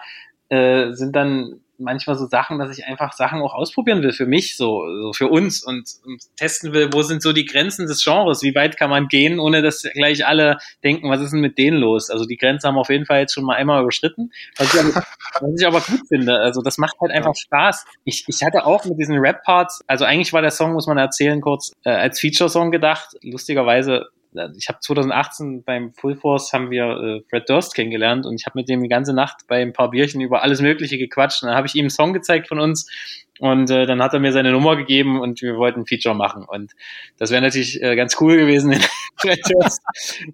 äh, 0.49 0.91
sind 0.91 1.15
dann 1.15 1.59
manchmal 1.79 2.15
so 2.15 2.25
Sachen, 2.25 2.59
dass 2.59 2.77
ich 2.77 2.85
einfach 2.85 3.13
Sachen 3.13 3.41
auch 3.41 3.53
ausprobieren 3.53 4.03
will 4.03 4.11
für 4.11 4.25
mich, 4.25 4.57
so, 4.57 4.83
so 5.01 5.13
für 5.13 5.27
uns 5.27 5.63
und, 5.63 5.89
und, 6.05 6.21
testen 6.35 6.73
will, 6.73 6.89
wo 6.93 7.01
sind 7.01 7.21
so 7.21 7.33
die 7.33 7.45
Grenzen 7.45 7.87
des 7.87 8.03
Genres, 8.03 8.43
wie 8.43 8.55
weit 8.55 8.77
kann 8.77 8.89
man 8.89 9.07
gehen, 9.07 9.39
ohne 9.39 9.61
dass 9.61 9.83
gleich 9.93 10.25
alle 10.25 10.57
denken, 10.83 11.09
was 11.09 11.21
ist 11.21 11.31
denn 11.31 11.41
mit 11.41 11.57
denen 11.57 11.77
los? 11.77 12.09
Also 12.09 12.25
die 12.25 12.37
Grenze 12.37 12.67
haben 12.67 12.75
wir 12.75 12.81
auf 12.81 12.89
jeden 12.89 13.05
Fall 13.05 13.21
jetzt 13.21 13.33
schon 13.33 13.45
mal 13.45 13.55
einmal 13.55 13.81
überschritten, 13.81 14.31
was 14.57 14.73
ich 14.73 14.79
aber, 14.79 14.93
was 15.41 15.59
ich 15.59 15.67
aber 15.67 15.81
gut 15.81 16.07
finde. 16.07 16.37
Also 16.39 16.61
das 16.61 16.77
macht 16.77 16.95
halt 17.01 17.11
einfach 17.11 17.35
Spaß. 17.35 17.85
Ich, 18.03 18.25
ich 18.27 18.43
hatte 18.43 18.65
auch 18.65 18.85
mit 18.85 18.99
diesen 18.99 19.17
Rap-Parts, 19.17 19.81
also 19.87 20.05
eigentlich 20.05 20.33
war 20.33 20.41
der 20.41 20.51
Song, 20.51 20.73
muss 20.73 20.87
man 20.87 20.97
erzählen 20.97 21.41
kurz, 21.41 21.71
äh, 21.83 21.89
als 21.89 22.19
Feature-Song 22.19 22.71
gedacht. 22.71 23.15
Lustigerweise 23.21 24.07
ich 24.57 24.69
habe 24.69 24.79
2018 24.79 25.63
beim 25.63 25.93
Full 25.93 26.15
Force 26.15 26.53
haben 26.53 26.69
wir 26.69 26.85
äh, 26.85 27.21
Fred 27.29 27.49
Durst 27.49 27.73
kennengelernt 27.73 28.25
und 28.25 28.35
ich 28.35 28.45
habe 28.45 28.59
mit 28.59 28.69
dem 28.69 28.81
die 28.81 28.89
ganze 28.89 29.13
Nacht 29.13 29.47
bei 29.47 29.61
ein 29.61 29.73
paar 29.73 29.89
Bierchen 29.89 30.21
über 30.21 30.43
alles 30.43 30.61
Mögliche 30.61 30.97
gequatscht. 30.97 31.41
Und 31.41 31.47
dann 31.47 31.57
habe 31.57 31.67
ich 31.67 31.75
ihm 31.75 31.83
einen 31.83 31.89
Song 31.89 32.13
gezeigt 32.13 32.47
von 32.47 32.59
uns 32.59 32.87
und 33.39 33.71
äh, 33.71 33.85
dann 33.85 34.03
hat 34.03 34.13
er 34.13 34.19
mir 34.19 34.31
seine 34.31 34.51
Nummer 34.51 34.75
gegeben 34.75 35.19
und 35.19 35.41
wir 35.41 35.57
wollten 35.57 35.81
ein 35.81 35.85
Feature 35.87 36.13
machen. 36.13 36.43
Und 36.45 36.73
das 37.17 37.31
wäre 37.31 37.41
natürlich 37.41 37.81
äh, 37.81 37.95
ganz 37.95 38.19
cool 38.21 38.37
gewesen, 38.37 38.71
wenn 38.71 38.81
Fred 39.17 39.39
Durst 39.49 39.81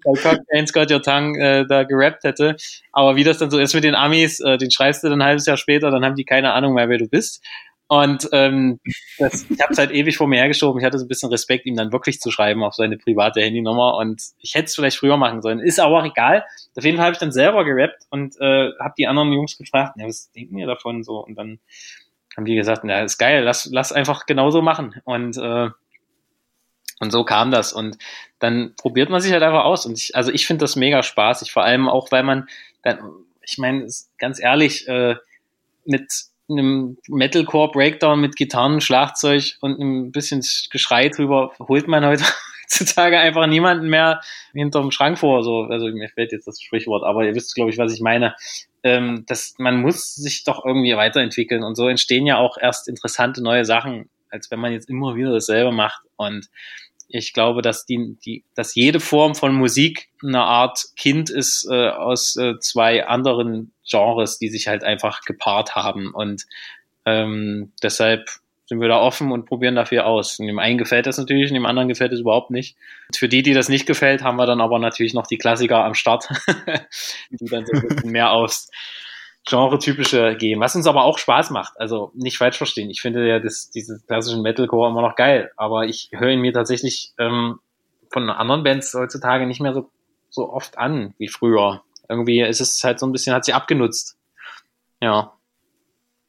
bei 0.04 0.20
Cocktail 0.20 0.66
Scott 0.66 0.90
Your 0.90 1.02
Tongue 1.02 1.38
äh, 1.38 1.64
da 1.66 1.84
gerappt 1.84 2.24
hätte. 2.24 2.56
Aber 2.92 3.16
wie 3.16 3.24
das 3.24 3.38
dann 3.38 3.50
so 3.50 3.58
ist 3.58 3.74
mit 3.74 3.84
den 3.84 3.94
Amis, 3.94 4.40
äh, 4.40 4.58
den 4.58 4.70
schreibst 4.70 5.04
du 5.04 5.08
dann 5.08 5.22
ein 5.22 5.26
halbes 5.26 5.46
Jahr 5.46 5.56
später, 5.56 5.90
dann 5.90 6.04
haben 6.04 6.16
die 6.16 6.24
keine 6.24 6.52
Ahnung 6.52 6.74
mehr, 6.74 6.88
wer 6.88 6.98
du 6.98 7.08
bist. 7.08 7.42
Und 7.88 8.28
ähm, 8.32 8.80
das, 9.18 9.46
ich 9.48 9.60
habe 9.60 9.72
es 9.72 9.78
halt 9.78 9.92
ewig 9.92 10.16
vor 10.16 10.26
mir 10.26 10.40
hergeschoben. 10.40 10.80
Ich 10.80 10.84
hatte 10.84 10.98
so 10.98 11.04
ein 11.04 11.08
bisschen 11.08 11.30
Respekt, 11.30 11.66
ihm 11.66 11.76
dann 11.76 11.92
wirklich 11.92 12.20
zu 12.20 12.30
schreiben 12.30 12.64
auf 12.64 12.74
seine 12.74 12.98
private 12.98 13.40
Handynummer. 13.40 13.96
Und 13.96 14.20
ich 14.38 14.54
hätte 14.54 14.66
es 14.66 14.74
vielleicht 14.74 14.96
früher 14.96 15.16
machen 15.16 15.40
sollen. 15.40 15.60
Ist 15.60 15.78
aber 15.78 16.00
auch 16.00 16.04
egal. 16.04 16.44
Auf 16.76 16.84
jeden 16.84 16.96
Fall 16.96 17.06
habe 17.06 17.14
ich 17.14 17.20
dann 17.20 17.32
selber 17.32 17.64
gerappt 17.64 18.02
und 18.10 18.36
äh, 18.40 18.70
habe 18.80 18.94
die 18.98 19.06
anderen 19.06 19.32
Jungs 19.32 19.56
gefragt, 19.56 19.94
ja, 19.98 20.06
was 20.06 20.32
denken 20.32 20.58
ihr 20.58 20.66
davon 20.66 21.04
so? 21.04 21.24
Und 21.24 21.36
dann 21.36 21.60
haben 22.36 22.44
die 22.44 22.56
gesagt, 22.56 22.82
na, 22.84 23.02
ist 23.02 23.18
geil, 23.18 23.44
lass, 23.44 23.68
lass 23.70 23.92
einfach 23.92 24.26
genauso 24.26 24.62
machen. 24.62 25.00
Und 25.04 25.36
äh, 25.36 25.70
und 26.98 27.10
so 27.10 27.24
kam 27.24 27.50
das. 27.50 27.72
Und 27.72 27.98
dann 28.38 28.74
probiert 28.76 29.10
man 29.10 29.20
sich 29.20 29.32
halt 29.32 29.42
einfach 29.42 29.64
aus. 29.64 29.86
Und 29.86 29.98
ich, 29.98 30.16
also 30.16 30.30
ich 30.32 30.46
finde 30.46 30.62
das 30.62 30.76
mega 30.76 31.02
spaßig, 31.02 31.52
vor 31.52 31.62
allem 31.62 31.88
auch, 31.88 32.10
weil 32.10 32.22
man 32.22 32.48
dann, 32.82 32.98
ich 33.42 33.58
meine, 33.58 33.86
ganz 34.18 34.40
ehrlich, 34.40 34.88
äh, 34.88 35.16
mit 35.84 36.10
einem 36.48 36.98
Metalcore 37.08 37.72
Breakdown 37.72 38.20
mit 38.20 38.36
Gitarren, 38.36 38.80
Schlagzeug 38.80 39.56
und 39.60 39.78
ein 39.78 40.12
bisschen 40.12 40.44
Geschrei 40.70 41.08
drüber 41.08 41.52
holt 41.58 41.88
man 41.88 42.04
heutzutage 42.66 43.18
einfach 43.18 43.46
niemanden 43.46 43.88
mehr 43.88 44.20
hinterm 44.52 44.90
Schrank 44.90 45.18
vor. 45.18 45.42
So, 45.42 45.62
also 45.62 45.86
mir 45.86 46.08
fällt 46.08 46.32
jetzt 46.32 46.46
das 46.46 46.60
Sprichwort, 46.60 47.04
aber 47.04 47.24
ihr 47.24 47.34
wisst, 47.34 47.54
glaube 47.54 47.70
ich, 47.70 47.78
was 47.78 47.92
ich 47.92 48.00
meine. 48.00 48.34
Ähm, 48.82 49.24
dass 49.26 49.54
man 49.58 49.80
muss 49.80 50.14
sich 50.14 50.44
doch 50.44 50.64
irgendwie 50.64 50.96
weiterentwickeln 50.96 51.64
und 51.64 51.74
so 51.74 51.88
entstehen 51.88 52.24
ja 52.24 52.36
auch 52.36 52.56
erst 52.56 52.86
interessante 52.86 53.42
neue 53.42 53.64
Sachen, 53.64 54.08
als 54.30 54.50
wenn 54.50 54.60
man 54.60 54.72
jetzt 54.72 54.88
immer 54.88 55.16
wieder 55.16 55.32
dasselbe 55.32 55.72
macht. 55.72 56.02
Und 56.16 56.48
ich 57.08 57.32
glaube, 57.32 57.62
dass 57.62 57.86
die, 57.86 58.16
die, 58.24 58.44
dass 58.54 58.74
jede 58.74 59.00
Form 59.00 59.34
von 59.34 59.54
Musik 59.54 60.08
eine 60.22 60.42
Art 60.42 60.84
Kind 60.96 61.30
ist 61.30 61.66
äh, 61.70 61.88
aus 61.90 62.36
äh, 62.36 62.58
zwei 62.58 63.06
anderen 63.06 63.72
Genres, 63.88 64.38
die 64.38 64.48
sich 64.48 64.68
halt 64.68 64.82
einfach 64.82 65.22
gepaart 65.22 65.74
haben. 65.74 66.12
Und 66.12 66.44
ähm, 67.04 67.72
deshalb 67.82 68.28
sind 68.66 68.80
wir 68.80 68.88
da 68.88 69.00
offen 69.00 69.30
und 69.30 69.46
probieren 69.46 69.76
dafür 69.76 70.06
aus. 70.06 70.40
Und 70.40 70.48
dem 70.48 70.58
einen 70.58 70.78
gefällt 70.78 71.06
das 71.06 71.18
natürlich, 71.18 71.52
dem 71.52 71.66
anderen 71.66 71.88
gefällt 71.88 72.12
es 72.12 72.20
überhaupt 72.20 72.50
nicht. 72.50 72.76
Und 73.08 73.16
für 73.16 73.28
die, 73.28 73.42
die 73.42 73.54
das 73.54 73.68
nicht 73.68 73.86
gefällt, 73.86 74.24
haben 74.24 74.36
wir 74.36 74.46
dann 74.46 74.60
aber 74.60 74.80
natürlich 74.80 75.14
noch 75.14 75.28
die 75.28 75.38
Klassiker 75.38 75.84
am 75.84 75.94
Start, 75.94 76.28
die 77.30 77.46
dann 77.46 77.64
so 77.64 77.76
ein 77.76 77.88
bisschen 77.88 78.10
mehr 78.10 78.32
aufs 78.32 78.68
Genre-typische 79.46 80.36
gehen, 80.36 80.60
was 80.60 80.74
uns 80.74 80.86
aber 80.86 81.04
auch 81.04 81.18
Spaß 81.18 81.50
macht. 81.50 81.80
Also 81.80 82.10
nicht 82.14 82.36
falsch 82.36 82.58
verstehen. 82.58 82.90
Ich 82.90 83.00
finde 83.00 83.26
ja 83.26 83.38
das, 83.38 83.70
diesen 83.70 84.02
klassischen 84.06 84.42
Metalcore 84.42 84.90
immer 84.90 85.02
noch 85.02 85.14
geil, 85.14 85.52
aber 85.56 85.84
ich 85.84 86.10
höre 86.12 86.30
ihn 86.30 86.40
mir 86.40 86.52
tatsächlich 86.52 87.12
ähm, 87.18 87.60
von 88.10 88.28
anderen 88.28 88.64
Bands 88.64 88.92
heutzutage 88.92 89.46
nicht 89.46 89.60
mehr 89.60 89.72
so, 89.72 89.88
so 90.30 90.52
oft 90.52 90.78
an 90.78 91.14
wie 91.18 91.28
früher. 91.28 91.82
Irgendwie 92.08 92.40
ist 92.40 92.60
es 92.60 92.82
halt 92.82 92.98
so 92.98 93.06
ein 93.06 93.12
bisschen, 93.12 93.34
hat 93.34 93.44
sie 93.44 93.52
abgenutzt. 93.52 94.18
Ja. 95.00 95.32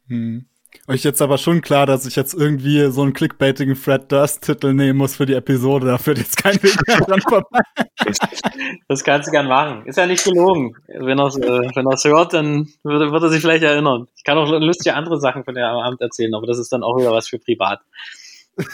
Hm. 0.07 0.45
Euch 0.89 1.03
jetzt 1.03 1.21
aber 1.21 1.37
schon 1.37 1.61
klar, 1.61 1.85
dass 1.85 2.05
ich 2.05 2.15
jetzt 2.15 2.33
irgendwie 2.33 2.89
so 2.91 3.01
einen 3.01 3.13
clickbaitigen 3.13 3.75
Fred 3.75 4.09
Durst-Titel 4.09 4.73
nehmen 4.73 4.97
muss 4.97 5.17
für 5.17 5.25
die 5.25 5.33
Episode. 5.33 5.87
Da 5.87 5.97
führt 5.97 6.17
jetzt 6.17 6.41
kein 6.41 6.55
Weg 6.63 6.75
mehr 6.87 7.01
dran 7.01 7.21
vorbei. 7.21 7.59
Das 8.87 9.03
kannst 9.03 9.27
du 9.27 9.31
gern 9.31 9.47
machen. 9.47 9.85
Ist 9.85 9.97
ja 9.97 10.05
nicht 10.05 10.23
gelogen. 10.23 10.75
Wenn 10.87 11.19
er 11.19 11.27
äh, 11.27 11.69
wenn 11.75 11.85
er's 11.87 12.05
hört, 12.05 12.33
dann 12.33 12.69
würde, 12.83 13.11
würde 13.11 13.27
er 13.27 13.29
sich 13.29 13.41
vielleicht 13.41 13.63
erinnern. 13.63 14.07
Ich 14.15 14.23
kann 14.23 14.37
auch 14.37 14.49
lustige 14.49 14.95
andere 14.95 15.19
Sachen 15.19 15.43
von 15.43 15.55
der 15.55 15.67
Abend 15.67 15.99
erzählen, 15.99 16.33
aber 16.33 16.47
das 16.47 16.57
ist 16.57 16.71
dann 16.71 16.83
auch 16.83 16.97
wieder 16.97 17.11
was 17.11 17.27
für 17.27 17.37
privat. 17.37 17.81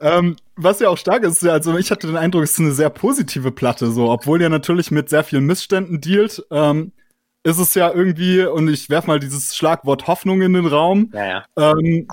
ähm, 0.00 0.36
was 0.56 0.80
ja 0.80 0.88
auch 0.88 0.96
stark 0.96 1.24
ist, 1.24 1.44
also 1.46 1.76
ich 1.76 1.90
hatte 1.90 2.06
den 2.06 2.16
Eindruck, 2.16 2.44
es 2.44 2.52
ist 2.52 2.60
eine 2.60 2.72
sehr 2.72 2.90
positive 2.90 3.50
Platte, 3.50 3.90
so, 3.90 4.10
obwohl 4.10 4.40
ihr 4.40 4.48
natürlich 4.48 4.90
mit 4.90 5.08
sehr 5.08 5.24
vielen 5.24 5.44
Missständen 5.44 6.00
dealt. 6.00 6.46
Ähm, 6.50 6.92
ist 7.44 7.58
es 7.58 7.74
ja 7.74 7.92
irgendwie, 7.92 8.42
und 8.44 8.68
ich 8.68 8.90
werf 8.90 9.06
mal 9.06 9.20
dieses 9.20 9.54
Schlagwort 9.54 10.06
Hoffnung 10.06 10.42
in 10.42 10.54
den 10.54 10.66
Raum. 10.66 11.10
Ja, 11.12 11.26
ja. 11.26 11.44
Ähm, 11.56 12.08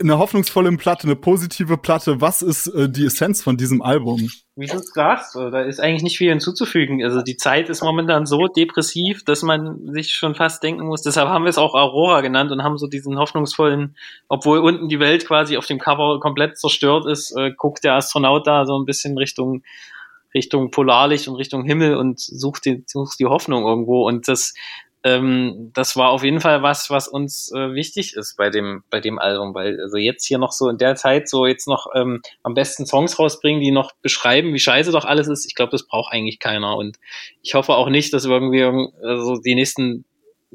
eine 0.00 0.18
hoffnungsvolle 0.18 0.70
Platte, 0.76 1.04
eine 1.04 1.16
positive 1.16 1.76
Platte. 1.76 2.20
Was 2.20 2.40
ist 2.40 2.68
äh, 2.68 2.88
die 2.88 3.06
Essenz 3.06 3.42
von 3.42 3.56
diesem 3.56 3.82
Album? 3.82 4.28
Wie 4.54 4.66
du 4.66 4.78
sagst, 4.78 5.34
äh, 5.36 5.50
da 5.50 5.62
ist 5.62 5.80
eigentlich 5.80 6.02
nicht 6.02 6.18
viel 6.18 6.30
hinzuzufügen. 6.30 7.02
Also 7.02 7.20
die 7.20 7.36
Zeit 7.36 7.68
ist 7.68 7.82
momentan 7.82 8.24
so 8.24 8.46
depressiv, 8.46 9.24
dass 9.24 9.42
man 9.42 9.92
sich 9.92 10.14
schon 10.14 10.34
fast 10.34 10.62
denken 10.62 10.86
muss. 10.86 11.02
Deshalb 11.02 11.28
haben 11.28 11.44
wir 11.44 11.50
es 11.50 11.58
auch 11.58 11.74
Aurora 11.74 12.20
genannt 12.20 12.52
und 12.52 12.62
haben 12.62 12.78
so 12.78 12.86
diesen 12.86 13.18
hoffnungsvollen, 13.18 13.96
obwohl 14.28 14.58
unten 14.58 14.88
die 14.88 15.00
Welt 15.00 15.26
quasi 15.26 15.56
auf 15.56 15.66
dem 15.66 15.78
Cover 15.78 16.20
komplett 16.20 16.58
zerstört 16.58 17.06
ist, 17.06 17.36
äh, 17.36 17.50
guckt 17.56 17.82
der 17.82 17.94
Astronaut 17.94 18.46
da 18.46 18.66
so 18.66 18.78
ein 18.78 18.84
bisschen 18.84 19.18
Richtung 19.18 19.62
Richtung 20.34 20.70
Polarlicht 20.70 21.28
und 21.28 21.36
Richtung 21.36 21.64
Himmel 21.64 21.96
und 21.96 22.20
sucht 22.20 22.64
die, 22.64 22.84
sucht 22.86 23.18
die 23.18 23.26
Hoffnung 23.26 23.64
irgendwo. 23.64 24.06
Und 24.06 24.28
das, 24.28 24.54
ähm, 25.04 25.70
das 25.74 25.96
war 25.96 26.10
auf 26.10 26.24
jeden 26.24 26.40
Fall 26.40 26.62
was, 26.62 26.90
was 26.90 27.08
uns 27.08 27.52
äh, 27.52 27.72
wichtig 27.72 28.14
ist 28.14 28.36
bei 28.36 28.50
dem, 28.50 28.82
bei 28.90 29.00
dem 29.00 29.18
Album, 29.18 29.54
weil 29.54 29.80
also 29.80 29.96
jetzt 29.96 30.26
hier 30.26 30.38
noch 30.38 30.52
so 30.52 30.68
in 30.68 30.78
der 30.78 30.96
Zeit 30.96 31.28
so 31.28 31.46
jetzt 31.46 31.68
noch 31.68 31.86
ähm, 31.94 32.20
am 32.42 32.54
besten 32.54 32.84
Songs 32.84 33.18
rausbringen, 33.18 33.60
die 33.60 33.70
noch 33.70 33.92
beschreiben, 34.02 34.52
wie 34.52 34.58
scheiße 34.58 34.92
doch 34.92 35.04
alles 35.04 35.28
ist. 35.28 35.46
Ich 35.46 35.54
glaube, 35.54 35.70
das 35.70 35.86
braucht 35.86 36.12
eigentlich 36.12 36.38
keiner. 36.38 36.76
Und 36.76 36.98
ich 37.42 37.54
hoffe 37.54 37.74
auch 37.74 37.88
nicht, 37.88 38.12
dass 38.12 38.24
irgendwie 38.24 38.64
also 38.64 39.38
die 39.38 39.54
nächsten 39.54 40.04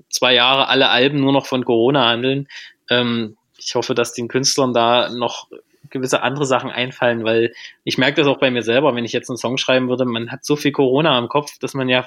zwei 0.09 0.33
Jahre 0.33 0.67
alle 0.67 0.89
Alben 0.89 1.19
nur 1.19 1.33
noch 1.33 1.45
von 1.45 1.65
Corona 1.65 2.07
handeln. 2.07 2.47
Ähm, 2.89 3.37
ich 3.57 3.75
hoffe, 3.75 3.95
dass 3.95 4.13
den 4.13 4.27
Künstlern 4.27 4.73
da 4.73 5.09
noch 5.09 5.47
gewisse 5.93 6.21
andere 6.21 6.45
Sachen 6.45 6.69
einfallen, 6.69 7.23
weil 7.23 7.53
ich 7.85 7.97
merke 7.97 8.21
das 8.21 8.27
auch 8.27 8.39
bei 8.39 8.51
mir 8.51 8.63
selber, 8.63 8.93
wenn 8.95 9.05
ich 9.05 9.13
jetzt 9.13 9.29
einen 9.29 9.37
Song 9.37 9.57
schreiben 9.57 9.87
würde, 9.87 10.03
man 10.03 10.31
hat 10.31 10.43
so 10.43 10.57
viel 10.57 10.73
Corona 10.73 11.17
im 11.17 11.29
Kopf, 11.29 11.57
dass 11.59 11.73
man 11.73 11.87
ja 11.87 12.05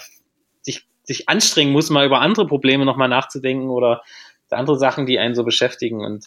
sich, 0.61 0.87
sich 1.05 1.29
anstrengen 1.29 1.73
muss, 1.73 1.89
mal 1.89 2.05
über 2.05 2.21
andere 2.21 2.47
Probleme 2.47 2.85
nochmal 2.85 3.09
nachzudenken 3.09 3.71
oder 3.71 4.03
andere 4.51 4.79
Sachen, 4.79 5.07
die 5.07 5.19
einen 5.19 5.35
so 5.35 5.45
beschäftigen. 5.45 6.05
Und 6.05 6.27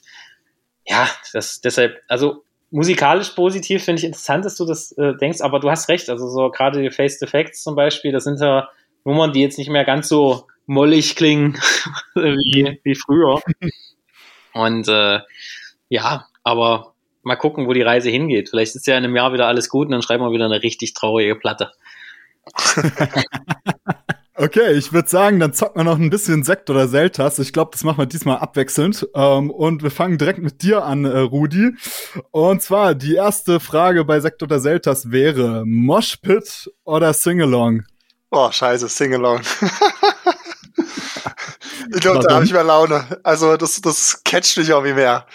ja, 0.87 1.07
das 1.33 1.61
deshalb, 1.61 2.01
also 2.07 2.43
musikalisch 2.71 3.29
positiv 3.31 3.83
finde 3.83 3.99
ich 3.99 4.05
interessant, 4.05 4.45
dass 4.45 4.55
du 4.55 4.65
das 4.65 4.91
äh, 4.93 5.15
denkst, 5.15 5.41
aber 5.41 5.59
du 5.59 5.69
hast 5.69 5.89
recht, 5.89 6.09
also 6.09 6.27
so 6.29 6.49
gerade 6.49 6.81
die 6.81 6.91
Face 6.91 7.21
Effects 7.21 7.63
zum 7.63 7.75
Beispiel, 7.75 8.11
das 8.11 8.23
sind 8.23 8.39
ja 8.39 8.69
Nummern, 9.05 9.33
die 9.33 9.41
jetzt 9.41 9.57
nicht 9.57 9.69
mehr 9.69 9.85
ganz 9.85 10.07
so 10.09 10.47
mollig 10.65 11.15
klingen 11.15 11.57
wie, 12.15 12.79
wie 12.83 12.95
früher. 12.95 13.41
Und 14.53 14.87
äh, 14.87 15.19
ja, 15.89 16.27
aber 16.43 16.93
mal 17.21 17.35
gucken, 17.35 17.67
wo 17.67 17.73
die 17.73 17.81
Reise 17.81 18.09
hingeht. 18.09 18.49
Vielleicht 18.49 18.75
ist 18.75 18.87
ja 18.87 18.97
in 18.97 19.03
einem 19.03 19.15
Jahr 19.15 19.33
wieder 19.33 19.47
alles 19.47 19.69
gut 19.69 19.87
und 19.87 19.91
dann 19.91 20.01
schreiben 20.01 20.23
wir 20.23 20.31
wieder 20.31 20.45
eine 20.45 20.63
richtig 20.63 20.93
traurige 20.93 21.35
Platte. 21.35 21.71
Okay, 24.41 24.71
ich 24.71 24.93
würde 24.93 25.09
sagen, 25.09 25.41
dann 25.41 25.53
zocken 25.53 25.81
wir 25.81 25.83
noch 25.83 25.97
ein 25.97 26.09
bisschen 26.09 26.45
Sekt 26.45 26.69
oder 26.69 26.87
Seltas. 26.87 27.39
Ich 27.39 27.51
glaube, 27.51 27.71
das 27.73 27.83
machen 27.83 27.97
wir 27.97 28.05
diesmal 28.05 28.37
abwechselnd. 28.37 29.05
Ähm, 29.13 29.51
und 29.51 29.83
wir 29.83 29.91
fangen 29.91 30.17
direkt 30.17 30.39
mit 30.39 30.63
dir 30.63 30.85
an, 30.85 31.03
äh, 31.03 31.17
Rudi. 31.17 31.71
Und 32.31 32.61
zwar, 32.61 32.95
die 32.95 33.15
erste 33.15 33.59
Frage 33.59 34.05
bei 34.05 34.21
Sekt 34.21 34.41
oder 34.41 34.61
Seltas 34.61 35.11
wäre 35.11 35.65
Moshpit 35.65 36.71
oder 36.85 37.11
Singalong? 37.11 37.83
Oh, 38.31 38.49
scheiße, 38.49 38.87
Singalong. 38.87 39.41
ich 41.93 41.99
glaube, 41.99 42.25
da 42.25 42.35
habe 42.35 42.45
ich 42.45 42.53
mehr 42.53 42.63
Laune. 42.63 43.19
Also, 43.23 43.57
das, 43.57 43.81
das 43.81 44.23
catcht 44.23 44.57
mich 44.57 44.69
irgendwie 44.69 44.93
mehr. 44.93 45.25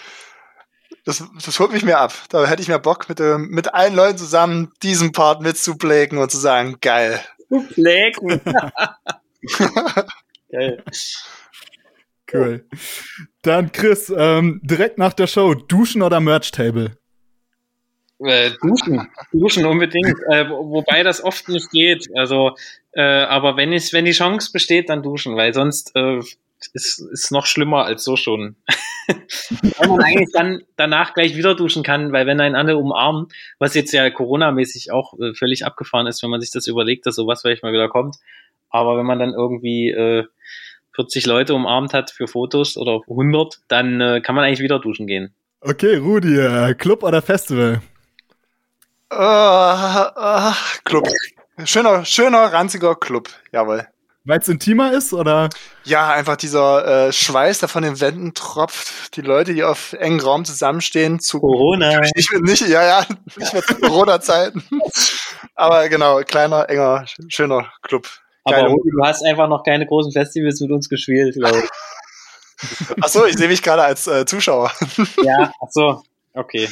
Das, 1.05 1.23
das 1.43 1.59
holt 1.59 1.71
mich 1.71 1.83
mehr 1.83 1.99
ab. 1.99 2.13
Da 2.29 2.45
hätte 2.47 2.61
ich 2.61 2.67
mehr 2.67 2.79
Bock, 2.79 3.07
mit, 3.07 3.19
ähm, 3.19 3.49
mit 3.49 3.73
allen 3.73 3.95
Leuten 3.95 4.17
zusammen 4.17 4.71
diesen 4.81 5.11
Part 5.11 5.41
mitzublägen 5.41 6.17
und 6.17 6.31
zu 6.31 6.37
sagen, 6.37 6.77
geil. 6.81 7.21
Plägen. 7.73 8.41
Geil. 10.51 10.83
Cool. 12.31 12.65
Dann 13.43 13.71
Chris, 13.71 14.11
ähm, 14.15 14.59
direkt 14.63 14.97
nach 14.97 15.13
der 15.13 15.27
Show, 15.27 15.53
Duschen 15.53 16.01
oder 16.01 16.19
Merch-Table? 16.19 16.97
Äh, 18.19 18.51
duschen, 18.61 19.09
duschen 19.33 19.65
unbedingt, 19.65 20.15
äh, 20.31 20.49
wobei 20.49 21.03
das 21.03 21.23
oft 21.23 21.49
nicht 21.49 21.69
geht. 21.71 22.07
Also, 22.15 22.55
äh, 22.93 23.01
aber 23.01 23.57
wenn 23.57 23.73
es, 23.73 23.91
wenn 23.93 24.05
die 24.05 24.13
Chance 24.13 24.51
besteht, 24.53 24.89
dann 24.89 25.03
duschen, 25.03 25.35
weil 25.35 25.53
sonst 25.53 25.95
äh, 25.95 26.21
ist 26.73 26.99
ist 26.99 27.31
noch 27.31 27.45
schlimmer 27.45 27.85
als 27.85 28.03
so 28.03 28.15
schon. 28.15 28.55
weil 29.77 29.87
man 29.87 30.01
eigentlich 30.01 30.31
dann 30.33 30.63
danach 30.75 31.13
gleich 31.13 31.35
wieder 31.35 31.55
duschen 31.55 31.83
kann, 31.83 32.11
weil 32.11 32.25
wenn 32.25 32.39
einen 32.39 32.55
alle 32.55 32.77
umarmen, 32.77 33.27
was 33.59 33.75
jetzt 33.75 33.91
ja 33.91 34.09
Corona-mäßig 34.09 34.91
auch 34.91 35.13
äh, 35.19 35.33
völlig 35.33 35.65
abgefahren 35.65 36.07
ist, 36.07 36.23
wenn 36.23 36.29
man 36.29 36.41
sich 36.41 36.51
das 36.51 36.67
überlegt, 36.67 37.05
dass 37.05 37.15
sowas 37.15 37.41
vielleicht 37.41 37.63
mal 37.63 37.73
wieder 37.73 37.89
kommt. 37.89 38.17
Aber 38.69 38.97
wenn 38.97 39.05
man 39.05 39.19
dann 39.19 39.33
irgendwie 39.33 39.91
äh, 39.91 40.25
40 40.95 41.25
Leute 41.25 41.53
umarmt 41.53 41.93
hat 41.93 42.11
für 42.11 42.27
Fotos 42.27 42.77
oder 42.77 43.01
100, 43.09 43.59
dann 43.67 44.01
äh, 44.01 44.21
kann 44.21 44.35
man 44.35 44.43
eigentlich 44.43 44.61
wieder 44.61 44.79
duschen 44.79 45.07
gehen. 45.07 45.33
Okay, 45.61 45.97
Rudi, 45.97 46.37
äh, 46.37 46.73
Club 46.73 47.03
oder 47.03 47.21
Festival? 47.21 47.81
Uh, 49.11 49.17
uh, 49.17 50.53
Club. 50.83 51.07
Schöner, 51.63 52.03
schöner, 52.05 52.51
ranziger 52.51 52.95
Club, 52.95 53.29
jawohl. 53.51 53.87
Weil 54.25 54.39
es 54.39 54.47
intimer 54.47 54.91
ist, 54.91 55.13
oder? 55.13 55.49
Ja, 55.83 56.09
einfach 56.09 56.35
dieser 56.35 57.07
äh, 57.07 57.13
Schweiß, 57.13 57.59
der 57.59 57.69
von 57.69 57.83
den 57.83 58.01
Wänden 58.01 58.33
tropft. 58.33 59.15
Die 59.15 59.21
Leute, 59.21 59.53
die 59.53 59.63
auf 59.63 59.93
engen 59.93 60.19
Raum 60.19 60.45
zusammenstehen. 60.45 61.19
Zu 61.19 61.39
Corona. 61.39 61.99
Nicht, 61.99 62.33
nicht, 62.41 62.67
ja, 62.67 62.83
ja, 62.83 63.05
nicht 63.37 63.53
mehr 63.53 63.61
zu 63.61 63.75
Corona-Zeiten. 63.75 64.63
Aber 65.53 65.87
genau, 65.89 66.21
kleiner, 66.21 66.67
enger, 66.69 67.05
schöner 67.27 67.71
Club. 67.83 68.09
Aber 68.43 68.57
Geile 68.57 68.69
du 68.69 69.03
hast 69.03 69.23
einfach 69.23 69.47
noch 69.47 69.63
keine 69.63 69.85
großen 69.85 70.11
Festivals 70.11 70.59
mit 70.59 70.71
uns 70.71 70.89
gespielt, 70.89 71.35
glaube 71.35 71.59
ich. 71.59 71.69
Ach 73.01 73.09
so, 73.09 73.25
ich 73.25 73.37
sehe 73.37 73.47
mich 73.47 73.61
gerade 73.61 73.83
als 73.83 74.07
äh, 74.07 74.25
Zuschauer. 74.25 74.71
ja, 75.23 75.51
ach 75.61 75.67
so, 75.69 76.01
okay. 76.33 76.69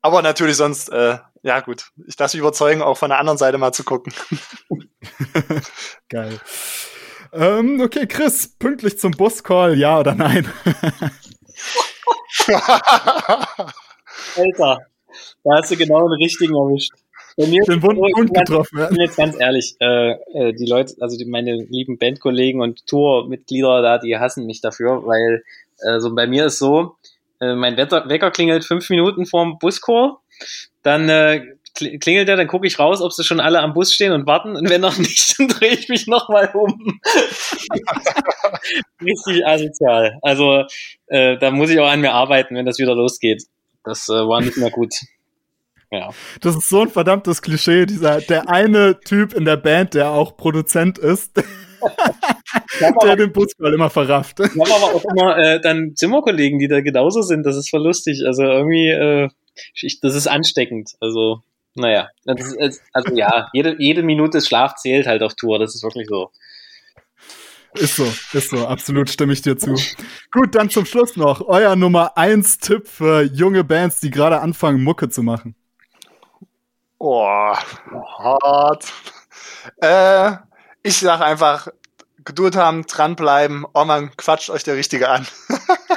Aber 0.00 0.22
natürlich 0.22 0.56
sonst, 0.56 0.88
äh, 0.90 1.18
ja 1.46 1.60
gut, 1.60 1.92
ich 2.06 2.18
lasse 2.18 2.36
mich 2.36 2.40
überzeugen, 2.40 2.82
auch 2.82 2.96
von 2.96 3.10
der 3.10 3.20
anderen 3.20 3.38
Seite 3.38 3.56
mal 3.56 3.70
zu 3.72 3.84
gucken. 3.84 4.12
Geil. 6.08 6.40
Ähm, 7.32 7.80
okay, 7.80 8.06
Chris, 8.06 8.48
pünktlich 8.58 8.98
zum 8.98 9.12
Buscall, 9.12 9.78
ja 9.78 10.00
oder 10.00 10.14
nein? 10.14 10.48
Alter, 14.36 14.78
da 15.44 15.56
hast 15.56 15.70
du 15.70 15.76
genau 15.76 16.08
den 16.08 16.20
richtigen 16.22 16.54
erwischt. 16.54 16.92
Bei 17.36 17.46
mir 17.46 17.62
den 17.64 17.82
wunden 17.82 18.02
Punkt 18.12 18.34
getroffen. 18.34 18.82
Ich 18.82 18.88
bin 18.88 19.00
jetzt 19.00 19.16
ganz 19.16 19.38
ehrlich, 19.38 19.76
äh, 19.80 20.12
äh, 20.32 20.52
die 20.54 20.66
Leute, 20.66 20.94
also 21.00 21.16
die, 21.18 21.26
meine 21.26 21.54
lieben 21.54 21.98
Bandkollegen 21.98 22.60
und 22.60 22.86
Tourmitglieder 22.86 23.82
da, 23.82 23.98
die 23.98 24.16
hassen 24.18 24.46
mich 24.46 24.60
dafür, 24.62 25.06
weil 25.06 25.44
äh, 25.80 26.00
so 26.00 26.14
bei 26.14 26.26
mir 26.26 26.46
ist 26.46 26.58
so, 26.58 26.96
äh, 27.40 27.54
mein 27.54 27.76
Wetter, 27.76 28.08
Wecker 28.08 28.30
klingelt 28.30 28.64
fünf 28.64 28.88
Minuten 28.88 29.26
vorm 29.26 29.58
Buschor, 29.58 30.22
dann 30.82 31.08
äh, 31.08 31.42
klingelt 32.00 32.28
er, 32.28 32.36
dann 32.36 32.46
gucke 32.46 32.66
ich 32.66 32.78
raus, 32.78 33.00
ob 33.00 33.12
sie 33.12 33.24
schon 33.24 33.40
alle 33.40 33.60
am 33.60 33.74
Bus 33.74 33.92
stehen 33.92 34.12
und 34.12 34.26
warten 34.26 34.56
und 34.56 34.70
wenn 34.70 34.80
noch 34.80 34.98
nicht, 34.98 35.34
dann 35.38 35.48
drehe 35.48 35.72
ich 35.72 35.88
mich 35.88 36.06
nochmal 36.06 36.50
um. 36.54 37.00
Richtig 39.02 39.46
asozial. 39.46 40.18
Also 40.22 40.64
äh, 41.06 41.36
da 41.38 41.50
muss 41.50 41.70
ich 41.70 41.78
auch 41.80 41.88
an 41.88 42.00
mir 42.00 42.12
arbeiten, 42.12 42.54
wenn 42.56 42.66
das 42.66 42.78
wieder 42.78 42.94
losgeht. 42.94 43.42
Das 43.84 44.08
äh, 44.08 44.12
war 44.12 44.40
nicht 44.40 44.56
mehr 44.56 44.70
gut. 44.70 44.94
Ja. 45.90 46.10
Das 46.40 46.56
ist 46.56 46.68
so 46.68 46.82
ein 46.82 46.88
verdammtes 46.88 47.42
Klischee, 47.42 47.86
dieser 47.86 48.20
der 48.20 48.48
eine 48.48 48.98
Typ 49.00 49.34
in 49.34 49.44
der 49.44 49.56
Band, 49.56 49.94
der 49.94 50.10
auch 50.10 50.36
Produzent 50.36 50.98
ist. 50.98 51.36
der 52.80 53.16
den 53.16 53.32
Buscall 53.32 53.74
immer 53.74 53.90
verrafft. 53.90 54.40
Wir 54.40 54.48
haben 54.48 54.82
aber 54.82 54.94
auch 54.94 55.04
immer 55.04 55.38
äh, 55.38 55.60
dann 55.60 55.92
Zimmerkollegen, 55.94 56.58
die 56.58 56.66
da 56.66 56.80
genauso 56.80 57.22
sind. 57.22 57.46
Das 57.46 57.56
ist 57.56 57.70
voll 57.70 57.84
lustig. 57.84 58.22
Also 58.26 58.42
irgendwie, 58.42 58.88
äh, 58.88 59.28
ich, 59.74 60.00
das 60.00 60.14
ist 60.14 60.26
ansteckend. 60.26 60.92
Also, 61.00 61.42
naja. 61.74 62.08
Ist, 62.24 62.82
also 62.92 63.14
ja, 63.14 63.48
jede, 63.52 63.76
jede 63.78 64.02
Minute 64.02 64.40
Schlaf 64.40 64.76
zählt 64.76 65.06
halt 65.06 65.22
auf 65.22 65.34
Tour. 65.34 65.58
Das 65.58 65.74
ist 65.74 65.82
wirklich 65.82 66.08
so. 66.08 66.30
Ist 67.74 67.96
so, 67.96 68.10
ist 68.32 68.50
so, 68.50 68.66
absolut 68.66 69.10
stimme 69.10 69.34
ich 69.34 69.42
dir 69.42 69.58
zu. 69.58 69.74
Gut, 70.32 70.54
dann 70.54 70.70
zum 70.70 70.86
Schluss 70.86 71.16
noch 71.16 71.42
euer 71.42 71.76
Nummer 71.76 72.16
1 72.16 72.58
Tipp 72.58 72.88
für 72.88 73.22
junge 73.22 73.64
Bands, 73.64 74.00
die 74.00 74.10
gerade 74.10 74.40
anfangen, 74.40 74.82
Mucke 74.82 75.10
zu 75.10 75.22
machen. 75.22 75.54
Oh, 76.98 77.54
hart. 78.18 78.90
Äh, 79.82 80.32
ich 80.82 80.96
sag 80.96 81.20
einfach, 81.20 81.68
Geduld 82.24 82.56
haben, 82.56 82.86
dranbleiben. 82.86 83.66
Oh 83.74 83.84
man, 83.84 84.10
quatscht 84.16 84.50
euch 84.50 84.64
der 84.64 84.76
Richtige 84.76 85.08
an. 85.08 85.26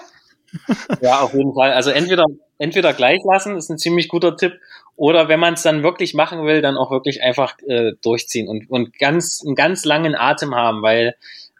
ja, 1.01 1.19
auf 1.21 1.33
jeden 1.33 1.53
Fall. 1.53 1.73
Also 1.73 1.91
entweder, 1.91 2.25
entweder 2.57 2.93
gleich 2.93 3.19
lassen, 3.23 3.55
ist 3.55 3.69
ein 3.69 3.77
ziemlich 3.77 4.07
guter 4.07 4.35
Tipp, 4.35 4.53
oder 4.95 5.29
wenn 5.29 5.39
man 5.39 5.53
es 5.53 5.63
dann 5.63 5.81
wirklich 5.81 6.13
machen 6.13 6.45
will, 6.45 6.61
dann 6.61 6.75
auch 6.75 6.91
wirklich 6.91 7.23
einfach 7.23 7.55
äh, 7.67 7.93
durchziehen 8.01 8.49
und, 8.49 8.69
und 8.69 8.97
ganz, 8.99 9.41
einen 9.45 9.55
ganz 9.55 9.85
langen 9.85 10.13
Atem 10.13 10.53
haben, 10.53 10.81
weil 10.81 11.15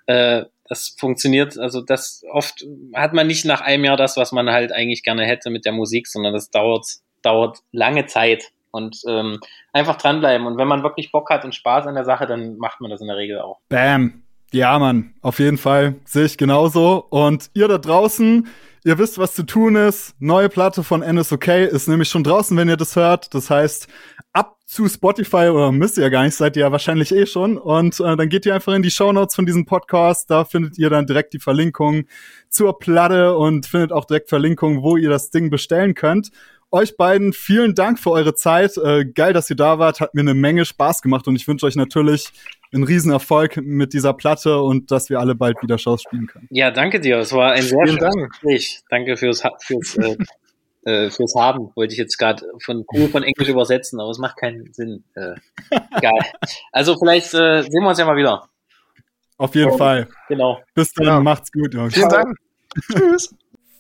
äh, 0.08 0.44
das 0.68 0.96
funktioniert, 1.00 1.58
also 1.58 1.82
das 1.82 2.24
oft 2.32 2.66
hat 2.94 3.14
man 3.14 3.28
nicht 3.28 3.46
nach 3.46 3.62
einem 3.62 3.86
Jahr 3.86 3.98
das, 3.98 4.18
was 4.18 4.32
man 4.32 4.50
halt 4.50 4.72
eigentlich 4.72 5.04
gerne 5.04 5.26
hätte 5.26 5.50
mit 5.50 5.66
der 5.66 5.72
Musik, 5.72 6.08
sondern 6.08 6.34
das 6.34 6.52
dauert, 6.52 6.86
dauert 7.22 7.60
lange 7.72 8.06
Zeit 8.06 8.52
und 8.72 9.02
ähm, 9.08 9.40
einfach 9.74 9.96
dranbleiben. 9.96 10.46
Und 10.46 10.58
wenn 10.58 10.68
man 10.68 10.84
wirklich 10.84 11.12
Bock 11.12 11.30
hat 11.30 11.44
und 11.44 11.56
Spaß 11.56 11.88
an 11.88 11.96
der 11.96 12.06
Sache, 12.06 12.28
dann 12.28 12.58
macht 12.58 12.82
man 12.82 12.92
das 12.92 13.02
in 13.02 13.08
der 13.08 13.18
Regel 13.18 13.40
auch. 13.40 13.60
Bam. 13.70 14.24
Ja, 14.52 14.80
Mann, 14.80 15.14
auf 15.22 15.38
jeden 15.40 15.58
Fall 15.58 15.96
sehe 16.06 16.26
ich 16.26 16.38
genauso. 16.38 17.06
Und 17.10 17.52
ihr 17.54 17.68
da 17.68 17.78
draußen, 17.78 18.48
ihr 18.84 18.98
wisst, 18.98 19.18
was 19.18 19.34
zu 19.34 19.44
tun 19.44 19.76
ist. 19.76 20.16
Neue 20.20 20.50
Platte 20.50 20.84
von 20.84 21.02
NSOK 21.02 21.48
ist 21.48 21.88
nämlich 21.88 22.10
schon 22.10 22.24
draußen, 22.24 22.56
wenn 22.58 22.70
ihr 22.70 22.78
das 22.78 22.96
hört. 22.96 23.34
Das 23.34 23.50
heißt, 23.50 23.88
ab 24.34 24.58
zu 24.66 24.88
Spotify 24.88 25.50
oder 25.50 25.72
müsst 25.72 25.98
ihr 25.98 26.04
ja 26.04 26.10
gar 26.10 26.24
nicht, 26.24 26.36
seid 26.36 26.56
ihr 26.56 26.62
ja 26.62 26.72
wahrscheinlich 26.72 27.12
eh 27.12 27.26
schon. 27.26 27.58
Und 27.58 28.00
äh, 28.00 28.16
dann 28.16 28.30
geht 28.30 28.46
ihr 28.46 28.54
einfach 28.54 28.74
in 28.74 28.84
die 28.84 28.92
Show 28.92 29.12
Notes 29.12 29.36
von 29.36 29.46
diesem 29.46 29.66
Podcast. 29.66 30.30
Da 30.30 30.46
findet 30.46 30.78
ihr 30.78 30.90
dann 30.90 31.08
direkt 31.08 31.34
die 31.34 31.40
Verlinkung 31.40 32.06
zur 32.50 32.78
Platte 32.78 33.36
und 33.36 33.66
findet 33.66 33.92
auch 33.92 34.06
direkt 34.06 34.30
Verlinkungen, 34.30 34.84
wo 34.84 34.96
ihr 34.96 35.10
das 35.10 35.32
Ding 35.32 35.50
bestellen 35.50 35.96
könnt. 35.96 36.30
Euch 36.72 36.98
beiden 36.98 37.34
vielen 37.34 37.74
Dank 37.74 37.98
für 37.98 38.12
eure 38.12 38.36
Zeit. 38.36 38.78
Äh, 38.78 39.06
geil, 39.06 39.34
dass 39.34 39.50
ihr 39.50 39.56
da 39.56 39.80
wart. 39.80 40.02
Hat 40.02 40.14
mir 40.14 40.22
eine 40.22 40.36
Menge 40.36 40.66
Spaß 40.66 41.02
gemacht 41.02 41.28
und 41.28 41.36
ich 41.36 41.48
wünsche 41.48 41.66
euch 41.66 41.76
natürlich 41.76 42.30
einen 42.72 42.84
Riesenerfolg 42.84 43.58
mit 43.58 43.94
dieser 43.94 44.14
Platte 44.14 44.62
und 44.62 44.92
dass 44.92 45.10
wir 45.10 45.20
alle 45.20 45.34
bald 45.34 45.62
wieder 45.64 45.80
Shows 45.80 46.04
spielen 46.04 46.28
können. 46.28 46.48
Ja, 46.52 46.70
danke 46.70 47.00
dir. 47.00 47.18
Es 47.18 47.34
war 47.34 47.54
ein 47.54 47.64
sehr 47.64 47.88
schönes 47.88 48.02
Dank. 48.02 48.30
Gespräch. 48.30 48.82
Danke 48.90 49.18
fürs, 49.18 49.42
fürs, 49.62 49.96
äh, 49.98 50.18
äh, 50.90 51.10
fürs 51.10 51.34
Haben. 51.36 51.72
Wollte 51.76 51.94
ich 51.94 51.98
jetzt 51.98 52.18
gerade 52.18 52.46
von 52.64 52.86
cool 52.94 53.08
von 53.08 53.24
Englisch 53.24 53.50
übersetzen, 53.50 54.00
aber 54.00 54.12
es 54.12 54.20
macht 54.20 54.38
keinen 54.38 54.72
Sinn. 54.72 55.04
Äh, 55.16 55.36
egal. 55.98 56.20
Also 56.72 56.96
vielleicht 57.00 57.34
äh, 57.34 57.64
sehen 57.64 57.82
wir 57.82 57.90
uns 57.90 57.98
ja 57.98 58.06
mal 58.06 58.16
wieder. 58.18 58.48
Auf 59.38 59.56
jeden 59.56 59.72
oh, 59.72 59.78
Fall. 59.78 60.08
Genau. 60.28 60.62
Bis 60.76 60.94
dann. 60.94 61.08
Ja. 61.08 61.20
Macht's 61.20 61.52
gut. 61.52 61.74
Jungs. 61.74 61.96
Vielen 61.96 62.10
Dank. 62.10 62.38
Tschüss. 62.92 63.34